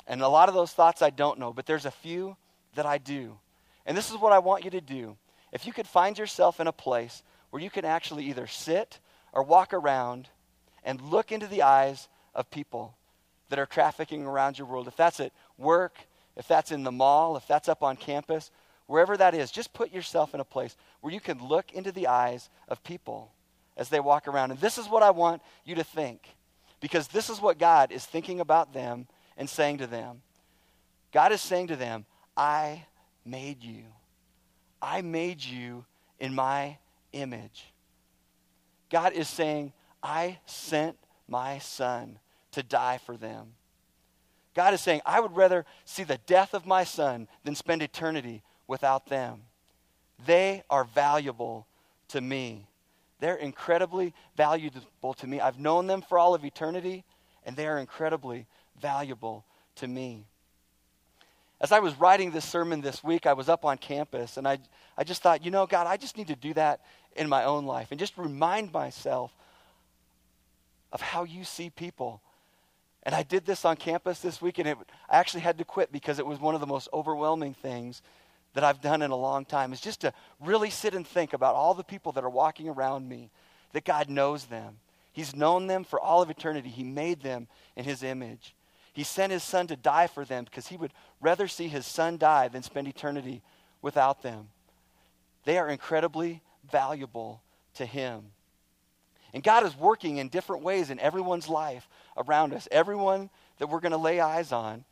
And 0.08 0.22
a 0.22 0.28
lot 0.28 0.50
of 0.50 0.56
those 0.56 0.72
thoughts 0.72 1.02
I 1.02 1.10
don't 1.10 1.38
know, 1.38 1.54
but 1.54 1.66
there's 1.66 1.86
a 1.86 1.92
few 1.92 2.38
that 2.76 2.86
I 2.86 2.98
do. 2.98 3.38
And 3.86 3.96
this 3.96 4.10
is 4.10 4.18
what 4.18 4.34
I 4.34 4.40
want 4.40 4.64
you 4.64 4.72
to 4.72 4.82
do. 4.82 5.18
If 5.52 5.68
you 5.68 5.74
could 5.74 5.88
find 5.88 6.18
yourself 6.18 6.60
in 6.60 6.68
a 6.68 6.72
place 6.72 7.22
where 7.50 7.62
you 7.62 7.70
can 7.70 7.86
actually 7.86 8.26
either 8.26 8.48
sit 8.48 9.00
or 9.34 9.44
walk 9.44 9.74
around 9.74 10.30
and 10.84 11.02
look 11.02 11.32
into 11.32 11.48
the 11.48 11.62
eyes 11.62 12.08
of 12.34 12.50
people 12.50 12.96
that 13.50 13.60
are 13.60 13.66
trafficking 13.66 14.26
around 14.26 14.58
your 14.58 14.68
world. 14.68 14.88
If 14.88 14.96
that's 14.96 15.20
at 15.20 15.32
work, 15.58 15.98
if 16.36 16.48
that's 16.48 16.72
in 16.72 16.84
the 16.84 16.92
mall, 16.92 17.38
if 17.38 17.48
that's 17.48 17.70
up 17.70 17.84
on 17.84 17.96
campus, 17.96 18.50
wherever 18.88 19.16
that 19.18 19.34
is, 19.34 19.52
just 19.52 19.74
put 19.74 19.92
yourself 19.92 20.34
in 20.34 20.40
a 20.40 20.46
place 20.46 20.76
where 21.02 21.14
you 21.14 21.20
can 21.20 21.46
look 21.46 21.72
into 21.72 21.92
the 21.92 22.08
eyes 22.08 22.50
of 22.68 22.84
people 22.84 23.32
as 23.78 23.90
they 23.90 24.00
walk 24.00 24.28
around. 24.28 24.52
And 24.52 24.60
this 24.60 24.78
is 24.78 24.88
what 24.88 25.04
I 25.04 25.12
want 25.12 25.42
you 25.66 25.76
to 25.76 25.84
think, 25.84 26.28
because 26.80 27.08
this 27.08 27.30
is 27.30 27.42
what 27.42 27.58
God 27.58 27.92
is 27.92 28.06
thinking 28.06 28.40
about 28.40 28.74
them 28.74 29.08
and 29.38 29.50
saying 29.50 29.80
to 29.80 29.88
them. 29.88 30.22
God 31.12 31.32
is 31.32 31.42
saying 31.42 31.68
to 31.68 31.76
them, 31.76 32.06
I 32.36 32.86
made 33.26 33.64
you. 33.64 33.84
I 34.82 35.02
made 35.02 35.44
you 35.44 35.86
in 36.20 36.36
my 36.36 36.78
image. 37.14 37.66
God 38.90 39.14
is 39.14 39.30
saying, 39.30 39.74
I 40.02 40.40
sent 40.46 40.98
my 41.28 41.60
son 41.60 42.20
to 42.52 42.62
die 42.62 43.00
for 43.06 43.16
them. 43.16 43.54
God 44.54 44.74
is 44.74 44.82
saying, 44.82 45.02
I 45.06 45.20
would 45.20 45.36
rather 45.36 45.66
see 45.86 46.04
the 46.04 46.20
death 46.28 46.54
of 46.54 46.68
my 46.68 46.84
son 46.84 47.28
than 47.44 47.56
spend 47.56 47.82
eternity 47.82 48.44
without 48.68 49.08
them. 49.08 49.42
They 50.26 50.64
are 50.70 50.84
valuable 50.84 51.68
to 52.10 52.22
me. 52.22 52.68
They're 53.20 53.36
incredibly 53.36 54.14
valuable 54.36 55.14
to 55.16 55.28
me. 55.28 55.40
I've 55.40 55.60
known 55.60 55.88
them 55.88 56.02
for 56.02 56.18
all 56.18 56.36
of 56.36 56.44
eternity, 56.44 57.04
and 57.46 57.56
they 57.56 57.68
are 57.68 57.78
incredibly 57.78 58.48
valuable 58.82 59.46
to 59.76 59.88
me. 59.88 60.26
As 61.62 61.72
I 61.72 61.80
was 61.80 61.98
writing 61.98 62.32
this 62.32 62.44
sermon 62.44 62.82
this 62.82 63.04
week, 63.04 63.26
I 63.26 63.34
was 63.34 63.48
up 63.48 63.64
on 63.64 63.78
campus, 63.78 64.36
and 64.36 64.48
I, 64.48 64.60
I 64.98 65.06
just 65.06 65.22
thought, 65.22 65.46
you 65.46 65.52
know, 65.52 65.66
God, 65.66 65.88
I 65.88 65.96
just 65.96 66.18
need 66.18 66.28
to 66.28 66.36
do 66.36 66.54
that 66.56 66.82
in 67.16 67.30
my 67.30 67.46
own 67.46 67.66
life 67.66 67.88
and 67.92 68.00
just 68.00 68.18
remind 68.18 68.74
myself 68.74 69.32
of 70.92 71.02
how 71.02 71.24
you 71.24 71.44
see 71.44 71.70
people. 71.70 72.22
And 73.04 73.16
I 73.16 73.24
did 73.24 73.46
this 73.46 73.66
on 73.66 73.78
campus 73.78 74.20
this 74.20 74.42
week, 74.42 74.60
and 74.60 74.68
it, 74.68 74.78
I 75.10 75.18
actually 75.18 75.42
had 75.42 75.58
to 75.58 75.66
quit 75.66 75.92
because 75.92 76.20
it 76.20 76.26
was 76.26 76.40
one 76.40 76.56
of 76.56 76.62
the 76.62 76.68
most 76.68 76.90
overwhelming 76.94 77.54
things 77.54 78.02
that 78.54 78.64
I've 78.64 78.82
done 78.82 79.02
in 79.02 79.12
a 79.12 79.16
long 79.16 79.46
time, 79.46 79.74
is 79.74 79.82
just 79.82 80.02
to 80.02 80.14
really 80.40 80.70
sit 80.70 80.94
and 80.94 81.06
think 81.06 81.34
about 81.34 81.56
all 81.56 81.74
the 81.74 81.84
people 81.84 82.12
that 82.14 82.24
are 82.24 82.30
walking 82.30 82.70
around 82.70 83.08
me, 83.08 83.30
that 83.74 83.86
God 83.86 84.10
knows 84.10 84.46
them. 84.46 84.78
He's 85.12 85.36
known 85.36 85.68
them 85.68 85.84
for 85.84 86.00
all 86.00 86.22
of 86.22 86.30
eternity. 86.30 86.70
He 86.70 86.84
made 86.84 87.22
them 87.22 87.48
in 87.76 87.86
His 87.86 88.04
image. 88.04 88.56
He 88.94 89.04
sent 89.04 89.32
His 89.32 89.44
Son 89.44 89.68
to 89.68 89.76
die 89.76 90.08
for 90.08 90.26
them 90.26 90.44
because 90.44 90.68
He 90.68 90.78
would 90.78 90.94
rather 91.22 91.48
see 91.48 91.68
His 91.68 91.86
Son 91.86 92.18
die 92.18 92.48
than 92.48 92.64
spend 92.64 92.88
eternity 92.88 93.42
without 93.82 94.22
them. 94.22 94.50
They 95.46 95.58
are 95.58 95.70
incredibly 95.70 96.42
valuable 96.70 97.42
to 97.76 97.86
Him. 97.86 98.32
And 99.34 99.44
God 99.44 99.66
is 99.66 99.76
working 99.76 100.18
in 100.18 100.30
different 100.30 100.64
ways 100.64 100.92
in 100.92 101.00
everyone's 101.00 101.50
life 101.50 101.88
around 102.16 102.54
us. 102.54 102.68
Everyone 102.72 103.30
that 103.58 103.68
we're 103.68 103.80
going 103.80 103.92
to 103.92 103.98
lay 103.98 104.20
eyes 104.20 104.52
on 104.52 104.86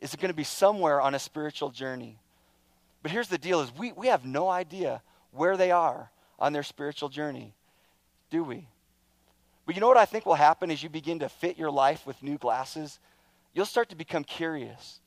is 0.00 0.14
going 0.14 0.30
to 0.30 0.36
be 0.36 0.44
somewhere 0.44 1.00
on 1.00 1.14
a 1.14 1.18
spiritual 1.18 1.70
journey. 1.70 2.18
But 3.02 3.10
here's 3.10 3.28
the 3.28 3.38
deal 3.38 3.60
is 3.60 3.72
we, 3.76 3.92
we 3.92 4.06
have 4.06 4.24
no 4.24 4.48
idea 4.48 5.02
where 5.32 5.56
they 5.56 5.70
are 5.70 6.10
on 6.38 6.52
their 6.52 6.62
spiritual 6.62 7.08
journey. 7.08 7.54
do 8.30 8.44
we? 8.44 8.66
But 9.64 9.74
you 9.74 9.80
know 9.80 9.88
what 9.88 9.96
I 9.96 10.06
think 10.06 10.26
will 10.26 10.34
happen 10.34 10.70
as 10.70 10.82
you 10.82 10.88
begin 10.88 11.20
to 11.20 11.28
fit 11.28 11.58
your 11.58 11.70
life 11.70 12.06
with 12.06 12.22
new 12.22 12.38
glasses? 12.38 12.98
You'll 13.54 13.66
start 13.66 13.90
to 13.90 13.96
become 13.96 14.24
curious. 14.24 15.00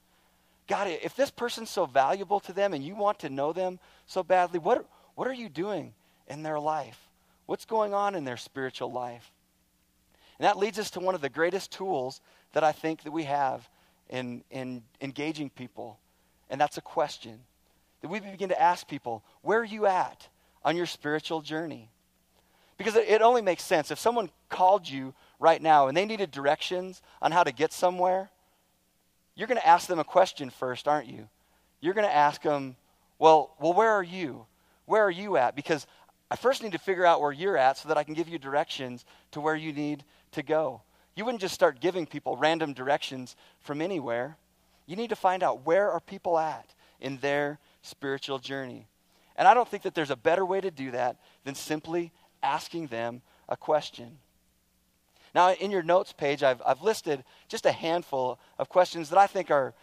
God, 0.67 0.87
if 0.87 1.15
this 1.15 1.29
person's 1.29 1.69
so 1.69 1.85
valuable 1.85 2.39
to 2.41 2.53
them 2.53 2.73
and 2.73 2.83
you 2.83 2.95
want 2.95 3.19
to 3.19 3.29
know 3.29 3.53
them 3.53 3.79
so 4.05 4.23
badly, 4.23 4.59
what, 4.59 4.85
what 5.15 5.27
are 5.27 5.33
you 5.33 5.49
doing 5.49 5.93
in 6.27 6.41
their 6.41 6.59
life? 6.59 6.99
What's 7.45 7.65
going 7.65 7.93
on 7.93 8.15
in 8.15 8.23
their 8.23 8.37
spiritual 8.37 8.91
life? 8.91 9.31
And 10.39 10.45
that 10.45 10.57
leads 10.57 10.79
us 10.79 10.89
to 10.91 10.99
one 10.99 11.15
of 11.15 11.21
the 11.21 11.29
greatest 11.29 11.71
tools 11.71 12.21
that 12.53 12.63
I 12.63 12.71
think 12.71 13.03
that 13.03 13.11
we 13.11 13.23
have 13.23 13.67
in, 14.09 14.43
in 14.51 14.83
engaging 15.01 15.49
people, 15.49 15.99
and 16.49 16.59
that's 16.59 16.77
a 16.77 16.81
question. 16.81 17.39
That 18.05 18.11
we 18.11 18.19
begin 18.19 18.49
to 18.49 18.61
ask 18.61 18.87
people, 18.87 19.23
where 19.41 19.61
are 19.61 19.65
you 19.65 19.87
at 19.87 20.27
on 20.63 20.77
your 20.77 20.85
spiritual 20.85 21.41
journey? 21.41 21.89
Because 22.77 22.95
it, 22.95 23.23
only 23.23 23.41
makes 23.41 23.63
sense. 23.63 23.89
If 23.89 23.97
someone 23.97 24.29
called 24.47 24.87
you 24.87 25.15
right 25.39 25.59
now 25.59 25.87
and 25.87 25.97
they 25.97 26.05
needed 26.05 26.29
directions 26.29 27.01
on 27.19 27.31
how 27.31 27.41
to 27.41 27.51
get 27.51 27.73
somewhere, 27.73 28.29
you're 29.33 29.47
going 29.47 29.59
to 29.59 29.67
ask 29.67 29.87
them 29.87 29.97
a 29.97 30.03
question 30.03 30.51
first, 30.51 30.87
aren't 30.87 31.07
you? 31.07 31.27
You're 31.81 31.95
going 31.95 32.05
to 32.05 32.15
ask 32.15 32.43
them, 32.43 32.75
well, 33.17 33.55
well, 33.59 33.73
where 33.73 33.89
are 33.93 34.03
you? 34.03 34.45
Where 34.85 35.01
are 35.01 35.09
you 35.09 35.37
at? 35.37 35.55
Because 35.55 35.87
I 36.29 36.35
first 36.35 36.61
need 36.61 36.73
to 36.73 36.77
figure 36.77 37.07
out 37.07 37.21
where 37.21 37.31
you're 37.31 37.57
at 37.57 37.79
so 37.79 37.89
that 37.89 37.97
I 37.97 38.03
can 38.03 38.13
give 38.13 38.29
you 38.29 38.37
directions 38.37 39.03
to 39.31 39.41
where 39.41 39.55
you 39.55 39.73
need 39.73 40.03
to 40.33 40.43
go. 40.43 40.83
You 41.15 41.25
wouldn't 41.25 41.41
just 41.41 41.55
start 41.55 41.79
giving 41.81 42.05
people 42.05 42.37
random 42.37 42.73
directions 42.73 43.35
from 43.61 43.81
anywhere. 43.81 44.37
You 44.85 44.95
need 44.95 45.09
to 45.09 45.15
find 45.15 45.41
out 45.41 45.65
where 45.65 45.89
are 45.89 45.99
people 45.99 46.37
at 46.37 46.75
in 47.01 47.17
their 47.17 47.57
spiritual 47.85 48.39
journey. 48.39 48.87
And 49.35 49.47
I 49.47 49.53
don't 49.53 49.67
think 49.67 49.83
that 49.83 49.95
there's 49.95 50.11
a 50.11 50.15
better 50.15 50.45
way 50.45 50.61
to 50.61 50.71
do 50.71 50.91
that 50.91 51.17
than 51.43 51.55
simply 51.55 52.11
asking 52.41 52.87
them 52.87 53.21
a 53.49 53.57
question. 53.57 54.17
Now, 55.33 55.51
in 55.51 55.69
your 55.69 55.83
notes 55.83 56.13
page, 56.13 56.43
I've, 56.43 56.61
I've 56.65 56.81
listed 56.81 57.23
just 57.49 57.65
a 57.65 57.71
handful 57.71 58.39
of 58.57 58.69
questions 58.69 59.09
that 59.09 59.19
I 59.19 59.27
think 59.27 59.51
are, 59.51 59.73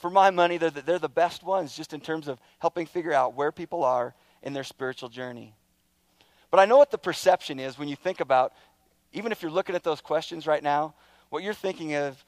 for 0.00 0.08
my 0.08 0.30
money, 0.30 0.56
they're 0.56 0.70
the, 0.70 0.80
they're 0.80 0.98
the 0.98 1.08
best 1.08 1.42
ones 1.42 1.76
just 1.76 1.92
in 1.92 2.00
terms 2.00 2.26
of 2.26 2.40
helping 2.58 2.86
figure 2.86 3.12
out 3.12 3.34
where 3.34 3.52
people 3.52 3.84
are 3.84 4.14
in 4.42 4.54
their 4.54 4.64
spiritual 4.64 5.10
journey. 5.10 5.54
But 6.50 6.58
I 6.58 6.64
know 6.64 6.78
what 6.78 6.90
the 6.90 6.98
perception 6.98 7.60
is 7.60 7.78
when 7.78 7.88
you 7.88 7.96
think 7.96 8.20
about, 8.20 8.54
even 9.12 9.30
if 9.30 9.42
you're 9.42 9.50
looking 9.50 9.74
at 9.74 9.84
those 9.84 10.00
questions 10.00 10.46
right 10.46 10.62
now, 10.62 10.94
what 11.28 11.42
you're 11.42 11.54
thinking 11.54 11.94
of, 11.94 12.24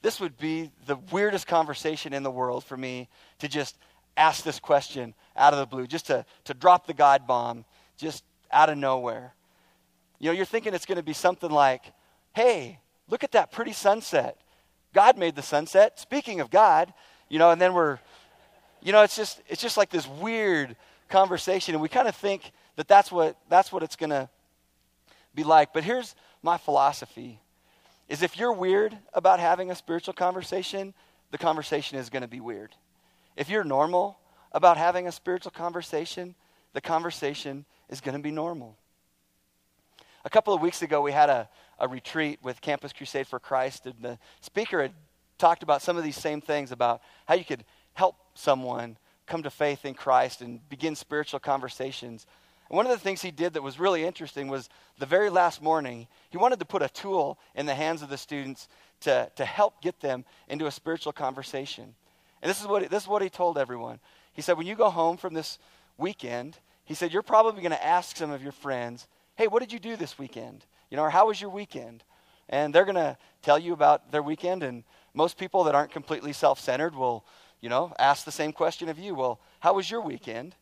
this 0.00 0.18
would 0.18 0.36
be 0.36 0.70
the 0.86 0.96
weirdest 1.10 1.46
conversation 1.46 2.12
in 2.12 2.22
the 2.22 2.30
world 2.30 2.64
for 2.64 2.76
me 2.76 3.08
to 3.38 3.48
just 3.48 3.76
ask 4.16 4.44
this 4.44 4.58
question 4.60 5.14
out 5.36 5.52
of 5.52 5.58
the 5.58 5.66
blue, 5.66 5.86
just 5.86 6.06
to, 6.06 6.24
to 6.44 6.54
drop 6.54 6.86
the 6.86 6.94
God 6.94 7.26
bomb, 7.26 7.64
just 7.96 8.24
out 8.50 8.68
of 8.68 8.78
nowhere. 8.78 9.32
You 10.18 10.28
know, 10.28 10.32
you're 10.32 10.44
thinking 10.44 10.74
it's 10.74 10.86
going 10.86 10.96
to 10.96 11.02
be 11.02 11.12
something 11.12 11.50
like, 11.50 11.82
hey, 12.34 12.78
look 13.08 13.24
at 13.24 13.32
that 13.32 13.50
pretty 13.50 13.72
sunset. 13.72 14.38
God 14.92 15.18
made 15.18 15.34
the 15.34 15.42
sunset. 15.42 15.98
Speaking 15.98 16.40
of 16.40 16.50
God, 16.50 16.92
you 17.28 17.38
know, 17.38 17.50
and 17.50 17.60
then 17.60 17.72
we're, 17.72 17.98
you 18.82 18.92
know, 18.92 19.02
it's 19.02 19.16
just, 19.16 19.40
it's 19.48 19.62
just 19.62 19.76
like 19.76 19.90
this 19.90 20.06
weird 20.06 20.76
conversation, 21.08 21.74
and 21.74 21.82
we 21.82 21.88
kind 21.88 22.08
of 22.08 22.14
think 22.14 22.52
that 22.76 22.88
that's 22.88 23.10
what, 23.10 23.36
that's 23.48 23.72
what 23.72 23.82
it's 23.82 23.96
going 23.96 24.10
to 24.10 24.28
be 25.34 25.44
like. 25.44 25.72
But 25.72 25.84
here's 25.84 26.14
my 26.42 26.58
philosophy 26.58 27.38
is 28.08 28.22
if 28.22 28.36
you're 28.36 28.52
weird 28.52 28.96
about 29.14 29.40
having 29.40 29.70
a 29.70 29.74
spiritual 29.74 30.14
conversation, 30.14 30.92
the 31.30 31.38
conversation 31.38 31.98
is 31.98 32.10
going 32.10 32.22
to 32.22 32.28
be 32.28 32.40
weird. 32.40 32.74
If 33.36 33.48
you're 33.48 33.64
normal 33.64 34.18
about 34.52 34.76
having 34.76 35.06
a 35.06 35.12
spiritual 35.12 35.52
conversation, 35.52 36.34
the 36.72 36.80
conversation 36.80 37.64
is 37.88 38.00
going 38.00 38.16
to 38.16 38.22
be 38.22 38.30
normal. 38.30 38.76
A 40.24 40.30
couple 40.30 40.54
of 40.54 40.60
weeks 40.60 40.82
ago, 40.82 41.00
we 41.00 41.12
had 41.12 41.30
a, 41.30 41.48
a 41.78 41.88
retreat 41.88 42.38
with 42.42 42.60
Campus 42.60 42.92
Crusade 42.92 43.26
for 43.26 43.40
Christ, 43.40 43.86
and 43.86 43.94
the 44.00 44.18
speaker 44.40 44.82
had 44.82 44.92
talked 45.38 45.62
about 45.62 45.82
some 45.82 45.96
of 45.96 46.04
these 46.04 46.16
same 46.16 46.40
things 46.40 46.70
about 46.70 47.02
how 47.26 47.34
you 47.34 47.44
could 47.44 47.64
help 47.94 48.16
someone 48.34 48.96
come 49.26 49.42
to 49.42 49.50
faith 49.50 49.84
in 49.84 49.94
Christ 49.94 50.40
and 50.40 50.66
begin 50.68 50.94
spiritual 50.94 51.40
conversations. 51.40 52.26
And 52.68 52.76
one 52.76 52.86
of 52.86 52.92
the 52.92 52.98
things 52.98 53.22
he 53.22 53.30
did 53.30 53.54
that 53.54 53.62
was 53.62 53.80
really 53.80 54.04
interesting 54.04 54.48
was 54.48 54.68
the 54.98 55.06
very 55.06 55.30
last 55.30 55.60
morning, 55.60 56.06
he 56.30 56.38
wanted 56.38 56.58
to 56.60 56.64
put 56.64 56.82
a 56.82 56.88
tool 56.88 57.38
in 57.54 57.66
the 57.66 57.74
hands 57.74 58.02
of 58.02 58.08
the 58.08 58.16
students 58.16 58.68
to, 59.00 59.30
to 59.36 59.44
help 59.44 59.82
get 59.82 60.00
them 60.00 60.24
into 60.48 60.66
a 60.66 60.70
spiritual 60.70 61.12
conversation. 61.12 61.94
And 62.42 62.50
this 62.50 62.60
is, 62.60 62.66
what, 62.66 62.88
this 62.90 63.04
is 63.04 63.08
what 63.08 63.22
he 63.22 63.30
told 63.30 63.56
everyone. 63.56 64.00
He 64.32 64.42
said, 64.42 64.58
When 64.58 64.66
you 64.66 64.74
go 64.74 64.90
home 64.90 65.16
from 65.16 65.32
this 65.34 65.58
weekend, 65.96 66.58
he 66.84 66.94
said, 66.94 67.12
You're 67.12 67.22
probably 67.22 67.62
going 67.62 67.72
to 67.72 67.84
ask 67.84 68.16
some 68.16 68.30
of 68.30 68.42
your 68.42 68.52
friends, 68.52 69.06
Hey, 69.36 69.46
what 69.46 69.60
did 69.60 69.72
you 69.72 69.78
do 69.78 69.96
this 69.96 70.18
weekend? 70.18 70.66
You 70.90 70.96
know, 70.96 71.04
or 71.04 71.10
how 71.10 71.28
was 71.28 71.40
your 71.40 71.50
weekend? 71.50 72.02
And 72.48 72.74
they're 72.74 72.84
going 72.84 72.96
to 72.96 73.16
tell 73.42 73.58
you 73.58 73.72
about 73.72 74.10
their 74.12 74.22
weekend. 74.22 74.62
And 74.62 74.84
most 75.14 75.38
people 75.38 75.64
that 75.64 75.74
aren't 75.74 75.92
completely 75.92 76.32
self 76.32 76.60
centered 76.60 76.94
will 76.94 77.24
you 77.62 77.68
know, 77.68 77.94
ask 77.98 78.24
the 78.24 78.32
same 78.32 78.52
question 78.52 78.88
of 78.88 78.98
you. 78.98 79.14
Well, 79.14 79.40
how 79.60 79.74
was 79.74 79.90
your 79.90 80.00
weekend? 80.02 80.54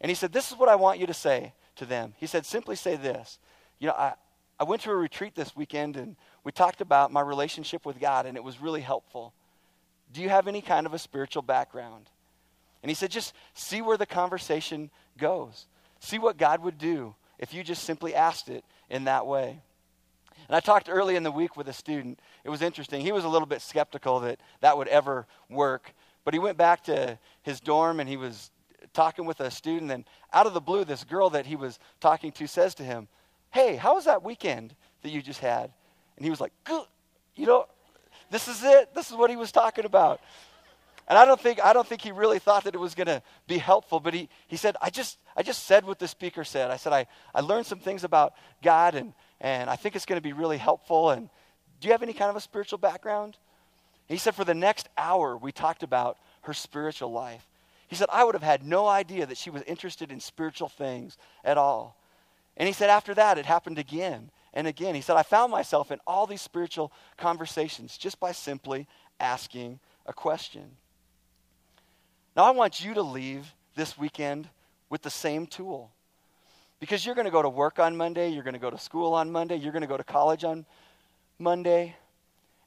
And 0.00 0.10
he 0.10 0.14
said, 0.14 0.32
This 0.32 0.50
is 0.50 0.56
what 0.56 0.68
I 0.68 0.74
want 0.74 0.98
you 0.98 1.06
to 1.06 1.14
say 1.14 1.52
to 1.76 1.86
them. 1.86 2.14
He 2.16 2.26
said, 2.26 2.44
Simply 2.44 2.74
say 2.74 2.96
this. 2.96 3.38
You 3.78 3.88
know, 3.88 3.94
I, 3.94 4.14
I 4.58 4.64
went 4.64 4.82
to 4.82 4.90
a 4.90 4.96
retreat 4.96 5.34
this 5.34 5.54
weekend 5.54 5.96
and 5.96 6.16
we 6.42 6.50
talked 6.50 6.80
about 6.80 7.12
my 7.12 7.20
relationship 7.20 7.86
with 7.86 8.00
God, 8.00 8.26
and 8.26 8.36
it 8.36 8.42
was 8.42 8.60
really 8.60 8.80
helpful. 8.80 9.32
Do 10.12 10.20
you 10.20 10.28
have 10.28 10.48
any 10.48 10.60
kind 10.60 10.86
of 10.86 10.94
a 10.94 10.98
spiritual 10.98 11.42
background? 11.42 12.08
And 12.82 12.90
he 12.90 12.94
said, 12.94 13.10
Just 13.10 13.34
see 13.54 13.82
where 13.82 13.96
the 13.96 14.06
conversation 14.06 14.90
goes. 15.18 15.66
See 16.00 16.18
what 16.18 16.36
God 16.36 16.62
would 16.62 16.78
do 16.78 17.14
if 17.38 17.54
you 17.54 17.62
just 17.62 17.84
simply 17.84 18.14
asked 18.14 18.48
it 18.48 18.64
in 18.90 19.04
that 19.04 19.26
way. 19.26 19.60
And 20.48 20.56
I 20.56 20.60
talked 20.60 20.88
early 20.90 21.16
in 21.16 21.22
the 21.22 21.30
week 21.30 21.56
with 21.56 21.68
a 21.68 21.72
student. 21.72 22.18
It 22.44 22.50
was 22.50 22.62
interesting. 22.62 23.00
He 23.00 23.12
was 23.12 23.24
a 23.24 23.28
little 23.28 23.46
bit 23.46 23.62
skeptical 23.62 24.20
that 24.20 24.40
that 24.60 24.76
would 24.76 24.88
ever 24.88 25.26
work. 25.48 25.92
But 26.24 26.34
he 26.34 26.40
went 26.40 26.58
back 26.58 26.84
to 26.84 27.18
his 27.42 27.60
dorm 27.60 28.00
and 28.00 28.08
he 28.08 28.16
was 28.16 28.50
talking 28.92 29.24
with 29.24 29.40
a 29.40 29.50
student. 29.50 29.90
And 29.90 30.04
out 30.32 30.46
of 30.46 30.54
the 30.54 30.60
blue, 30.60 30.84
this 30.84 31.04
girl 31.04 31.30
that 31.30 31.46
he 31.46 31.56
was 31.56 31.78
talking 32.00 32.32
to 32.32 32.46
says 32.46 32.74
to 32.76 32.82
him, 32.82 33.08
Hey, 33.50 33.76
how 33.76 33.94
was 33.94 34.06
that 34.06 34.22
weekend 34.22 34.74
that 35.02 35.10
you 35.10 35.22
just 35.22 35.40
had? 35.40 35.72
And 36.16 36.24
he 36.24 36.30
was 36.30 36.40
like, 36.40 36.52
You 36.68 37.46
know, 37.46 37.66
this 38.32 38.48
is 38.48 38.64
it. 38.64 38.94
This 38.94 39.10
is 39.10 39.16
what 39.16 39.30
he 39.30 39.36
was 39.36 39.52
talking 39.52 39.84
about. 39.84 40.20
And 41.06 41.18
I 41.18 41.24
don't 41.24 41.40
think 41.40 41.62
I 41.62 41.72
don't 41.72 41.86
think 41.86 42.00
he 42.00 42.10
really 42.10 42.38
thought 42.38 42.64
that 42.64 42.74
it 42.74 42.78
was 42.78 42.94
going 42.94 43.06
to 43.06 43.22
be 43.46 43.58
helpful, 43.58 44.00
but 44.00 44.14
he, 44.14 44.28
he 44.48 44.56
said, 44.56 44.76
I 44.80 44.90
just 44.90 45.18
I 45.36 45.42
just 45.42 45.64
said 45.64 45.84
what 45.84 45.98
the 45.98 46.08
speaker 46.08 46.42
said. 46.42 46.70
I 46.70 46.76
said 46.76 46.92
I, 46.92 47.06
I 47.34 47.40
learned 47.40 47.66
some 47.66 47.78
things 47.78 48.02
about 48.02 48.32
God 48.62 48.94
and 48.94 49.12
and 49.40 49.68
I 49.68 49.76
think 49.76 49.96
it's 49.96 50.06
going 50.06 50.20
to 50.20 50.22
be 50.22 50.32
really 50.32 50.56
helpful. 50.56 51.10
And 51.10 51.28
do 51.80 51.88
you 51.88 51.92
have 51.92 52.02
any 52.02 52.12
kind 52.12 52.30
of 52.30 52.36
a 52.36 52.40
spiritual 52.40 52.78
background? 52.78 53.36
He 54.08 54.16
said, 54.16 54.34
for 54.34 54.44
the 54.44 54.54
next 54.54 54.88
hour, 54.96 55.36
we 55.36 55.52
talked 55.52 55.82
about 55.82 56.18
her 56.42 56.54
spiritual 56.54 57.12
life. 57.12 57.46
He 57.88 57.96
said, 57.96 58.08
I 58.12 58.24
would 58.24 58.34
have 58.34 58.42
had 58.42 58.64
no 58.64 58.86
idea 58.86 59.26
that 59.26 59.36
she 59.36 59.50
was 59.50 59.62
interested 59.62 60.12
in 60.12 60.20
spiritual 60.20 60.68
things 60.68 61.18
at 61.44 61.58
all. 61.58 61.96
And 62.56 62.66
he 62.66 62.72
said, 62.72 62.88
after 62.88 63.14
that, 63.14 63.36
it 63.36 63.46
happened 63.46 63.78
again 63.78 64.30
and 64.54 64.66
again. 64.66 64.94
He 64.94 65.00
said, 65.00 65.16
I 65.16 65.22
found 65.22 65.50
myself 65.50 65.90
in 65.90 65.98
all 66.06 66.26
these 66.26 66.42
spiritual 66.42 66.92
conversations 67.16 67.96
just 67.96 68.20
by 68.20 68.32
simply 68.32 68.86
asking 69.18 69.80
a 70.06 70.12
question. 70.12 70.76
Now, 72.36 72.44
I 72.44 72.50
want 72.50 72.84
you 72.84 72.94
to 72.94 73.02
leave 73.02 73.54
this 73.74 73.98
weekend 73.98 74.48
with 74.88 75.02
the 75.02 75.10
same 75.10 75.46
tool. 75.46 75.90
Because 76.80 77.06
you're 77.06 77.14
going 77.14 77.26
to 77.26 77.30
go 77.30 77.42
to 77.42 77.48
work 77.48 77.78
on 77.78 77.96
Monday, 77.96 78.30
you're 78.30 78.42
going 78.42 78.54
to 78.54 78.60
go 78.60 78.70
to 78.70 78.78
school 78.78 79.14
on 79.14 79.30
Monday, 79.30 79.56
you're 79.56 79.72
going 79.72 79.82
to 79.82 79.88
go 79.88 79.96
to 79.96 80.04
college 80.04 80.44
on 80.44 80.66
Monday. 81.38 81.94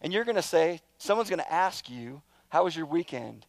And 0.01 0.13
you're 0.13 0.23
going 0.23 0.35
to 0.35 0.41
say, 0.41 0.81
someone's 0.97 1.29
going 1.29 1.39
to 1.39 1.51
ask 1.51 1.89
you, 1.89 2.21
How 2.49 2.63
was 2.63 2.75
your 2.75 2.85
weekend? 2.85 3.45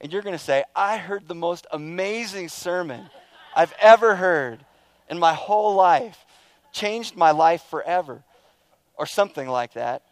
And 0.00 0.12
you're 0.12 0.22
going 0.22 0.36
to 0.36 0.44
say, 0.44 0.64
I 0.74 0.98
heard 0.98 1.28
the 1.28 1.34
most 1.34 1.66
amazing 1.70 2.48
sermon 2.48 3.08
I've 3.54 3.72
ever 3.80 4.16
heard 4.16 4.64
in 5.08 5.18
my 5.18 5.32
whole 5.32 5.74
life, 5.74 6.24
changed 6.72 7.16
my 7.16 7.30
life 7.30 7.62
forever, 7.70 8.24
or 8.94 9.06
something 9.06 9.48
like 9.48 9.74
that. 9.74 10.02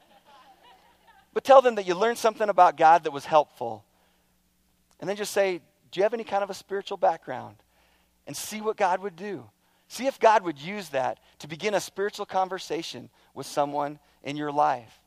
But 1.32 1.45
tell 1.45 1.62
them 1.62 1.76
that 1.76 1.87
you 1.87 1.95
learned 1.95 2.18
something 2.18 2.49
about 2.49 2.76
God 2.76 3.05
that 3.05 3.12
was 3.12 3.24
helpful. 3.24 3.84
And 4.99 5.09
then 5.09 5.16
just 5.16 5.32
say, 5.32 5.61
Do 5.91 6.01
you 6.01 6.03
have 6.03 6.14
any 6.14 6.24
kind 6.24 6.43
of 6.43 6.51
a 6.51 6.55
spiritual 6.55 6.97
background? 6.97 7.57
And 8.26 8.37
see 8.37 8.61
what 8.61 8.76
God 8.76 9.01
would 9.01 9.16
do. 9.16 9.45
See 9.89 10.07
if 10.07 10.20
God 10.20 10.45
would 10.45 10.59
use 10.61 10.91
that 10.91 11.18
to 11.41 11.49
begin 11.49 11.74
a 11.74 11.80
spiritual 11.80 12.26
conversation 12.26 13.11
with 13.34 13.47
someone 13.47 13.99
in 14.22 14.37
your 14.37 14.53
life 14.53 15.01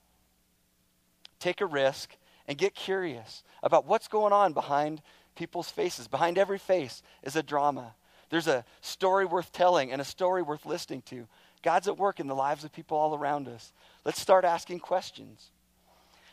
take 1.44 1.60
a 1.60 1.66
risk, 1.66 2.16
and 2.48 2.58
get 2.58 2.74
curious 2.74 3.44
about 3.62 3.86
what's 3.86 4.08
going 4.08 4.34
on 4.34 4.54
behind 4.54 5.02
people's 5.36 5.70
faces. 5.70 6.08
Behind 6.08 6.38
every 6.38 6.58
face 6.58 7.04
is 7.22 7.36
a 7.36 7.44
drama. 7.44 7.96
There's 8.30 8.48
a 8.48 8.66
story 8.82 9.26
worth 9.26 9.52
telling 9.52 9.92
and 9.92 10.02
a 10.02 10.06
story 10.06 10.42
worth 10.42 10.66
listening 10.66 11.02
to. 11.04 11.28
God's 11.64 11.88
at 11.88 11.98
work 11.98 12.20
in 12.20 12.28
the 12.28 12.36
lives 12.36 12.64
of 12.64 12.72
people 12.72 12.98
all 12.98 13.16
around 13.16 13.48
us. 13.48 13.72
Let's 14.06 14.22
start 14.22 14.46
asking 14.46 14.80
questions. 14.80 15.50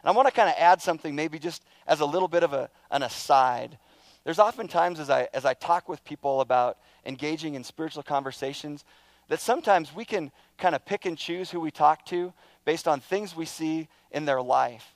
And 0.02 0.10
I 0.10 0.12
want 0.12 0.28
to 0.28 0.34
kind 0.34 0.48
of 0.48 0.56
add 0.58 0.82
something, 0.82 1.14
maybe 1.14 1.38
just 1.38 1.62
as 1.86 2.00
a 2.00 2.06
little 2.06 2.28
bit 2.28 2.42
of 2.42 2.52
a, 2.52 2.68
an 2.90 3.02
aside. 3.02 3.78
There's 4.24 4.38
often 4.38 4.68
times 4.68 5.00
as 5.00 5.08
I, 5.08 5.28
as 5.32 5.44
I 5.44 5.54
talk 5.54 5.88
with 5.88 6.04
people 6.04 6.40
about 6.40 6.78
engaging 7.06 7.54
in 7.54 7.64
spiritual 7.64 8.02
conversations, 8.02 8.84
that 9.28 9.40
sometimes 9.40 9.94
we 9.94 10.04
can 10.04 10.32
kind 10.58 10.74
of 10.74 10.84
pick 10.84 11.06
and 11.06 11.16
choose 11.16 11.50
who 11.50 11.60
we 11.60 11.70
talk 11.70 12.04
to 12.06 12.32
based 12.64 12.88
on 12.88 13.00
things 13.00 13.34
we 13.36 13.46
see 13.46 13.88
in 14.10 14.24
their 14.24 14.42
life. 14.42 14.94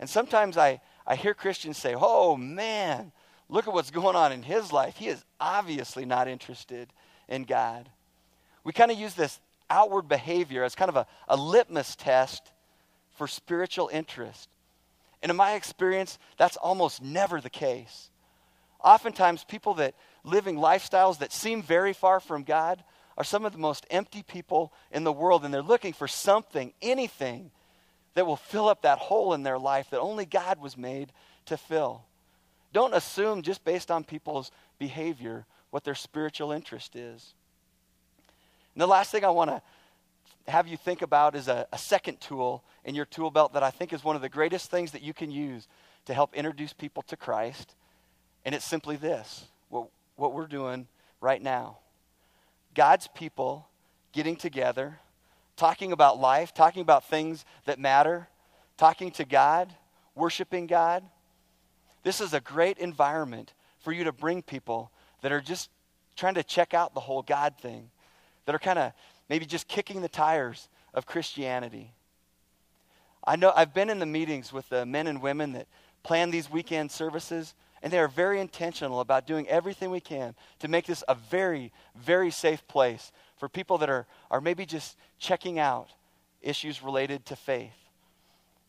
And 0.00 0.08
sometimes 0.08 0.56
I, 0.56 0.80
I 1.06 1.16
hear 1.16 1.34
Christians 1.34 1.76
say, 1.76 1.94
oh 1.96 2.36
man, 2.36 3.12
look 3.48 3.68
at 3.68 3.74
what's 3.74 3.90
going 3.90 4.16
on 4.16 4.32
in 4.32 4.42
his 4.42 4.72
life. 4.72 4.96
He 4.96 5.08
is 5.08 5.24
obviously 5.38 6.06
not 6.06 6.28
interested 6.28 6.88
in 7.28 7.44
God. 7.44 7.88
We 8.64 8.72
kind 8.72 8.90
of 8.90 8.98
use 8.98 9.14
this 9.14 9.38
outward 9.70 10.08
behavior 10.08 10.64
as 10.64 10.74
kind 10.74 10.88
of 10.88 10.96
a, 10.96 11.06
a 11.28 11.36
litmus 11.36 11.96
test 11.96 12.52
for 13.12 13.26
spiritual 13.26 13.88
interest. 13.92 14.48
And 15.22 15.30
in 15.30 15.36
my 15.36 15.54
experience, 15.54 16.18
that's 16.36 16.56
almost 16.56 17.02
never 17.02 17.40
the 17.40 17.50
case. 17.50 18.10
Oftentimes, 18.82 19.44
people 19.44 19.74
that 19.74 19.94
living 20.22 20.56
lifestyles 20.56 21.18
that 21.18 21.32
seem 21.32 21.62
very 21.62 21.94
far 21.94 22.20
from 22.20 22.42
God 22.42 22.84
are 23.16 23.24
some 23.24 23.44
of 23.44 23.52
the 23.52 23.58
most 23.58 23.86
empty 23.90 24.22
people 24.22 24.72
in 24.90 25.04
the 25.04 25.12
world, 25.12 25.44
and 25.44 25.54
they're 25.54 25.62
looking 25.62 25.92
for 25.92 26.08
something, 26.08 26.72
anything, 26.82 27.50
that 28.14 28.26
will 28.26 28.36
fill 28.36 28.68
up 28.68 28.82
that 28.82 28.98
hole 28.98 29.34
in 29.34 29.42
their 29.42 29.58
life 29.58 29.90
that 29.90 30.00
only 30.00 30.26
God 30.26 30.60
was 30.60 30.76
made 30.76 31.12
to 31.46 31.56
fill. 31.56 32.04
Don't 32.72 32.94
assume 32.94 33.42
just 33.42 33.64
based 33.64 33.90
on 33.90 34.04
people's 34.04 34.50
behavior 34.78 35.46
what 35.70 35.84
their 35.84 35.94
spiritual 35.94 36.52
interest 36.52 36.96
is. 36.96 37.34
And 38.74 38.80
the 38.80 38.86
last 38.86 39.10
thing 39.10 39.24
I 39.24 39.30
want 39.30 39.50
to 39.50 39.62
have 40.46 40.68
you 40.68 40.76
think 40.76 41.02
about 41.02 41.34
is 41.34 41.48
a, 41.48 41.66
a, 41.72 41.78
second 41.78 42.20
tool 42.20 42.62
in 42.84 42.94
your 42.94 43.06
tool 43.06 43.30
belt 43.30 43.54
that 43.54 43.62
I 43.62 43.70
think 43.70 43.92
is 43.92 44.04
one 44.04 44.14
of 44.14 44.22
the 44.22 44.28
greatest 44.28 44.70
things 44.70 44.90
that 44.92 45.02
you 45.02 45.14
can 45.14 45.30
use 45.30 45.68
to 46.04 46.12
help 46.12 46.34
introduce 46.34 46.72
people 46.72 47.02
to 47.04 47.16
Christ. 47.16 47.74
And 48.44 48.54
it's 48.54 48.64
simply 48.64 48.96
this 48.96 49.46
what, 49.70 49.88
what 50.16 50.34
we're 50.34 50.46
doing 50.46 50.86
right 51.20 51.40
now. 51.40 51.78
God's 52.74 53.08
people 53.08 53.68
getting 54.12 54.36
together, 54.36 54.98
talking 55.56 55.92
about 55.92 56.18
life, 56.18 56.52
talking 56.52 56.82
about 56.82 57.08
things 57.08 57.44
that 57.64 57.78
matter, 57.78 58.28
talking 58.76 59.10
to 59.12 59.24
God, 59.24 59.72
worshiping 60.14 60.66
God. 60.66 61.04
This 62.02 62.20
is 62.20 62.34
a 62.34 62.40
great 62.40 62.78
environment 62.78 63.54
for 63.80 63.92
you 63.92 64.04
to 64.04 64.12
bring 64.12 64.42
people 64.42 64.90
that 65.22 65.32
are 65.32 65.40
just 65.40 65.70
trying 66.16 66.34
to 66.34 66.42
check 66.42 66.74
out 66.74 66.94
the 66.94 67.00
whole 67.00 67.22
God 67.22 67.54
thing, 67.58 67.90
that 68.46 68.54
are 68.54 68.58
kind 68.60 68.78
of 68.78 68.92
maybe 69.28 69.46
just 69.46 69.68
kicking 69.68 70.02
the 70.02 70.08
tires 70.08 70.68
of 70.92 71.06
Christianity. 71.06 71.92
I 73.26 73.36
know 73.36 73.52
I've 73.54 73.72
been 73.72 73.90
in 73.90 73.98
the 73.98 74.06
meetings 74.06 74.52
with 74.52 74.68
the 74.68 74.84
men 74.84 75.06
and 75.06 75.22
women 75.22 75.52
that 75.52 75.66
plan 76.02 76.30
these 76.30 76.50
weekend 76.50 76.90
services, 76.90 77.54
and 77.82 77.92
they 77.92 77.98
are 77.98 78.08
very 78.08 78.40
intentional 78.40 79.00
about 79.00 79.26
doing 79.26 79.48
everything 79.48 79.90
we 79.90 80.00
can 80.00 80.34
to 80.58 80.68
make 80.68 80.86
this 80.86 81.02
a 81.08 81.14
very, 81.14 81.72
very 81.96 82.30
safe 82.30 82.66
place 82.68 83.12
for 83.38 83.48
people 83.48 83.78
that 83.78 83.88
are, 83.88 84.06
are 84.30 84.40
maybe 84.40 84.66
just 84.66 84.96
checking 85.18 85.58
out 85.58 85.88
issues 86.42 86.82
related 86.82 87.24
to 87.26 87.36
faith. 87.36 87.83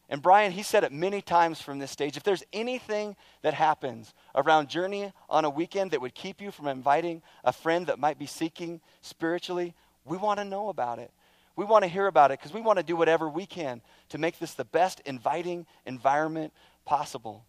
And 0.10 0.22
Brian, 0.22 0.52
he 0.52 0.62
said 0.62 0.84
it 0.84 0.92
many 0.92 1.22
times 1.22 1.60
from 1.60 1.80
this 1.80 1.90
stage. 1.90 2.16
If 2.16 2.24
there's 2.24 2.44
anything 2.54 3.16
that 3.42 3.56
happens 3.56 4.14
around 4.36 4.70
Journey 4.70 5.12
on 5.30 5.46
a 5.46 5.50
weekend 5.50 5.92
that 5.92 6.02
would 6.02 6.14
keep 6.14 6.42
you 6.42 6.52
from 6.52 6.68
inviting 6.68 7.24
a 7.44 7.52
friend 7.52 7.88
that 7.88 7.98
might 7.98 8.20
be 8.20 8.28
seeking 8.28 8.82
spiritually, 9.02 9.74
we 10.06 10.18
want 10.18 10.40
to 10.40 10.46
know 10.46 10.70
about 10.70 11.00
it. 11.00 11.12
We 11.56 11.66
want 11.66 11.84
to 11.84 11.90
hear 11.90 12.06
about 12.06 12.32
it 12.32 12.40
because 12.40 12.54
we 12.54 12.62
want 12.62 12.78
to 12.78 12.84
do 12.84 12.96
whatever 12.96 13.30
we 13.30 13.46
can 13.46 13.82
to 14.10 14.18
make 14.18 14.38
this 14.38 14.54
the 14.54 14.66
best 14.66 15.02
inviting 15.06 15.66
environment 15.86 16.54
possible. 16.86 17.46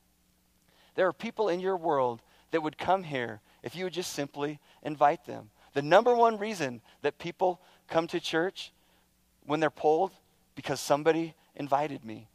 There 0.95 1.07
are 1.07 1.13
people 1.13 1.49
in 1.49 1.61
your 1.61 1.77
world 1.77 2.23
that 2.53 2.63
would 2.63 2.79
come 2.79 3.03
here 3.03 3.41
if 3.63 3.77
you 3.77 3.85
would 3.85 3.93
just 3.93 4.13
simply 4.13 4.61
invite 4.83 5.27
them. 5.27 5.51
The 5.75 5.83
number 5.83 6.15
one 6.15 6.39
reason 6.39 6.81
that 7.03 7.19
people 7.19 7.61
come 7.89 8.07
to 8.07 8.21
church 8.21 8.73
when 9.45 9.61
they're 9.61 9.69
polled 9.69 10.13
because 10.55 10.81
somebody 10.81 11.35
invited 11.55 12.03
me. 12.03 12.29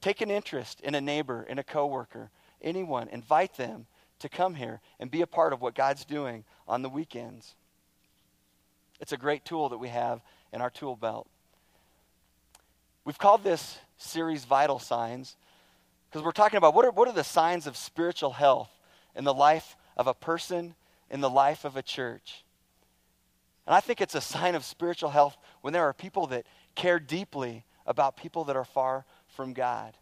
Take 0.00 0.20
an 0.20 0.30
interest 0.30 0.80
in 0.80 0.94
a 0.94 1.00
neighbor, 1.00 1.42
in 1.48 1.58
a 1.58 1.64
coworker, 1.64 2.30
anyone, 2.62 3.08
invite 3.08 3.56
them 3.56 3.86
to 4.18 4.28
come 4.28 4.54
here 4.54 4.80
and 4.98 5.10
be 5.10 5.22
a 5.22 5.26
part 5.26 5.52
of 5.52 5.60
what 5.60 5.74
God's 5.74 6.04
doing 6.04 6.44
on 6.66 6.82
the 6.82 6.88
weekends. 6.88 7.54
It's 9.00 9.12
a 9.12 9.16
great 9.16 9.44
tool 9.44 9.68
that 9.68 9.78
we 9.78 9.88
have 9.88 10.20
in 10.52 10.60
our 10.60 10.70
tool 10.70 10.96
belt. 10.96 11.28
We've 13.04 13.18
called 13.18 13.44
this 13.44 13.78
series 13.98 14.44
Vital 14.44 14.78
Signs 14.78 15.36
because 16.08 16.24
we're 16.24 16.32
talking 16.32 16.56
about 16.56 16.74
what 16.74 16.84
are, 16.84 16.90
what 16.90 17.08
are 17.08 17.14
the 17.14 17.24
signs 17.24 17.66
of 17.66 17.76
spiritual 17.76 18.32
health 18.32 18.70
in 19.14 19.24
the 19.24 19.34
life 19.34 19.76
of 19.96 20.06
a 20.06 20.14
person, 20.14 20.74
in 21.10 21.20
the 21.20 21.30
life 21.30 21.64
of 21.64 21.76
a 21.76 21.82
church. 21.82 22.44
And 23.66 23.74
I 23.74 23.80
think 23.80 24.00
it's 24.00 24.14
a 24.14 24.20
sign 24.20 24.54
of 24.54 24.64
spiritual 24.64 25.10
health 25.10 25.36
when 25.60 25.72
there 25.72 25.84
are 25.84 25.92
people 25.92 26.26
that 26.28 26.46
care 26.74 26.98
deeply 26.98 27.64
about 27.86 28.16
people 28.16 28.44
that 28.44 28.56
are 28.56 28.64
far 28.64 29.04
from 29.36 29.52
God. 29.52 29.96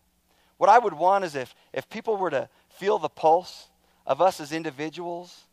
What 0.56 0.70
I 0.70 0.78
would 0.78 0.94
want 0.94 1.24
is 1.24 1.34
if, 1.34 1.54
if 1.72 1.90
people 1.90 2.16
were 2.16 2.30
to 2.30 2.48
feel 2.70 2.98
the 2.98 3.08
pulse 3.08 3.68
of 4.06 4.22
us 4.22 4.40
as 4.40 4.52
individuals 4.52 5.44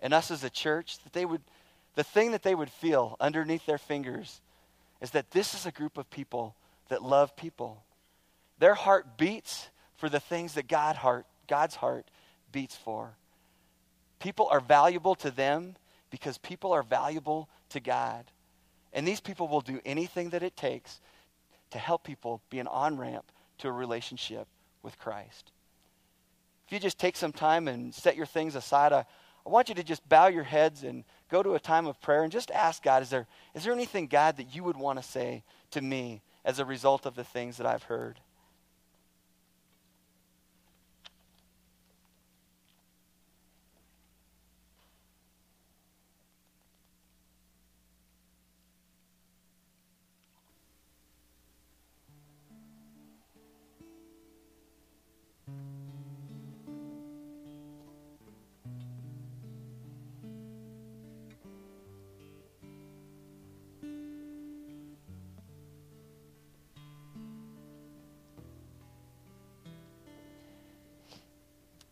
and 0.00 0.12
us 0.12 0.30
as 0.30 0.44
a 0.44 0.50
church, 0.50 1.02
that 1.04 1.12
they 1.12 1.24
would 1.24 1.42
the 1.94 2.04
thing 2.04 2.32
that 2.32 2.42
they 2.42 2.54
would 2.54 2.70
feel 2.70 3.16
underneath 3.20 3.66
their 3.66 3.78
fingers 3.78 4.40
is 5.00 5.10
that 5.10 5.30
this 5.32 5.54
is 5.54 5.66
a 5.66 5.72
group 5.72 5.98
of 5.98 6.08
people 6.10 6.54
that 6.88 7.02
love 7.02 7.36
people. 7.36 7.84
Their 8.58 8.74
heart 8.74 9.18
beats 9.18 9.70
for 9.96 10.08
the 10.08 10.20
things 10.20 10.54
that 10.54 10.68
God 10.68 10.96
heart, 10.96 11.26
God's 11.48 11.74
heart 11.74 12.06
beats 12.52 12.76
for. 12.76 13.16
People 14.18 14.48
are 14.50 14.60
valuable 14.60 15.14
to 15.16 15.30
them 15.30 15.76
because 16.10 16.38
people 16.38 16.72
are 16.72 16.82
valuable 16.82 17.48
to 17.70 17.80
God. 17.80 18.24
And 18.92 19.06
these 19.06 19.20
people 19.20 19.48
will 19.48 19.60
do 19.60 19.80
anything 19.84 20.30
that 20.30 20.42
it 20.42 20.56
takes 20.56 21.00
to 21.70 21.78
help 21.78 22.04
people 22.04 22.42
be 22.50 22.58
an 22.58 22.66
on 22.66 22.96
ramp 22.96 23.32
to 23.58 23.68
a 23.68 23.72
relationship 23.72 24.46
with 24.82 24.98
Christ. 24.98 25.52
If 26.66 26.72
you 26.72 26.78
just 26.78 26.98
take 26.98 27.16
some 27.16 27.32
time 27.32 27.68
and 27.68 27.94
set 27.94 28.16
your 28.16 28.26
things 28.26 28.54
aside, 28.54 28.92
I, 28.92 29.04
I 29.46 29.48
want 29.48 29.68
you 29.68 29.74
to 29.74 29.82
just 29.82 30.08
bow 30.08 30.28
your 30.28 30.44
heads 30.44 30.84
and 30.84 31.04
go 31.30 31.42
to 31.42 31.54
a 31.54 31.60
time 31.60 31.86
of 31.86 32.00
prayer 32.00 32.22
and 32.22 32.32
just 32.32 32.50
ask 32.50 32.82
God, 32.82 33.02
is 33.02 33.10
there, 33.10 33.26
is 33.54 33.64
there 33.64 33.72
anything, 33.72 34.06
God, 34.06 34.36
that 34.36 34.54
you 34.54 34.62
would 34.64 34.76
want 34.76 34.98
to 35.00 35.08
say 35.08 35.42
to 35.72 35.80
me 35.80 36.22
as 36.44 36.58
a 36.58 36.64
result 36.64 37.06
of 37.06 37.16
the 37.16 37.24
things 37.24 37.56
that 37.56 37.66
I've 37.66 37.84
heard? 37.84 38.20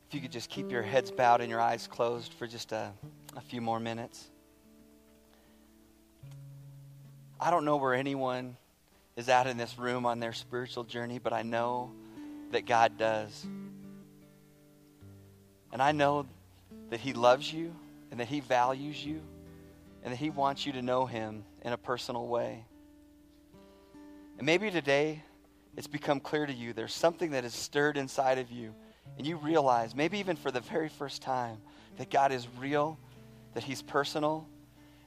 If 0.09 0.15
you 0.15 0.23
could 0.23 0.33
just 0.33 0.49
keep 0.49 0.73
your 0.73 0.83
heads 0.83 1.11
bowed 1.11 1.43
and 1.43 1.51
your 1.51 1.61
eyes 1.61 1.87
closed 1.87 2.33
for 2.33 2.47
just 2.47 2.73
a, 2.73 2.93
a 3.37 3.43
few 3.43 3.61
more 3.61 3.79
minutes. 3.79 4.31
I 7.39 7.51
don't 7.51 7.67
know 7.67 7.77
where 7.77 7.93
anyone 7.93 8.57
is 9.17 9.29
at 9.29 9.47
in 9.47 9.59
this 9.59 9.79
room 9.79 10.07
on 10.07 10.19
their 10.19 10.33
spiritual 10.33 10.85
journey, 10.85 11.19
but 11.19 11.35
I 11.35 11.43
know 11.43 11.93
that 12.53 12.65
God 12.65 12.97
does. 12.97 13.47
And 15.73 15.83
I 15.83 15.93
know 15.93 16.25
that 16.89 17.01
He 17.01 17.13
loves 17.13 17.53
you 17.53 17.75
and 18.11 18.19
that 18.19 18.29
He 18.29 18.41
values 18.41 19.05
you 19.05 19.21
and 20.03 20.11
that 20.11 20.17
He 20.17 20.31
wants 20.31 20.65
you 20.65 20.73
to 20.73 20.81
know 20.81 21.05
Him 21.05 21.45
in 21.61 21.75
a 21.75 21.79
personal 21.79 22.27
way. 22.29 22.65
And 24.39 24.47
maybe 24.47 24.71
today 24.71 25.23
it's 25.77 25.87
become 25.87 26.19
clear 26.19 26.47
to 26.47 26.53
you 26.53 26.73
there's 26.73 26.95
something 26.95 27.33
that 27.33 27.45
is 27.45 27.53
stirred 27.53 27.99
inside 27.99 28.39
of 28.39 28.51
you 28.51 28.75
and 29.17 29.27
you 29.27 29.37
realize, 29.37 29.95
maybe 29.95 30.19
even 30.19 30.37
for 30.37 30.51
the 30.51 30.61
very 30.61 30.89
first 30.89 31.23
time, 31.23 31.59
that 31.97 32.11
God 32.11 32.33
is 32.33 32.47
real, 32.59 32.99
that 33.55 33.65
He's 33.65 33.83
personal, 33.83 34.47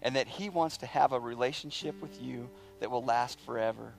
and 0.02 0.16
that 0.16 0.28
He 0.28 0.50
wants 0.50 0.78
to 0.78 0.86
have 0.86 1.12
a 1.12 1.20
relationship 1.20 2.02
with 2.02 2.22
you 2.22 2.50
that 2.80 2.90
will 2.92 3.04
last 3.04 3.40
forever. 3.42 3.94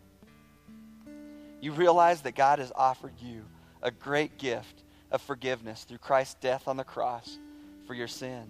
You 1.60 1.72
realize 1.72 2.22
that 2.22 2.34
God 2.34 2.58
has 2.58 2.72
offered 2.74 3.14
you 3.20 3.44
a 3.82 3.90
great 3.90 4.36
gift 4.38 4.82
of 5.10 5.22
forgiveness 5.22 5.84
through 5.84 5.98
Christ's 5.98 6.34
death 6.34 6.66
on 6.66 6.76
the 6.76 6.84
cross 6.84 7.38
for 7.86 7.94
your 7.94 8.08
sin. 8.08 8.44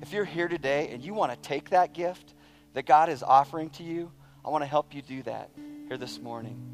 If 0.00 0.12
you're 0.12 0.24
here 0.24 0.48
today 0.48 0.90
and 0.92 1.02
you 1.02 1.14
want 1.14 1.32
to 1.32 1.38
take 1.38 1.70
that 1.70 1.92
gift 1.92 2.34
that 2.74 2.86
God 2.86 3.08
is 3.08 3.22
offering 3.22 3.70
to 3.70 3.82
you, 3.82 4.10
I 4.44 4.50
want 4.50 4.62
to 4.62 4.68
help 4.68 4.94
you 4.94 5.02
do 5.02 5.22
that 5.22 5.50
here 5.88 5.96
this 5.96 6.20
morning. 6.20 6.71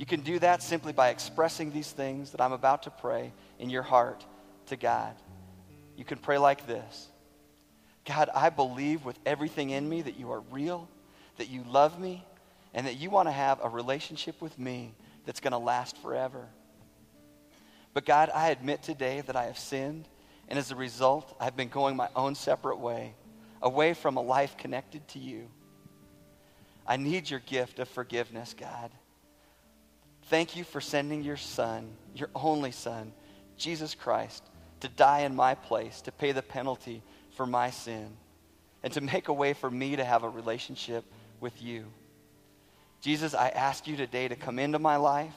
You 0.00 0.06
can 0.06 0.20
do 0.22 0.38
that 0.38 0.62
simply 0.62 0.94
by 0.94 1.10
expressing 1.10 1.72
these 1.72 1.92
things 1.92 2.30
that 2.30 2.40
I'm 2.40 2.52
about 2.52 2.84
to 2.84 2.90
pray 2.90 3.34
in 3.58 3.68
your 3.68 3.82
heart 3.82 4.24
to 4.68 4.76
God. 4.76 5.14
You 5.94 6.06
can 6.06 6.16
pray 6.16 6.38
like 6.38 6.66
this 6.66 7.10
God, 8.06 8.30
I 8.34 8.48
believe 8.48 9.04
with 9.04 9.18
everything 9.26 9.68
in 9.68 9.86
me 9.86 10.00
that 10.00 10.18
you 10.18 10.32
are 10.32 10.40
real, 10.50 10.88
that 11.36 11.50
you 11.50 11.64
love 11.68 12.00
me, 12.00 12.24
and 12.72 12.86
that 12.86 12.94
you 12.94 13.10
want 13.10 13.28
to 13.28 13.32
have 13.32 13.60
a 13.62 13.68
relationship 13.68 14.40
with 14.40 14.58
me 14.58 14.94
that's 15.26 15.40
going 15.40 15.52
to 15.52 15.58
last 15.58 15.98
forever. 15.98 16.46
But 17.92 18.06
God, 18.06 18.30
I 18.34 18.48
admit 18.48 18.82
today 18.82 19.20
that 19.26 19.36
I 19.36 19.44
have 19.44 19.58
sinned, 19.58 20.08
and 20.48 20.58
as 20.58 20.70
a 20.70 20.76
result, 20.76 21.36
I've 21.38 21.58
been 21.58 21.68
going 21.68 21.94
my 21.94 22.08
own 22.16 22.34
separate 22.36 22.78
way, 22.78 23.12
away 23.60 23.92
from 23.92 24.16
a 24.16 24.22
life 24.22 24.56
connected 24.56 25.06
to 25.08 25.18
you. 25.18 25.50
I 26.86 26.96
need 26.96 27.28
your 27.28 27.40
gift 27.40 27.78
of 27.80 27.88
forgiveness, 27.90 28.54
God. 28.58 28.90
Thank 30.30 30.54
you 30.54 30.62
for 30.62 30.80
sending 30.80 31.24
your 31.24 31.36
Son, 31.36 31.90
your 32.14 32.30
only 32.36 32.70
Son, 32.70 33.12
Jesus 33.56 33.96
Christ, 33.96 34.44
to 34.78 34.88
die 34.88 35.22
in 35.22 35.34
my 35.34 35.56
place, 35.56 36.02
to 36.02 36.12
pay 36.12 36.30
the 36.30 36.40
penalty 36.40 37.02
for 37.32 37.46
my 37.46 37.70
sin, 37.70 38.16
and 38.84 38.92
to 38.92 39.00
make 39.00 39.26
a 39.26 39.32
way 39.32 39.54
for 39.54 39.68
me 39.68 39.96
to 39.96 40.04
have 40.04 40.22
a 40.22 40.28
relationship 40.28 41.04
with 41.40 41.60
you. 41.60 41.86
Jesus, 43.00 43.34
I 43.34 43.48
ask 43.48 43.88
you 43.88 43.96
today 43.96 44.28
to 44.28 44.36
come 44.36 44.60
into 44.60 44.78
my 44.78 44.94
life, 44.98 45.34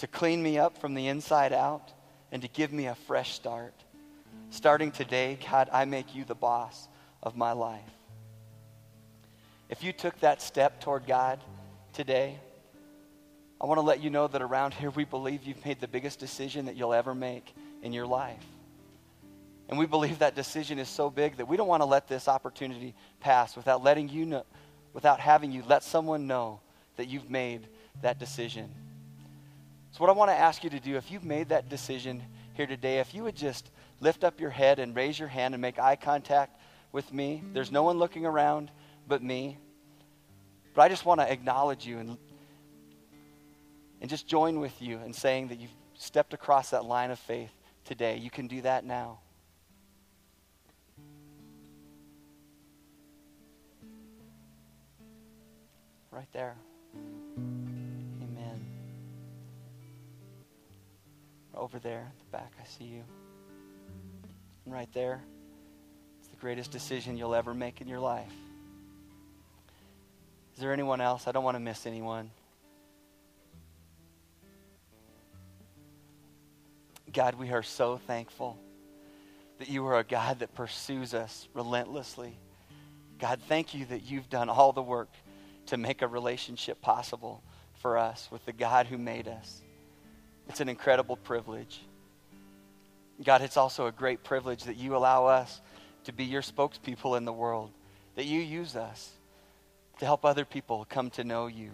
to 0.00 0.06
clean 0.06 0.42
me 0.42 0.58
up 0.58 0.76
from 0.76 0.92
the 0.92 1.08
inside 1.08 1.54
out, 1.54 1.90
and 2.30 2.42
to 2.42 2.48
give 2.48 2.74
me 2.74 2.88
a 2.88 2.94
fresh 2.94 3.32
start. 3.32 3.72
Starting 4.50 4.92
today, 4.92 5.38
God, 5.50 5.70
I 5.72 5.86
make 5.86 6.14
you 6.14 6.26
the 6.26 6.34
boss 6.34 6.88
of 7.22 7.38
my 7.38 7.52
life. 7.52 7.80
If 9.70 9.82
you 9.82 9.94
took 9.94 10.20
that 10.20 10.42
step 10.42 10.82
toward 10.82 11.06
God 11.06 11.40
today, 11.94 12.38
I 13.60 13.66
want 13.66 13.76
to 13.78 13.82
let 13.82 14.02
you 14.02 14.08
know 14.08 14.26
that 14.26 14.40
around 14.40 14.72
here 14.72 14.90
we 14.90 15.04
believe 15.04 15.44
you've 15.44 15.64
made 15.64 15.80
the 15.80 15.88
biggest 15.88 16.18
decision 16.18 16.64
that 16.66 16.76
you'll 16.76 16.94
ever 16.94 17.14
make 17.14 17.54
in 17.82 17.92
your 17.92 18.06
life. 18.06 18.44
And 19.68 19.78
we 19.78 19.86
believe 19.86 20.20
that 20.20 20.34
decision 20.34 20.78
is 20.78 20.88
so 20.88 21.10
big 21.10 21.36
that 21.36 21.46
we 21.46 21.56
don't 21.56 21.68
want 21.68 21.82
to 21.82 21.86
let 21.86 22.08
this 22.08 22.26
opportunity 22.26 22.94
pass 23.20 23.56
without 23.56 23.84
letting 23.84 24.08
you 24.08 24.24
know, 24.24 24.44
without 24.94 25.20
having 25.20 25.52
you 25.52 25.62
let 25.68 25.84
someone 25.84 26.26
know 26.26 26.60
that 26.96 27.06
you've 27.06 27.30
made 27.30 27.68
that 28.02 28.18
decision. 28.18 28.70
So, 29.92 30.00
what 30.00 30.10
I 30.10 30.12
want 30.12 30.30
to 30.30 30.36
ask 30.36 30.64
you 30.64 30.70
to 30.70 30.80
do, 30.80 30.96
if 30.96 31.10
you've 31.10 31.24
made 31.24 31.50
that 31.50 31.68
decision 31.68 32.22
here 32.54 32.66
today, 32.66 32.98
if 32.98 33.14
you 33.14 33.24
would 33.24 33.36
just 33.36 33.70
lift 34.00 34.24
up 34.24 34.40
your 34.40 34.50
head 34.50 34.78
and 34.78 34.96
raise 34.96 35.18
your 35.18 35.28
hand 35.28 35.54
and 35.54 35.60
make 35.60 35.78
eye 35.78 35.96
contact 35.96 36.58
with 36.92 37.12
me, 37.12 37.42
there's 37.52 37.70
no 37.70 37.82
one 37.82 37.98
looking 37.98 38.24
around 38.24 38.70
but 39.06 39.22
me. 39.22 39.58
But 40.74 40.82
I 40.82 40.88
just 40.88 41.04
want 41.04 41.20
to 41.20 41.30
acknowledge 41.30 41.86
you 41.86 41.98
and, 41.98 42.16
and 44.00 44.08
just 44.08 44.26
join 44.26 44.60
with 44.60 44.80
you 44.80 44.98
in 45.04 45.12
saying 45.12 45.48
that 45.48 45.60
you've 45.60 45.70
stepped 45.94 46.32
across 46.32 46.70
that 46.70 46.84
line 46.84 47.10
of 47.10 47.18
faith 47.18 47.52
today. 47.84 48.16
You 48.16 48.30
can 48.30 48.46
do 48.46 48.62
that 48.62 48.84
now. 48.84 49.18
Right 56.10 56.28
there. 56.32 56.56
Amen. 56.96 58.66
Over 61.54 61.78
there 61.78 62.10
the 62.18 62.36
back, 62.36 62.52
I 62.60 62.66
see 62.66 62.84
you. 62.84 63.04
Right 64.66 64.88
there, 64.92 65.22
it's 66.18 66.28
the 66.28 66.36
greatest 66.36 66.70
decision 66.70 67.16
you'll 67.16 67.34
ever 67.34 67.54
make 67.54 67.80
in 67.80 67.88
your 67.88 68.00
life. 68.00 68.32
Is 70.54 70.60
there 70.60 70.72
anyone 70.72 71.00
else? 71.00 71.26
I 71.26 71.32
don't 71.32 71.44
want 71.44 71.54
to 71.54 71.60
miss 71.60 71.86
anyone. 71.86 72.30
God, 77.12 77.34
we 77.34 77.50
are 77.50 77.62
so 77.62 77.96
thankful 78.06 78.58
that 79.58 79.68
you 79.68 79.86
are 79.86 79.98
a 79.98 80.04
God 80.04 80.40
that 80.40 80.54
pursues 80.54 81.12
us 81.12 81.48
relentlessly. 81.54 82.38
God, 83.18 83.40
thank 83.48 83.74
you 83.74 83.84
that 83.86 84.02
you've 84.02 84.30
done 84.30 84.48
all 84.48 84.72
the 84.72 84.82
work 84.82 85.10
to 85.66 85.76
make 85.76 86.02
a 86.02 86.06
relationship 86.06 86.80
possible 86.80 87.42
for 87.80 87.98
us 87.98 88.28
with 88.30 88.44
the 88.46 88.52
God 88.52 88.86
who 88.86 88.96
made 88.96 89.28
us. 89.28 89.60
It's 90.48 90.60
an 90.60 90.68
incredible 90.68 91.16
privilege. 91.16 91.80
God, 93.22 93.42
it's 93.42 93.56
also 93.56 93.86
a 93.86 93.92
great 93.92 94.24
privilege 94.24 94.64
that 94.64 94.76
you 94.76 94.96
allow 94.96 95.26
us 95.26 95.60
to 96.04 96.12
be 96.12 96.24
your 96.24 96.42
spokespeople 96.42 97.16
in 97.16 97.24
the 97.24 97.32
world, 97.32 97.70
that 98.14 98.24
you 98.24 98.40
use 98.40 98.76
us 98.76 99.10
to 99.98 100.06
help 100.06 100.24
other 100.24 100.44
people 100.44 100.86
come 100.88 101.10
to 101.10 101.24
know 101.24 101.46
you. 101.46 101.70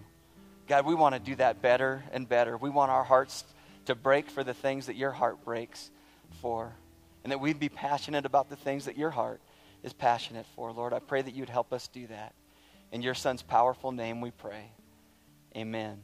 God, 0.66 0.84
we 0.84 0.94
want 0.96 1.14
to 1.14 1.20
do 1.20 1.36
that 1.36 1.62
better 1.62 2.02
and 2.12 2.28
better. 2.28 2.56
We 2.56 2.70
want 2.70 2.90
our 2.90 3.04
hearts 3.04 3.44
to 3.86 3.94
break 3.94 4.30
for 4.30 4.44
the 4.44 4.54
things 4.54 4.86
that 4.86 4.96
your 4.96 5.10
heart 5.10 5.44
breaks 5.44 5.90
for, 6.40 6.74
and 7.24 7.32
that 7.32 7.40
we'd 7.40 7.58
be 7.58 7.68
passionate 7.68 8.26
about 8.26 8.48
the 8.48 8.56
things 8.56 8.84
that 8.84 8.96
your 8.96 9.10
heart 9.10 9.40
is 9.82 9.92
passionate 9.92 10.46
for. 10.54 10.72
Lord, 10.72 10.92
I 10.92 10.98
pray 10.98 11.22
that 11.22 11.34
you'd 11.34 11.48
help 11.48 11.72
us 11.72 11.88
do 11.88 12.06
that. 12.08 12.34
In 12.92 13.02
your 13.02 13.14
Son's 13.14 13.42
powerful 13.42 13.92
name 13.92 14.20
we 14.20 14.30
pray. 14.30 14.70
Amen. 15.56 16.02